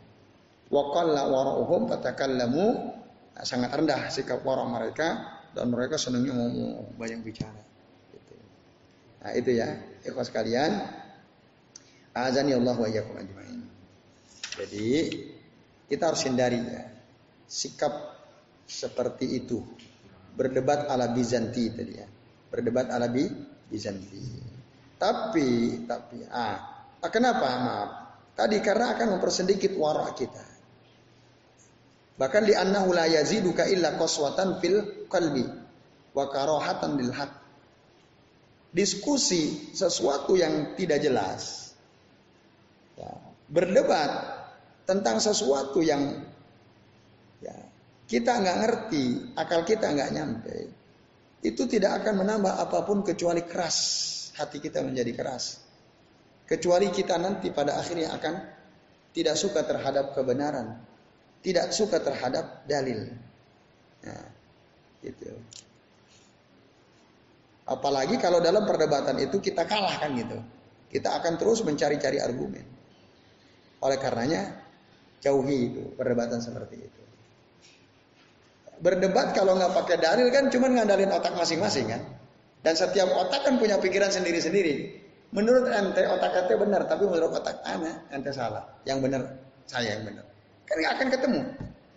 Wakalla 0.71 1.27
warahum 1.27 1.91
tatakallamu 1.91 2.67
nah, 3.35 3.43
sangat 3.43 3.75
rendah 3.75 4.07
sikap 4.07 4.39
warah 4.47 4.63
mereka 4.69 5.41
dan 5.51 5.67
mereka 5.67 5.99
senangnya 5.99 6.39
ngomong 6.39 6.95
banyak 6.95 7.19
bicara. 7.19 7.59
Gitu. 8.15 8.35
Nah 9.19 9.31
itu 9.35 9.51
ya, 9.59 9.67
ikhwas 10.07 10.31
sekalian. 10.31 10.87
Azani 12.15 12.55
Allah 12.55 12.75
wa 12.79 12.87
ajma'in. 12.87 13.59
Jadi 14.55 14.87
kita 15.89 16.13
harus 16.13 16.21
hindari 16.23 16.61
ya 16.61 16.89
sikap 17.49 17.91
seperti 18.69 19.41
itu. 19.41 19.65
Berdebat 20.37 20.87
ala 20.87 21.09
Bizanti 21.09 21.73
tadi 21.73 21.93
ya. 21.97 22.07
Berdebat 22.53 22.93
ala 22.93 23.09
Bizanti. 23.09 24.23
Tapi, 24.95 25.81
tapi, 25.89 26.23
ah, 26.29 26.85
ah, 27.01 27.11
kenapa? 27.11 27.47
Maaf. 27.59 27.91
Tadi 28.37 28.61
karena 28.63 28.95
akan 28.95 29.19
mempersedikit 29.19 29.75
warak 29.75 30.15
kita. 30.15 30.45
Bahkan 32.15 32.43
di 32.47 32.53
annahu 32.55 32.95
la 32.95 33.07
yaziduka 33.07 33.67
illa 33.67 33.95
qaswatan 33.99 34.63
fil 34.63 35.07
qalbi 35.11 35.43
wa 36.15 36.25
karahatan 36.31 36.99
lil 36.99 37.11
haq. 37.11 37.31
Diskusi 38.69 39.73
sesuatu 39.75 40.37
yang 40.37 40.77
tidak 40.77 41.03
jelas. 41.03 41.73
Ya, 42.95 43.11
berdebat 43.47 44.38
tentang 44.89 45.21
sesuatu 45.21 45.85
yang 45.85 46.17
ya, 47.45 47.53
kita 48.09 48.41
nggak 48.41 48.57
ngerti, 48.65 49.05
akal 49.37 49.61
kita 49.61 49.85
nggak 49.93 50.09
nyampe, 50.17 50.57
itu 51.45 51.69
tidak 51.69 52.01
akan 52.01 52.25
menambah 52.25 52.57
apa 52.57 52.81
pun 52.89 53.05
kecuali 53.05 53.45
keras. 53.45 53.77
Hati 54.33 54.57
kita 54.57 54.81
menjadi 54.81 55.13
keras. 55.13 55.61
Kecuali 56.49 56.89
kita 56.89 57.21
nanti 57.21 57.53
pada 57.53 57.77
akhirnya 57.77 58.17
akan 58.17 58.33
tidak 59.13 59.37
suka 59.37 59.61
terhadap 59.61 60.17
kebenaran, 60.17 60.81
tidak 61.45 61.69
suka 61.69 62.01
terhadap 62.01 62.65
dalil. 62.65 63.13
Nah, 64.09 64.25
gitu. 65.05 65.29
Apalagi 67.69 68.17
kalau 68.17 68.41
dalam 68.41 68.65
perdebatan 68.65 69.21
itu 69.21 69.37
kita 69.37 69.69
kalah 69.69 70.01
kan 70.01 70.17
gitu. 70.17 70.41
Kita 70.89 71.21
akan 71.21 71.37
terus 71.37 71.61
mencari-cari 71.61 72.17
argumen. 72.17 72.65
Oleh 73.85 74.01
karenanya 74.01 74.68
jauhi 75.19 75.71
itu 75.71 75.83
perdebatan 75.95 76.39
seperti 76.39 76.75
itu 76.79 76.99
berdebat 78.79 79.35
kalau 79.35 79.59
nggak 79.59 79.75
pakai 79.75 79.97
dalil 79.99 80.27
kan 80.31 80.47
cuma 80.47 80.71
ngandalin 80.71 81.11
otak 81.11 81.35
masing-masing 81.35 81.91
kan. 81.91 82.01
Dan 82.59 82.75
setiap 82.75 83.07
otak 83.15 83.47
kan 83.47 83.55
punya 83.55 83.79
pikiran 83.79 84.11
sendiri-sendiri. 84.11 84.99
Menurut 85.31 85.69
ente 85.71 86.03
otak 86.03 86.35
ente 86.35 86.55
benar, 86.59 86.83
tapi 86.91 87.07
menurut 87.07 87.31
otak 87.31 87.63
ana 87.63 88.03
ente 88.11 88.31
salah. 88.35 88.67
Yang 88.83 88.99
benar 89.07 89.21
saya 89.69 89.95
yang 89.95 90.03
benar. 90.07 90.25
Kan 90.67 90.77
akan 90.79 91.07
ketemu. 91.11 91.41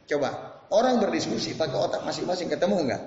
Coba 0.07 0.29
orang 0.71 1.03
berdiskusi 1.03 1.55
pakai 1.59 1.79
otak 1.79 2.03
masing-masing 2.07 2.51
ketemu 2.51 2.77
nggak? 2.91 3.03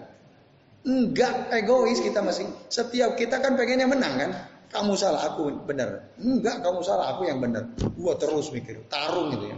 Enggak 0.86 1.36
egois 1.55 1.99
kita 2.03 2.20
masing. 2.24 2.51
Setiap 2.68 3.16
kita 3.16 3.39
kan 3.39 3.55
pengennya 3.55 3.88
menang 3.88 4.13
kan. 4.20 4.32
Kamu 4.76 4.93
salah, 4.99 5.21
aku 5.32 5.63
benar. 5.63 6.11
Enggak, 6.19 6.59
kamu 6.59 6.84
salah, 6.84 7.15
aku 7.15 7.23
yang 7.32 7.39
benar. 7.39 7.63
Gua 7.95 8.19
terus 8.19 8.51
mikir, 8.51 8.84
tarung 8.91 9.32
gitu 9.32 9.55
ya. 9.55 9.57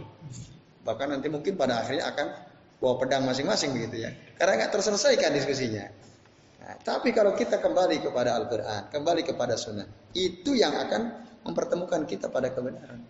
Bahkan 0.86 1.18
nanti 1.18 1.26
mungkin 1.26 1.58
pada 1.58 1.82
akhirnya 1.82 2.06
akan 2.06 2.26
bawa 2.78 2.94
pedang 3.02 3.26
masing-masing 3.26 3.74
begitu 3.74 4.06
ya. 4.06 4.14
Karena 4.38 4.62
nggak 4.62 4.78
terselesaikan 4.78 5.34
diskusinya. 5.34 5.90
Nah, 6.62 6.78
tapi 6.86 7.10
kalau 7.10 7.34
kita 7.34 7.58
kembali 7.58 7.98
kepada 7.98 8.38
Al-Quran, 8.38 8.94
kembali 8.94 9.26
kepada 9.26 9.58
Sunnah, 9.58 9.90
itu 10.14 10.54
yang 10.54 10.78
akan 10.78 11.26
mempertemukan 11.42 12.06
kita 12.06 12.30
pada 12.30 12.54
kebenaran. 12.54 13.02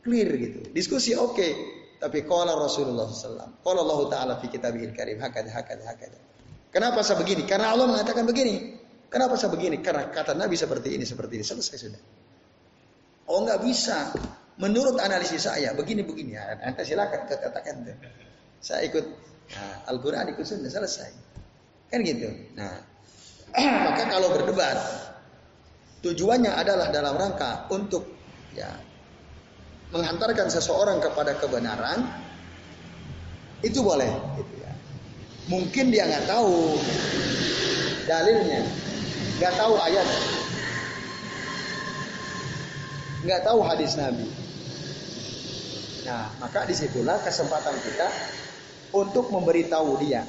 Clear 0.00 0.32
gitu. 0.40 0.72
Diskusi 0.72 1.12
oke, 1.12 1.36
okay, 1.36 1.52
tapi 2.00 2.24
kalau 2.24 2.56
Rasulullah 2.56 3.04
SAW, 3.04 3.60
kalau 3.60 3.84
Allah 3.84 4.00
Taala 4.08 4.34
fi 4.40 4.48
kitabihil 4.48 4.96
karim, 4.96 5.20
hakada, 5.20 5.52
hakada, 5.52 5.84
hakada. 5.84 6.16
Kenapa 6.72 7.04
saya 7.04 7.20
begini? 7.20 7.44
Karena 7.44 7.76
Allah 7.76 7.84
mengatakan 7.84 8.24
begini. 8.24 8.79
Kenapa 9.10 9.34
saya 9.34 9.50
begini? 9.50 9.82
Karena 9.82 10.06
kata 10.06 10.38
Nabi 10.38 10.54
seperti 10.54 10.94
ini, 10.94 11.02
seperti 11.02 11.42
ini. 11.42 11.44
Selesai 11.44 11.76
sudah. 11.76 12.02
Oh 13.26 13.42
nggak 13.42 13.60
bisa. 13.66 14.14
Menurut 14.60 15.02
analisis 15.02 15.50
saya, 15.50 15.74
begini-begini. 15.74 16.38
Ya, 16.38 16.54
nanti 16.62 16.86
silakan 16.86 17.26
katakan. 17.26 17.90
Saya 18.60 18.86
ikut 18.86 19.02
nah, 19.56 19.90
Al-Quran 19.90 20.30
ikut 20.36 20.44
sunnah 20.46 20.70
selesai. 20.70 21.10
Kan 21.90 22.06
gitu. 22.06 22.30
Nah, 22.54 22.76
maka 23.90 24.06
kalau 24.06 24.30
berdebat 24.30 24.78
tujuannya 26.06 26.52
adalah 26.54 26.88
dalam 26.94 27.18
rangka 27.18 27.66
untuk 27.72 28.06
ya 28.54 28.70
menghantarkan 29.90 30.48
seseorang 30.48 31.02
kepada 31.02 31.34
kebenaran 31.34 32.06
itu 33.60 33.82
boleh 33.82 34.08
gitu 34.38 34.54
ya. 34.62 34.72
Mungkin 35.50 35.90
dia 35.90 36.06
nggak 36.06 36.30
tahu 36.30 36.78
dalilnya, 38.06 38.62
nggak 39.40 39.56
tahu 39.56 39.74
ayat, 39.80 40.06
nggak 43.24 43.40
tahu 43.40 43.58
hadis 43.64 43.96
Nabi. 43.96 44.28
Nah, 46.04 46.28
maka 46.44 46.68
di 46.68 46.76
situlah 46.76 47.16
kesempatan 47.24 47.72
kita 47.80 48.08
untuk 48.92 49.32
memberitahu 49.32 49.96
dia. 50.04 50.28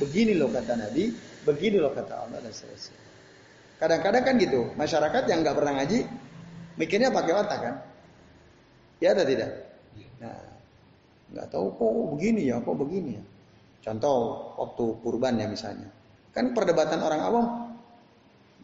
Begini 0.00 0.32
loh 0.32 0.48
kata 0.48 0.72
Nabi, 0.72 1.12
begini 1.44 1.76
loh 1.76 1.92
kata 1.92 2.24
Allah 2.24 2.40
dan 2.40 2.52
seterusnya. 2.52 2.96
Kadang-kadang 3.76 4.24
kan 4.24 4.34
gitu, 4.40 4.72
masyarakat 4.72 5.22
yang 5.28 5.44
nggak 5.44 5.56
pernah 5.56 5.72
ngaji, 5.76 6.08
mikirnya 6.80 7.12
pakai 7.12 7.32
otak 7.36 7.60
kan? 7.60 7.74
Ya 9.04 9.12
atau 9.12 9.28
tidak? 9.28 9.52
Nah, 10.16 10.40
nggak 11.28 11.46
tahu 11.52 11.76
kok 11.76 11.92
begini 12.16 12.48
ya, 12.48 12.56
kok 12.64 12.72
begini 12.72 13.20
ya. 13.20 13.24
Contoh 13.84 14.16
waktu 14.56 14.84
kurban 15.04 15.36
ya 15.36 15.44
misalnya, 15.44 15.92
kan 16.32 16.56
perdebatan 16.56 17.04
orang 17.04 17.20
awam, 17.20 17.46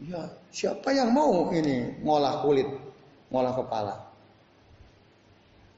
ya 0.08 0.22
siapa 0.50 0.90
yang 0.90 1.14
mau 1.14 1.50
ini 1.54 2.02
ngolah 2.02 2.42
kulit, 2.42 2.66
ngolah 3.30 3.54
kepala? 3.54 3.94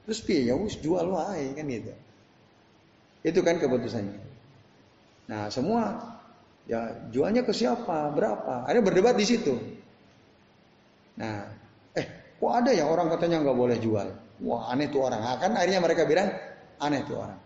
Terus 0.05 0.19
piye 0.21 0.49
ya 0.49 0.55
wis 0.57 0.77
jual 0.81 1.05
wae 1.09 1.53
kan 1.57 1.65
gitu. 1.65 1.93
Itu 3.25 3.39
kan 3.41 3.57
keputusannya. 3.57 4.21
Nah, 5.25 5.49
semua 5.49 5.97
ya 6.69 7.09
jualnya 7.09 7.41
ke 7.41 7.53
siapa, 7.53 8.13
berapa? 8.13 8.69
Ada 8.69 8.79
berdebat 8.85 9.17
di 9.17 9.25
situ. 9.25 9.57
Nah, 11.17 11.49
eh 11.97 12.37
kok 12.37 12.53
ada 12.53 12.69
ya 12.69 12.85
orang 12.85 13.09
katanya 13.09 13.41
nggak 13.41 13.57
boleh 13.57 13.77
jual? 13.81 14.07
Wah 14.45 14.69
aneh 14.69 14.93
tuh 14.93 15.09
orang. 15.09 15.21
Nah, 15.25 15.41
akhirnya 15.41 15.81
mereka 15.81 16.05
bilang 16.05 16.29
aneh 16.77 17.01
tuh 17.09 17.17
orang. 17.17 17.39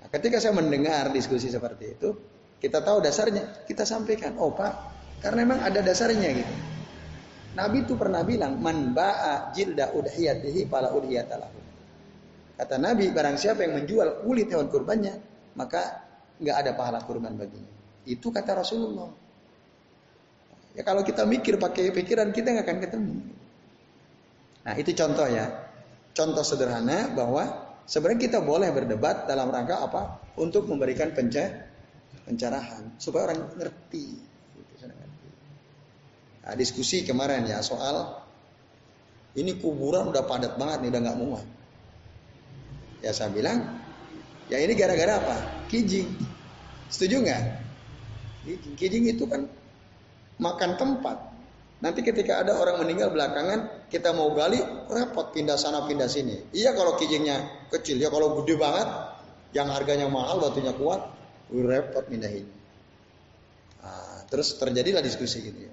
Nah, 0.00 0.08
ketika 0.08 0.40
saya 0.40 0.56
mendengar 0.56 1.12
diskusi 1.12 1.52
seperti 1.52 2.00
itu, 2.00 2.08
kita 2.56 2.80
tahu 2.80 3.04
dasarnya, 3.04 3.68
kita 3.68 3.84
sampaikan, 3.84 4.40
oh 4.40 4.52
pak, 4.52 4.99
karena 5.20 5.38
memang 5.44 5.60
ada 5.60 5.80
dasarnya 5.84 6.32
gitu. 6.32 6.54
Nabi 7.50 7.82
itu 7.82 7.98
pernah 7.98 8.22
bilang, 8.22 8.62
man 8.62 8.94
ba'a 8.94 9.50
jilda 9.52 9.90
udhiyatihi 9.90 10.70
pala 10.70 10.94
udhiyatalahu. 10.94 11.58
Kata 12.60 12.76
Nabi, 12.78 13.10
barang 13.10 13.36
siapa 13.40 13.66
yang 13.66 13.80
menjual 13.82 14.22
kulit 14.22 14.52
hewan 14.52 14.70
kurbannya, 14.70 15.18
maka 15.58 16.06
nggak 16.38 16.56
ada 16.56 16.70
pahala 16.78 17.00
kurban 17.04 17.34
baginya. 17.34 17.68
Itu 18.06 18.30
kata 18.30 18.64
Rasulullah. 18.64 19.10
Ya 20.78 20.86
kalau 20.86 21.02
kita 21.02 21.26
mikir 21.26 21.58
pakai 21.58 21.90
pikiran 21.90 22.30
kita 22.30 22.54
nggak 22.54 22.66
akan 22.70 22.78
ketemu. 22.78 23.14
Nah 24.62 24.74
itu 24.78 24.94
contoh 24.94 25.26
ya, 25.26 25.50
contoh 26.14 26.44
sederhana 26.46 27.10
bahwa 27.10 27.74
sebenarnya 27.90 28.30
kita 28.30 28.38
boleh 28.38 28.70
berdebat 28.70 29.26
dalam 29.26 29.50
rangka 29.50 29.82
apa? 29.82 30.02
Untuk 30.38 30.70
memberikan 30.70 31.10
pencerahan 31.10 32.94
supaya 33.02 33.34
orang 33.34 33.58
ngerti. 33.58 34.29
Nah, 36.40 36.54
diskusi 36.56 37.04
kemarin 37.04 37.44
ya 37.44 37.60
soal 37.60 38.20
ini 39.36 39.60
kuburan 39.60 40.10
udah 40.10 40.26
padat 40.26 40.56
banget 40.56 40.86
nih 40.86 40.90
udah 40.90 41.00
nggak 41.04 41.18
muat. 41.20 41.46
Ya 43.00 43.12
saya 43.14 43.32
bilang, 43.32 43.80
ya 44.52 44.58
ini 44.60 44.72
gara-gara 44.76 45.20
apa? 45.20 45.36
Kijing. 45.70 46.08
Setuju 46.90 47.22
nggak? 47.22 47.42
Kijing. 48.44 48.74
Kijing 48.76 49.04
itu 49.12 49.24
kan 49.28 49.46
makan 50.40 50.80
tempat. 50.80 51.30
Nanti 51.80 52.04
ketika 52.04 52.44
ada 52.44 52.60
orang 52.60 52.84
meninggal 52.84 53.08
belakangan, 53.08 53.88
kita 53.88 54.12
mau 54.12 54.36
gali, 54.36 54.60
repot 54.92 55.32
pindah 55.32 55.56
sana 55.56 55.88
pindah 55.88 56.12
sini. 56.12 56.52
Iya 56.52 56.76
kalau 56.76 56.92
kijingnya 57.00 57.68
kecil, 57.72 57.96
ya 57.96 58.12
kalau 58.12 58.36
gede 58.40 58.60
banget, 58.60 58.88
yang 59.56 59.72
harganya 59.72 60.04
mahal, 60.12 60.44
batunya 60.44 60.76
kuat, 60.76 61.08
repot 61.48 62.04
pindahin. 62.04 62.44
Nah, 63.80 64.28
terus 64.28 64.60
terjadilah 64.60 65.00
diskusi 65.00 65.40
gitu 65.40 65.72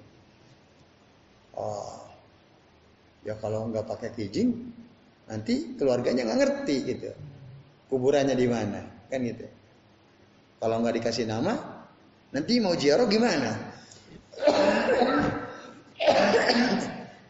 Oh, 1.58 2.06
ya 3.26 3.34
kalau 3.42 3.66
nggak 3.66 3.82
pakai 3.82 4.14
kijing, 4.14 4.54
Nanti 5.28 5.76
keluarganya 5.76 6.24
nggak 6.24 6.40
ngerti 6.40 6.76
gitu. 6.88 7.12
Kuburannya 7.92 8.32
di 8.32 8.48
mana, 8.48 8.80
kan 9.12 9.20
gitu. 9.20 9.44
Kalau 10.58 10.80
nggak 10.80 10.96
dikasih 11.00 11.28
nama, 11.28 11.52
nanti 12.32 12.58
mau 12.58 12.72
jiaro 12.74 13.04
gimana? 13.06 13.52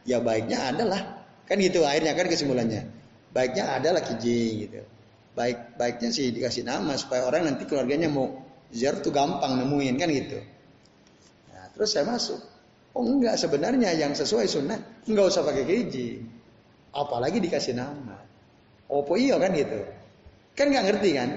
ya 0.09 0.25
baiknya 0.25 0.73
adalah 0.73 1.01
kan 1.45 1.59
gitu 1.59 1.83
akhirnya 1.83 2.15
kan 2.15 2.27
kesimpulannya. 2.31 2.87
Baiknya 3.35 3.77
adalah 3.77 4.01
kijing 4.01 4.71
gitu. 4.71 4.81
Baik 5.35 5.75
baiknya 5.79 6.09
sih 6.15 6.31
dikasih 6.31 6.65
nama 6.67 6.95
supaya 6.95 7.27
orang 7.27 7.55
nanti 7.55 7.67
keluarganya 7.67 8.09
mau 8.11 8.41
ziarah 8.71 9.03
tuh 9.03 9.11
gampang 9.11 9.59
nemuin 9.59 9.95
kan 9.99 10.09
gitu. 10.11 10.39
Nah, 11.51 11.67
terus 11.75 11.93
saya 11.95 12.07
masuk. 12.07 12.41
Oh 12.99 13.07
enggak 13.07 13.39
sebenarnya 13.39 13.95
yang 13.95 14.11
sesuai 14.11 14.51
sunnah 14.51 15.07
enggak 15.07 15.31
usah 15.31 15.47
pakai 15.47 15.63
kijing. 15.63 16.27
Apalagi 16.91 17.39
dikasih 17.39 17.79
nama. 17.79 18.19
Opo 18.91 19.15
iya 19.15 19.39
kan 19.39 19.55
gitu. 19.55 19.87
Kan 20.59 20.75
nggak 20.75 20.85
ngerti 20.91 21.11
kan? 21.15 21.31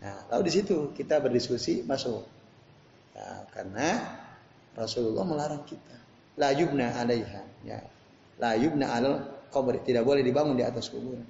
Nah, 0.00 0.16
lalu 0.32 0.48
di 0.48 0.52
situ 0.56 0.96
kita 0.96 1.20
berdiskusi 1.20 1.84
masuk. 1.84 2.24
Nah, 3.12 3.44
karena 3.52 3.88
Rasulullah 4.72 5.28
melarang 5.28 5.68
kita. 5.68 5.96
La 6.40 6.56
yubna 6.56 6.96
alaiha. 6.96 7.42
Ya. 7.68 7.84
La 8.40 8.56
yubna 8.56 8.88
al 8.88 9.06
kubur. 9.52 9.76
Tidak 9.84 10.00
boleh 10.00 10.24
dibangun 10.24 10.56
di 10.56 10.64
atas 10.64 10.88
kuburan. 10.88 11.26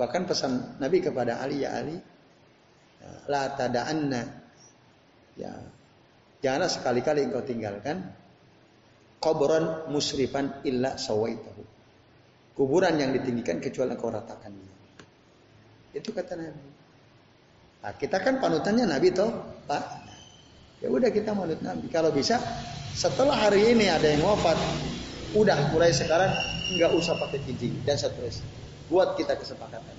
Bahkan 0.00 0.22
pesan 0.24 0.80
Nabi 0.80 1.04
kepada 1.04 1.44
Ali, 1.44 1.60
ya 1.60 1.76
Ali, 1.76 2.00
la 3.28 3.52
tada'anna. 3.52 4.22
Ya. 5.36 5.52
Janganlah 6.40 6.72
sekali-kali 6.72 7.28
engkau 7.28 7.44
tinggalkan 7.44 8.16
kuburan 9.20 9.92
musrifan 9.92 10.64
illa 10.64 10.96
sawaitahu 10.96 11.60
kuburan 12.60 13.00
yang 13.00 13.16
ditinggikan 13.16 13.56
kecuali 13.56 13.96
engkau 13.96 14.12
ratakan 14.12 14.52
Itu 15.96 16.14
kata 16.14 16.38
Nabi. 16.38 16.62
Nah, 17.82 17.92
kita 17.98 18.22
kan 18.22 18.38
panutannya 18.38 18.86
Nabi 18.86 19.10
toh, 19.10 19.32
Pak. 19.66 19.82
Ya 20.78 20.86
udah 20.86 21.10
kita 21.10 21.34
manut 21.34 21.58
Nabi. 21.66 21.90
Kalau 21.90 22.14
bisa 22.14 22.38
setelah 22.94 23.34
hari 23.34 23.74
ini 23.74 23.90
ada 23.90 24.06
yang 24.06 24.22
wafat, 24.22 24.54
udah 25.34 25.58
mulai 25.74 25.90
sekarang 25.90 26.30
nggak 26.78 26.94
usah 26.94 27.18
pakai 27.18 27.42
kijing 27.42 27.74
dan 27.82 27.98
seterusnya. 27.98 28.46
Buat 28.86 29.18
kita 29.18 29.34
kesepakatan. 29.34 29.96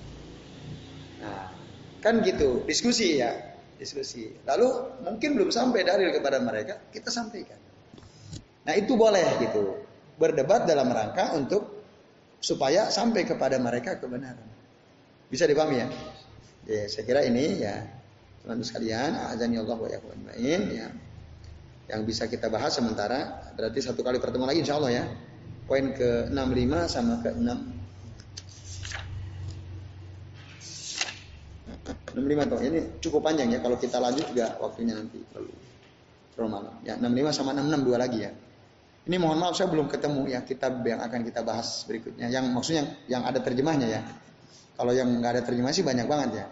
Nah, 1.19 1.51
kan 1.99 2.23
gitu, 2.23 2.63
diskusi 2.63 3.19
ya, 3.19 3.35
diskusi. 3.75 4.31
Lalu 4.47 4.95
mungkin 5.03 5.35
belum 5.35 5.51
sampai 5.51 5.83
dalil 5.83 6.07
kepada 6.15 6.39
mereka, 6.39 6.79
kita 6.95 7.11
sampaikan. 7.11 7.59
Nah, 8.61 8.73
itu 8.77 8.93
boleh 8.93 9.41
gitu. 9.41 9.81
Berdebat 10.21 10.69
dalam 10.69 10.93
rangka 10.93 11.33
untuk 11.33 11.81
supaya 12.41 12.89
sampai 12.89 13.25
kepada 13.25 13.57
mereka 13.61 13.97
kebenaran. 14.01 14.49
Bisa 15.29 15.45
dipahami 15.45 15.81
ya? 15.81 15.87
Ya, 16.69 16.83
saya 16.89 17.03
kira 17.05 17.25
ini 17.25 17.61
ya 17.61 17.81
teman-teman 18.41 18.65
sekalian, 18.65 19.11
azan 19.29 19.53
Allah 19.53 19.77
wa 19.77 19.89
ya. 20.37 20.89
Yang 21.89 22.01
bisa 22.05 22.25
kita 22.25 22.49
bahas 22.49 22.73
sementara 22.73 23.51
berarti 23.53 23.79
satu 23.81 24.01
kali 24.01 24.17
pertemuan 24.17 24.49
lagi 24.49 24.65
insya 24.65 24.77
Allah 24.81 24.91
ya. 24.91 25.05
Poin 25.69 25.93
ke 25.93 26.27
65 26.29 26.89
sama 26.89 27.21
ke 27.21 27.29
6 27.31 27.37
65 32.11 32.51
tuh. 32.51 32.59
Ini 32.59 32.79
cukup 32.99 33.21
panjang 33.23 33.49
ya 33.55 33.59
kalau 33.63 33.77
kita 33.79 33.97
lanjut 34.01 34.25
juga 34.35 34.57
waktunya 34.59 34.93
nanti 34.97 35.21
terlalu 35.31 35.53
terlalu 36.35 36.49
malam. 36.51 36.73
Ya 36.83 36.99
65 36.99 37.37
sama 37.37 37.55
66 37.55 37.87
dua 37.87 37.97
lagi 38.01 38.19
ya. 38.27 38.31
Ini 39.01 39.17
mohon 39.17 39.41
maaf 39.41 39.57
saya 39.57 39.65
belum 39.65 39.89
ketemu 39.89 40.29
ya 40.29 40.45
kitab 40.45 40.85
yang 40.85 41.01
akan 41.01 41.25
kita 41.25 41.41
bahas 41.41 41.89
berikutnya. 41.89 42.29
Yang 42.29 42.53
maksudnya 42.53 42.83
yang 43.09 43.25
ada 43.25 43.41
terjemahnya 43.41 43.87
ya. 43.89 44.01
Kalau 44.77 44.93
yang 44.93 45.09
nggak 45.09 45.41
ada 45.41 45.43
terjemah 45.45 45.73
sih 45.73 45.81
banyak 45.81 46.05
banget 46.05 46.29
ya. 46.37 46.45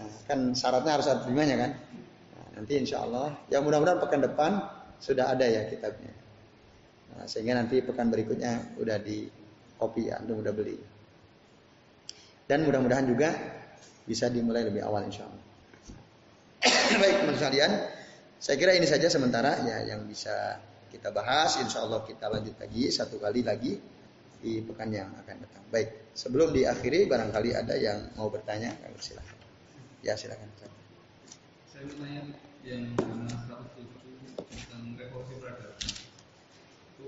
Nah, 0.00 0.10
kan 0.24 0.38
syaratnya 0.56 0.92
harus 0.96 1.06
ada 1.12 1.20
terjemahnya 1.20 1.56
kan. 1.60 1.70
Nah, 2.32 2.46
nanti 2.60 2.72
insya 2.80 3.04
Allah. 3.04 3.36
Ya 3.52 3.60
mudah-mudahan 3.60 4.00
pekan 4.00 4.24
depan 4.24 4.64
sudah 4.96 5.28
ada 5.28 5.44
ya 5.44 5.68
kitabnya. 5.68 6.12
Nah, 7.14 7.24
sehingga 7.28 7.52
nanti 7.52 7.84
pekan 7.84 8.08
berikutnya 8.08 8.80
udah 8.80 8.96
di 9.04 9.28
kopi 9.76 10.08
ya, 10.08 10.24
udah 10.24 10.52
beli. 10.56 10.80
Dan 12.48 12.64
mudah-mudahan 12.64 13.04
juga 13.04 13.36
bisa 14.08 14.32
dimulai 14.32 14.64
lebih 14.64 14.80
awal 14.84 15.04
insya 15.04 15.28
Allah. 15.28 15.44
Baik 17.00 17.14
teman 17.20 17.36
sekalian, 17.36 17.70
saya 18.40 18.56
kira 18.56 18.72
ini 18.72 18.88
saja 18.88 19.08
sementara 19.12 19.60
ya 19.68 19.84
yang 19.94 20.04
bisa 20.08 20.60
kita 20.94 21.10
bahas. 21.10 21.58
Insya 21.58 21.82
Allah 21.82 22.06
kita 22.06 22.30
lanjut 22.30 22.54
lagi 22.54 22.86
satu 22.94 23.18
kali 23.18 23.42
lagi 23.42 23.74
di 24.38 24.62
pekan 24.62 24.94
yang 24.94 25.10
akan 25.10 25.42
datang. 25.42 25.64
Baik, 25.74 26.14
sebelum 26.14 26.54
diakhiri 26.54 27.10
barangkali 27.10 27.50
ada 27.58 27.74
yang 27.74 28.14
mau 28.14 28.30
bertanya, 28.30 28.70
silakan. 29.02 29.36
Ya 30.06 30.14
silakan. 30.14 30.46
Saya 31.66 31.82
bertanya 31.90 32.22
yang 32.62 32.94
mana 32.94 33.26
107 33.26 34.38
tentang 34.38 34.82
revolusi 34.94 35.34
peradaban. 35.42 35.80
Itu 36.94 37.06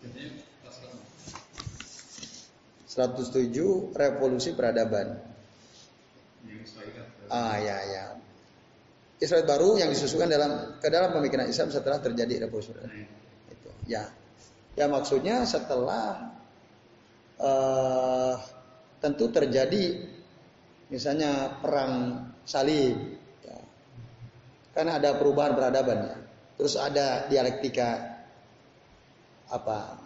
kejadiannya 0.00 0.30
pas 0.64 0.76
kapan? 0.80 1.02
107 2.88 3.92
revolusi 3.92 4.50
peradaban. 4.56 5.08
Ah 7.28 7.60
ya 7.60 7.78
ya. 7.84 8.04
Israel 9.18 9.44
baru 9.46 9.78
yang 9.78 9.90
disusukan 9.90 10.30
dalam 10.30 10.78
ke 10.78 10.88
dalam 10.90 11.10
pemikiran 11.10 11.50
Islam 11.50 11.74
setelah 11.74 11.98
terjadi 11.98 12.46
revolusi 12.46 12.70
peradaban. 12.70 13.06
Itu. 13.50 13.70
Ya. 13.90 14.06
Ya 14.78 14.86
maksudnya 14.86 15.42
setelah 15.42 16.38
uh, 17.42 18.34
tentu 19.02 19.26
terjadi 19.34 20.06
misalnya 20.86 21.58
perang 21.58 22.24
salib 22.46 22.94
ya. 23.42 23.58
karena 24.70 25.02
ada 25.02 25.18
perubahan 25.18 25.58
peradaban 25.58 25.98
ya. 26.06 26.16
Terus 26.58 26.74
ada 26.78 27.26
dialektika 27.26 28.18
apa 29.50 29.98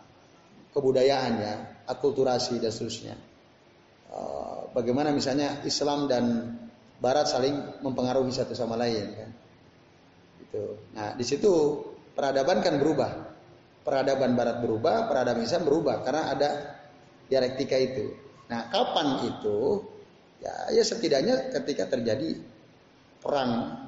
kebudayaan 0.72 1.32
ya, 1.40 1.54
akulturasi 1.88 2.60
dan 2.60 2.72
seterusnya. 2.72 3.16
Eh, 4.12 4.60
bagaimana 4.76 5.08
misalnya 5.12 5.64
Islam 5.64 6.04
dan 6.04 6.24
Barat 7.02 7.26
saling 7.26 7.82
mempengaruhi 7.82 8.30
satu 8.30 8.54
sama 8.54 8.78
lain 8.78 9.10
kan. 9.18 9.30
Itu. 10.38 10.78
Nah, 10.94 11.18
di 11.18 11.24
situ 11.26 11.50
peradaban 12.14 12.62
kan 12.62 12.78
berubah. 12.78 13.10
Peradaban 13.82 14.38
Barat 14.38 14.62
berubah, 14.62 15.10
peradaban 15.10 15.42
Islam 15.42 15.66
berubah 15.66 16.06
karena 16.06 16.30
ada 16.30 16.50
dialektika 17.26 17.74
itu. 17.74 18.14
Nah, 18.46 18.70
kapan 18.70 19.26
itu? 19.26 19.82
Ya, 20.38 20.70
ya 20.70 20.82
setidaknya 20.86 21.50
ketika 21.50 21.90
terjadi 21.90 22.38
perang 23.18 23.82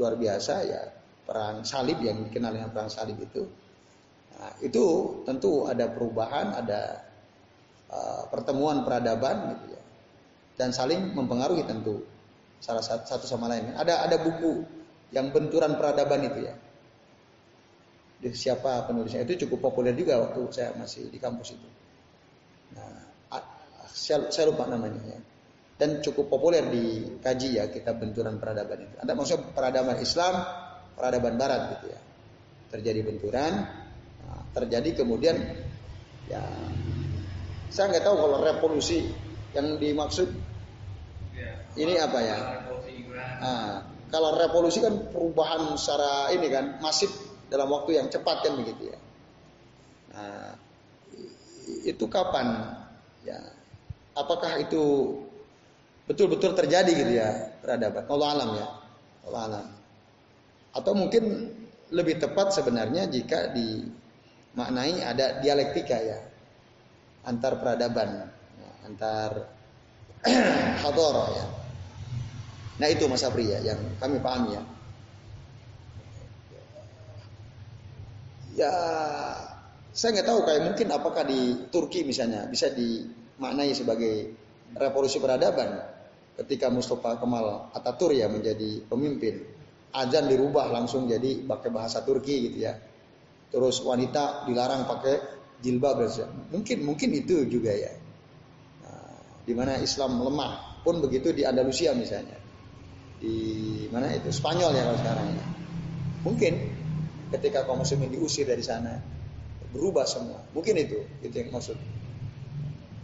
luar 0.00 0.16
biasa 0.16 0.54
ya, 0.64 0.80
perang 1.28 1.68
salib 1.68 2.00
yang 2.00 2.24
dikenal 2.24 2.56
dengan 2.56 2.72
perang 2.72 2.88
salib 2.88 3.20
itu. 3.20 3.44
Nah, 4.40 4.56
itu 4.64 4.84
tentu 5.28 5.68
ada 5.68 5.92
perubahan, 5.92 6.56
ada 6.64 7.04
uh, 7.92 8.24
pertemuan 8.32 8.80
peradaban 8.88 9.52
gitu 9.52 9.76
ya. 9.76 9.82
Dan 10.56 10.72
saling 10.72 11.12
mempengaruhi 11.12 11.68
tentu 11.68 12.13
salah 12.64 12.80
satu, 12.80 13.28
sama 13.28 13.52
lain. 13.52 13.76
Ada 13.76 14.08
ada 14.08 14.16
buku 14.24 14.64
yang 15.12 15.28
benturan 15.28 15.76
peradaban 15.76 16.24
itu 16.24 16.48
ya. 16.48 16.56
Di 18.24 18.32
siapa 18.32 18.88
penulisnya 18.88 19.20
itu 19.28 19.44
cukup 19.44 19.68
populer 19.68 19.92
juga 19.92 20.16
waktu 20.24 20.40
saya 20.48 20.72
masih 20.80 21.12
di 21.12 21.20
kampus 21.20 21.52
itu. 21.52 21.68
Nah, 22.72 23.04
saya, 23.92 24.32
saya 24.32 24.48
lupa 24.48 24.64
namanya 24.64 25.04
ya. 25.04 25.20
Dan 25.76 26.00
cukup 26.00 26.32
populer 26.32 26.64
dikaji 26.64 27.60
ya 27.60 27.68
kita 27.68 27.92
benturan 27.92 28.40
peradaban 28.40 28.80
itu. 28.80 28.96
Ada 28.96 29.12
maksudnya 29.12 29.52
peradaban 29.52 29.96
Islam, 30.00 30.34
peradaban 30.96 31.34
Barat 31.36 31.60
gitu 31.76 31.86
ya. 31.92 32.00
Terjadi 32.72 33.04
benturan, 33.04 33.52
nah, 34.24 34.42
terjadi 34.56 35.04
kemudian 35.04 35.36
ya 36.32 36.40
saya 37.68 37.92
nggak 37.92 38.06
tahu 38.06 38.16
kalau 38.16 38.38
revolusi 38.40 39.04
yang 39.52 39.76
dimaksud 39.76 40.53
ini 41.74 41.94
apa 41.98 42.18
ya? 42.22 42.38
Nah, 43.40 43.72
kalau 44.14 44.38
revolusi 44.38 44.78
kan 44.78 45.10
perubahan 45.10 45.74
secara 45.74 46.30
ini 46.30 46.46
kan 46.46 46.78
masif 46.78 47.10
dalam 47.50 47.66
waktu 47.70 47.98
yang 47.98 48.06
cepat 48.06 48.46
kan 48.46 48.54
begitu 48.58 48.94
ya. 48.94 48.98
Nah, 50.14 50.50
itu 51.82 52.04
kapan? 52.06 52.78
Ya, 53.24 53.40
apakah 54.14 54.60
itu 54.60 55.16
betul-betul 56.04 56.54
terjadi 56.54 56.92
gitu 56.92 57.12
ya 57.18 57.30
peradaban? 57.58 58.04
Allah 58.06 58.28
alam 58.38 58.50
ya, 58.54 58.66
Allah 59.26 59.42
alam. 59.50 59.66
Atau 60.74 60.92
mungkin 60.94 61.50
lebih 61.90 62.22
tepat 62.22 62.54
sebenarnya 62.54 63.10
jika 63.10 63.50
dimaknai 63.54 65.02
ada 65.02 65.38
dialektika 65.42 65.98
ya 65.98 66.18
antar 67.24 67.56
peradaban, 67.56 68.30
ya, 68.60 68.70
antar 68.84 69.30
hadoro 70.84 71.26
ya. 71.34 71.63
Nah 72.74 72.90
itu 72.90 73.06
Mas 73.06 73.22
Apri 73.22 73.54
ya 73.54 73.62
yang 73.62 73.78
kami 74.02 74.18
pahami 74.18 74.58
ya. 74.58 74.62
Ya 78.54 78.74
saya 79.94 80.10
nggak 80.18 80.26
tahu 80.26 80.40
kayak 80.42 80.62
mungkin 80.66 80.86
apakah 80.90 81.22
di 81.26 81.70
Turki 81.70 82.02
misalnya 82.02 82.50
bisa 82.50 82.70
dimaknai 82.74 83.70
sebagai 83.74 84.34
revolusi 84.74 85.22
peradaban 85.22 85.78
ketika 86.42 86.66
Mustafa 86.66 87.22
Kemal 87.22 87.70
Atatürk 87.70 88.18
ya 88.18 88.26
menjadi 88.26 88.82
pemimpin. 88.90 89.54
Azan 89.94 90.26
dirubah 90.26 90.74
langsung 90.74 91.06
jadi 91.06 91.46
pakai 91.46 91.70
bahasa 91.70 92.02
Turki 92.02 92.50
gitu 92.50 92.66
ya. 92.66 92.74
Terus 93.54 93.78
wanita 93.86 94.50
dilarang 94.50 94.90
pakai 94.90 95.14
jilbab 95.62 96.02
dan 96.02 96.50
mungkin 96.50 96.82
mungkin 96.82 97.14
itu 97.14 97.46
juga 97.46 97.70
ya. 97.70 97.94
Nah, 98.82 99.14
di 99.46 99.54
mana 99.54 99.78
Islam 99.78 100.18
lemah 100.18 100.82
pun 100.82 100.98
begitu 100.98 101.30
di 101.30 101.46
Andalusia 101.46 101.94
misalnya 101.94 102.43
di 103.18 103.36
mana 103.90 104.10
itu? 104.14 104.30
Spanyol 104.30 104.74
ya 104.74 104.82
kalau 104.86 104.98
sekarang 104.98 105.26
ya 105.34 105.46
mungkin 106.24 106.52
ketika 107.36 107.68
kaum 107.68 107.84
muslimin 107.84 108.10
diusir 108.10 108.48
dari 108.48 108.64
sana 108.64 108.98
berubah 109.74 110.06
semua. 110.06 110.40
Mungkin 110.54 110.74
itu 110.78 110.98
itu 111.20 111.34
yang 111.34 111.50
maksud. 111.50 111.76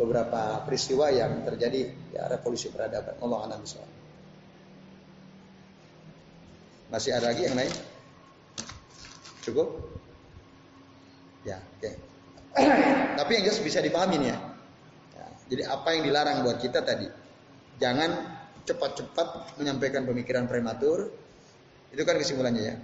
Beberapa 0.01 0.65
peristiwa 0.65 1.13
yang 1.13 1.45
terjadi 1.45 1.93
ya 2.17 2.25
revolusi 2.31 2.73
peradaban. 2.73 3.21
Allah 3.21 3.41
alam 3.45 3.61
masih 6.91 7.15
ada 7.15 7.31
lagi 7.31 7.47
yang 7.47 7.55
lain? 7.55 7.71
Cukup? 9.47 9.69
Ya 11.47 11.63
oke. 11.79 11.87
Okay. 11.87 11.95
Tapi 13.19 13.31
yang 13.39 13.43
jelas 13.47 13.63
bisa 13.63 13.79
dipahami 13.79 14.27
ya. 14.27 14.37
ya. 15.15 15.27
Jadi 15.55 15.63
apa 15.71 15.89
yang 15.95 16.03
dilarang 16.11 16.43
buat 16.43 16.59
kita 16.59 16.83
tadi, 16.83 17.07
jangan 17.79 18.40
cepat-cepat 18.67 19.59
menyampaikan 19.61 20.05
pemikiran 20.05 20.49
prematur. 20.49 21.13
Itu 21.91 22.03
kan 22.07 22.17
kesimpulannya 22.17 22.63
ya. 22.63 22.77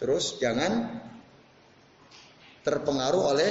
Terus 0.00 0.40
jangan 0.42 1.00
terpengaruh 2.64 3.22
oleh 3.36 3.50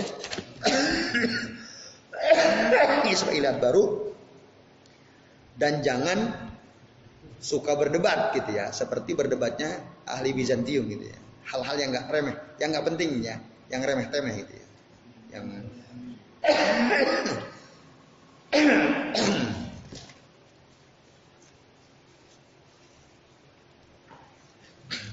Israeliat 3.13 3.61
baru 3.61 4.09
dan 5.53 5.85
jangan 5.85 6.33
suka 7.37 7.77
berdebat 7.77 8.33
gitu 8.33 8.57
ya, 8.57 8.73
seperti 8.73 9.13
berdebatnya 9.13 9.85
ahli 10.09 10.33
Bizantium 10.33 10.89
gitu 10.89 11.05
ya. 11.07 11.19
Hal-hal 11.43 11.75
yang 11.75 11.89
nggak 11.91 12.07
remeh, 12.09 12.35
yang 12.57 12.69
nggak 12.73 12.87
penting 12.87 13.09
ya, 13.21 13.35
yang 13.71 13.81
remeh 13.83 14.07
temeh 14.09 14.35
gitu 14.43 14.53
ya 14.53 14.63
yang 15.33 15.49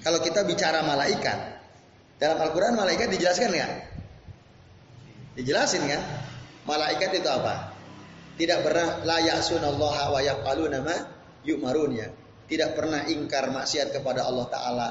kalau 0.01 0.19
kita 0.25 0.45
bicara 0.49 0.81
malaikat 0.81 1.61
dalam 2.21 2.37
Al-Quran 2.37 2.77
malaikat 2.77 3.09
dijelaskan 3.13 3.49
nggak? 3.53 3.73
Dijelasin 5.41 5.89
kan? 5.89 6.03
Malaikat 6.69 7.17
itu 7.17 7.29
apa? 7.29 7.73
Tidak 8.37 8.61
pernah 8.61 9.01
layak 9.05 9.41
sunallaha 9.41 10.13
wa 10.13 10.21
nama 10.69 10.97
yuk 11.49 11.65
marun 11.65 11.97
ya. 11.97 12.09
Tidak 12.45 12.77
pernah 12.77 13.09
ingkar 13.09 13.49
maksiat 13.49 13.93
kepada 13.97 14.29
Allah 14.29 14.47
Taala. 14.53 14.89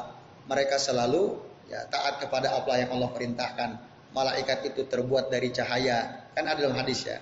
Mereka 0.49 0.81
selalu 0.81 1.37
ya 1.69 1.85
taat 1.85 2.17
kepada 2.25 2.57
apa 2.57 2.81
yang 2.81 2.89
Allah 2.97 3.13
perintahkan 3.13 3.69
malaikat 4.13 4.73
itu 4.73 4.89
terbuat 4.89 5.29
dari 5.29 5.53
cahaya. 5.53 6.29
Kan 6.33 6.49
ada 6.49 6.65
dalam 6.65 6.77
hadis 6.77 7.05
ya. 7.05 7.21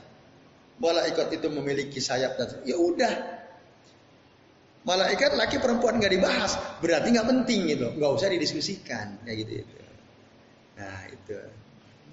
Malaikat 0.79 1.35
itu 1.35 1.51
memiliki 1.51 1.99
sayap 1.99 2.39
dan 2.39 2.63
ya 2.63 2.79
udah. 2.79 3.36
Malaikat 4.87 5.35
laki 5.35 5.59
perempuan 5.59 5.99
nggak 5.99 6.13
dibahas, 6.15 6.55
berarti 6.79 7.11
nggak 7.11 7.27
penting 7.27 7.59
gitu, 7.75 7.91
nggak 7.99 8.11
usah 8.15 8.31
didiskusikan 8.31 9.19
kayak 9.27 9.37
gitu 9.43 9.67
itu. 9.67 9.75
Nah 10.79 10.99
itu. 11.11 11.37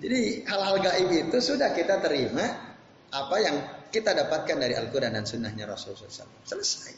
Jadi 0.03 0.43
hal-hal 0.43 0.77
gaib 0.83 1.11
itu 1.15 1.39
sudah 1.39 1.71
kita 1.71 2.03
terima 2.03 2.75
apa 3.15 3.37
yang 3.39 3.57
kita 3.95 4.11
dapatkan 4.11 4.59
dari 4.59 4.75
Al-Quran 4.75 5.15
dan 5.15 5.23
Sunnahnya 5.23 5.71
Rasulullah 5.71 6.11
SAW. 6.11 6.43
Selesai. 6.43 6.93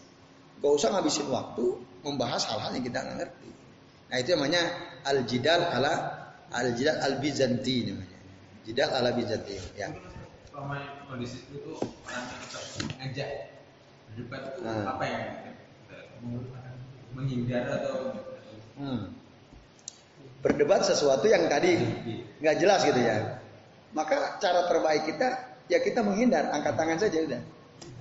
Gak 0.64 0.72
usah 0.72 0.96
ngabisin 0.96 1.28
waktu 1.28 1.76
membahas 2.00 2.48
hal-hal 2.48 2.72
yang 2.72 2.84
kita 2.88 3.04
nggak 3.04 3.16
ngerti. 3.20 3.50
Nah 4.08 4.16
itu 4.16 4.28
namanya 4.32 4.62
al-jidal 5.04 5.60
ala 5.60 5.94
Al-Jidal 6.56 7.02
Al-Bizanti 7.02 7.76
namanya. 7.90 8.18
Jidal 8.62 8.90
ala 8.94 9.10
Bizanti 9.12 9.58
ya. 9.74 9.90
Selama 10.46 11.04
kondisi 11.10 11.42
itu 11.50 11.74
orang 12.06 12.24
ngajak 13.02 13.30
debat 14.16 14.42
itu 14.56 14.64
nah. 14.64 14.96
apa 14.96 15.04
yang 15.04 15.24
menghindar 17.16 17.64
atau 17.80 18.12
hmm. 18.76 19.02
berdebat 20.44 20.84
sesuatu 20.84 21.24
yang 21.26 21.48
tadi 21.48 21.80
nggak 22.44 22.56
jelas 22.60 22.84
gitu 22.84 23.00
ya. 23.00 23.40
Maka 23.96 24.36
cara 24.36 24.68
terbaik 24.68 25.08
kita 25.08 25.56
ya 25.72 25.80
kita 25.80 26.04
menghindar, 26.04 26.52
angkat 26.52 26.74
tangan 26.76 26.98
saja 27.00 27.18
udah. 27.24 27.42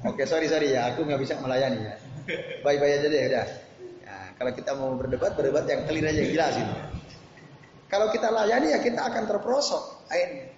Oke, 0.06 0.28
sorry 0.28 0.52
sorry 0.52 0.76
ya, 0.76 0.92
aku 0.94 1.08
nggak 1.08 1.22
bisa 1.24 1.40
melayani 1.40 1.80
ya. 1.82 1.96
Bye-bye 2.66 2.94
aja 3.00 3.08
deh 3.08 3.22
udah. 3.32 3.48
Ya, 4.06 4.16
kalau 4.38 4.52
kita 4.54 4.72
mau 4.76 4.94
berdebat, 4.98 5.34
berdebat 5.34 5.66
yang 5.66 5.88
clear 5.88 6.06
aja 6.12 6.20
yang 6.22 6.32
jelas 6.34 6.54
ini. 6.58 6.76
Kalau 7.86 8.10
kita 8.10 8.28
layani 8.34 8.74
ya 8.76 8.80
kita 8.82 9.02
akan 9.02 9.24
terperosok 9.30 9.84
akhirnya. 10.10 10.52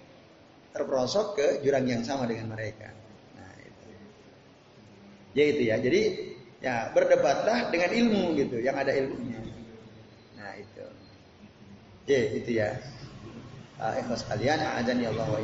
terperosok 0.68 1.26
ke 1.34 1.46
jurang 1.64 1.88
yang 1.90 2.04
sama 2.06 2.28
dengan 2.28 2.54
mereka. 2.54 2.92
Nah, 3.34 3.50
itu. 3.66 3.88
Ya 5.34 5.44
itu 5.48 5.62
ya. 5.64 5.76
Jadi 5.80 6.02
ya 6.58 6.90
berdebatlah 6.90 7.70
dengan 7.70 7.90
ilmu 7.94 8.34
gitu, 8.38 8.56
yang 8.58 8.74
ada 8.74 8.90
ilmunya. 8.94 9.40
Nah, 10.38 10.52
itu. 10.58 10.84
Ya, 12.08 12.20
itu 12.34 12.50
ya. 12.56 12.68
Uh, 13.78 13.94
ikhlas 14.02 14.26
kalian, 14.26 14.58
azan 14.58 14.98
ya 14.98 15.14
Allah 15.14 15.26
wa 15.30 15.40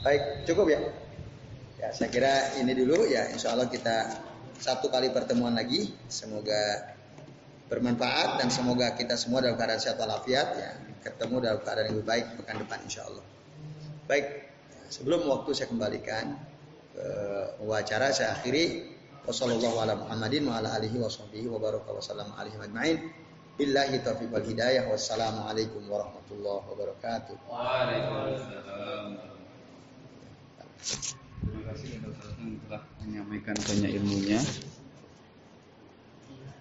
Baik, 0.00 0.22
cukup 0.48 0.66
ya. 0.72 0.80
Ya, 1.78 1.88
saya 1.92 2.08
kira 2.08 2.56
ini 2.56 2.72
dulu 2.72 3.04
ya. 3.04 3.28
Insya 3.28 3.52
Allah 3.52 3.68
kita 3.68 4.16
satu 4.56 4.88
kali 4.88 5.12
pertemuan 5.12 5.52
lagi. 5.52 5.92
Semoga 6.08 6.94
bermanfaat 7.68 8.40
dan 8.40 8.48
semoga 8.48 8.96
kita 8.96 9.14
semua 9.20 9.44
dalam 9.44 9.60
keadaan 9.60 9.76
sehat 9.76 10.00
walafiat 10.00 10.48
ya 10.56 10.70
ketemu 11.04 11.36
dalam 11.40 11.58
keadaan 11.62 11.86
yang 11.88 11.96
lebih 12.00 12.08
baik 12.08 12.26
pekan 12.40 12.56
depan 12.60 12.78
insya 12.84 13.02
Allah. 13.06 13.24
Baik, 14.08 14.26
sebelum 14.88 15.28
waktu 15.28 15.50
saya 15.52 15.68
kembalikan 15.68 16.36
ke 16.36 16.47
wawancara 17.62 18.14
saya 18.14 18.38
akhiri 18.38 18.94
wassalamualaikum 24.86 25.82
warahmatullahi 25.90 26.62
wabarakatuh. 26.68 27.36
Terima 31.38 31.62
kasih 31.74 31.88
menyampaikan 33.02 33.56
banyak 33.58 33.90
ilmunya. 33.98 34.38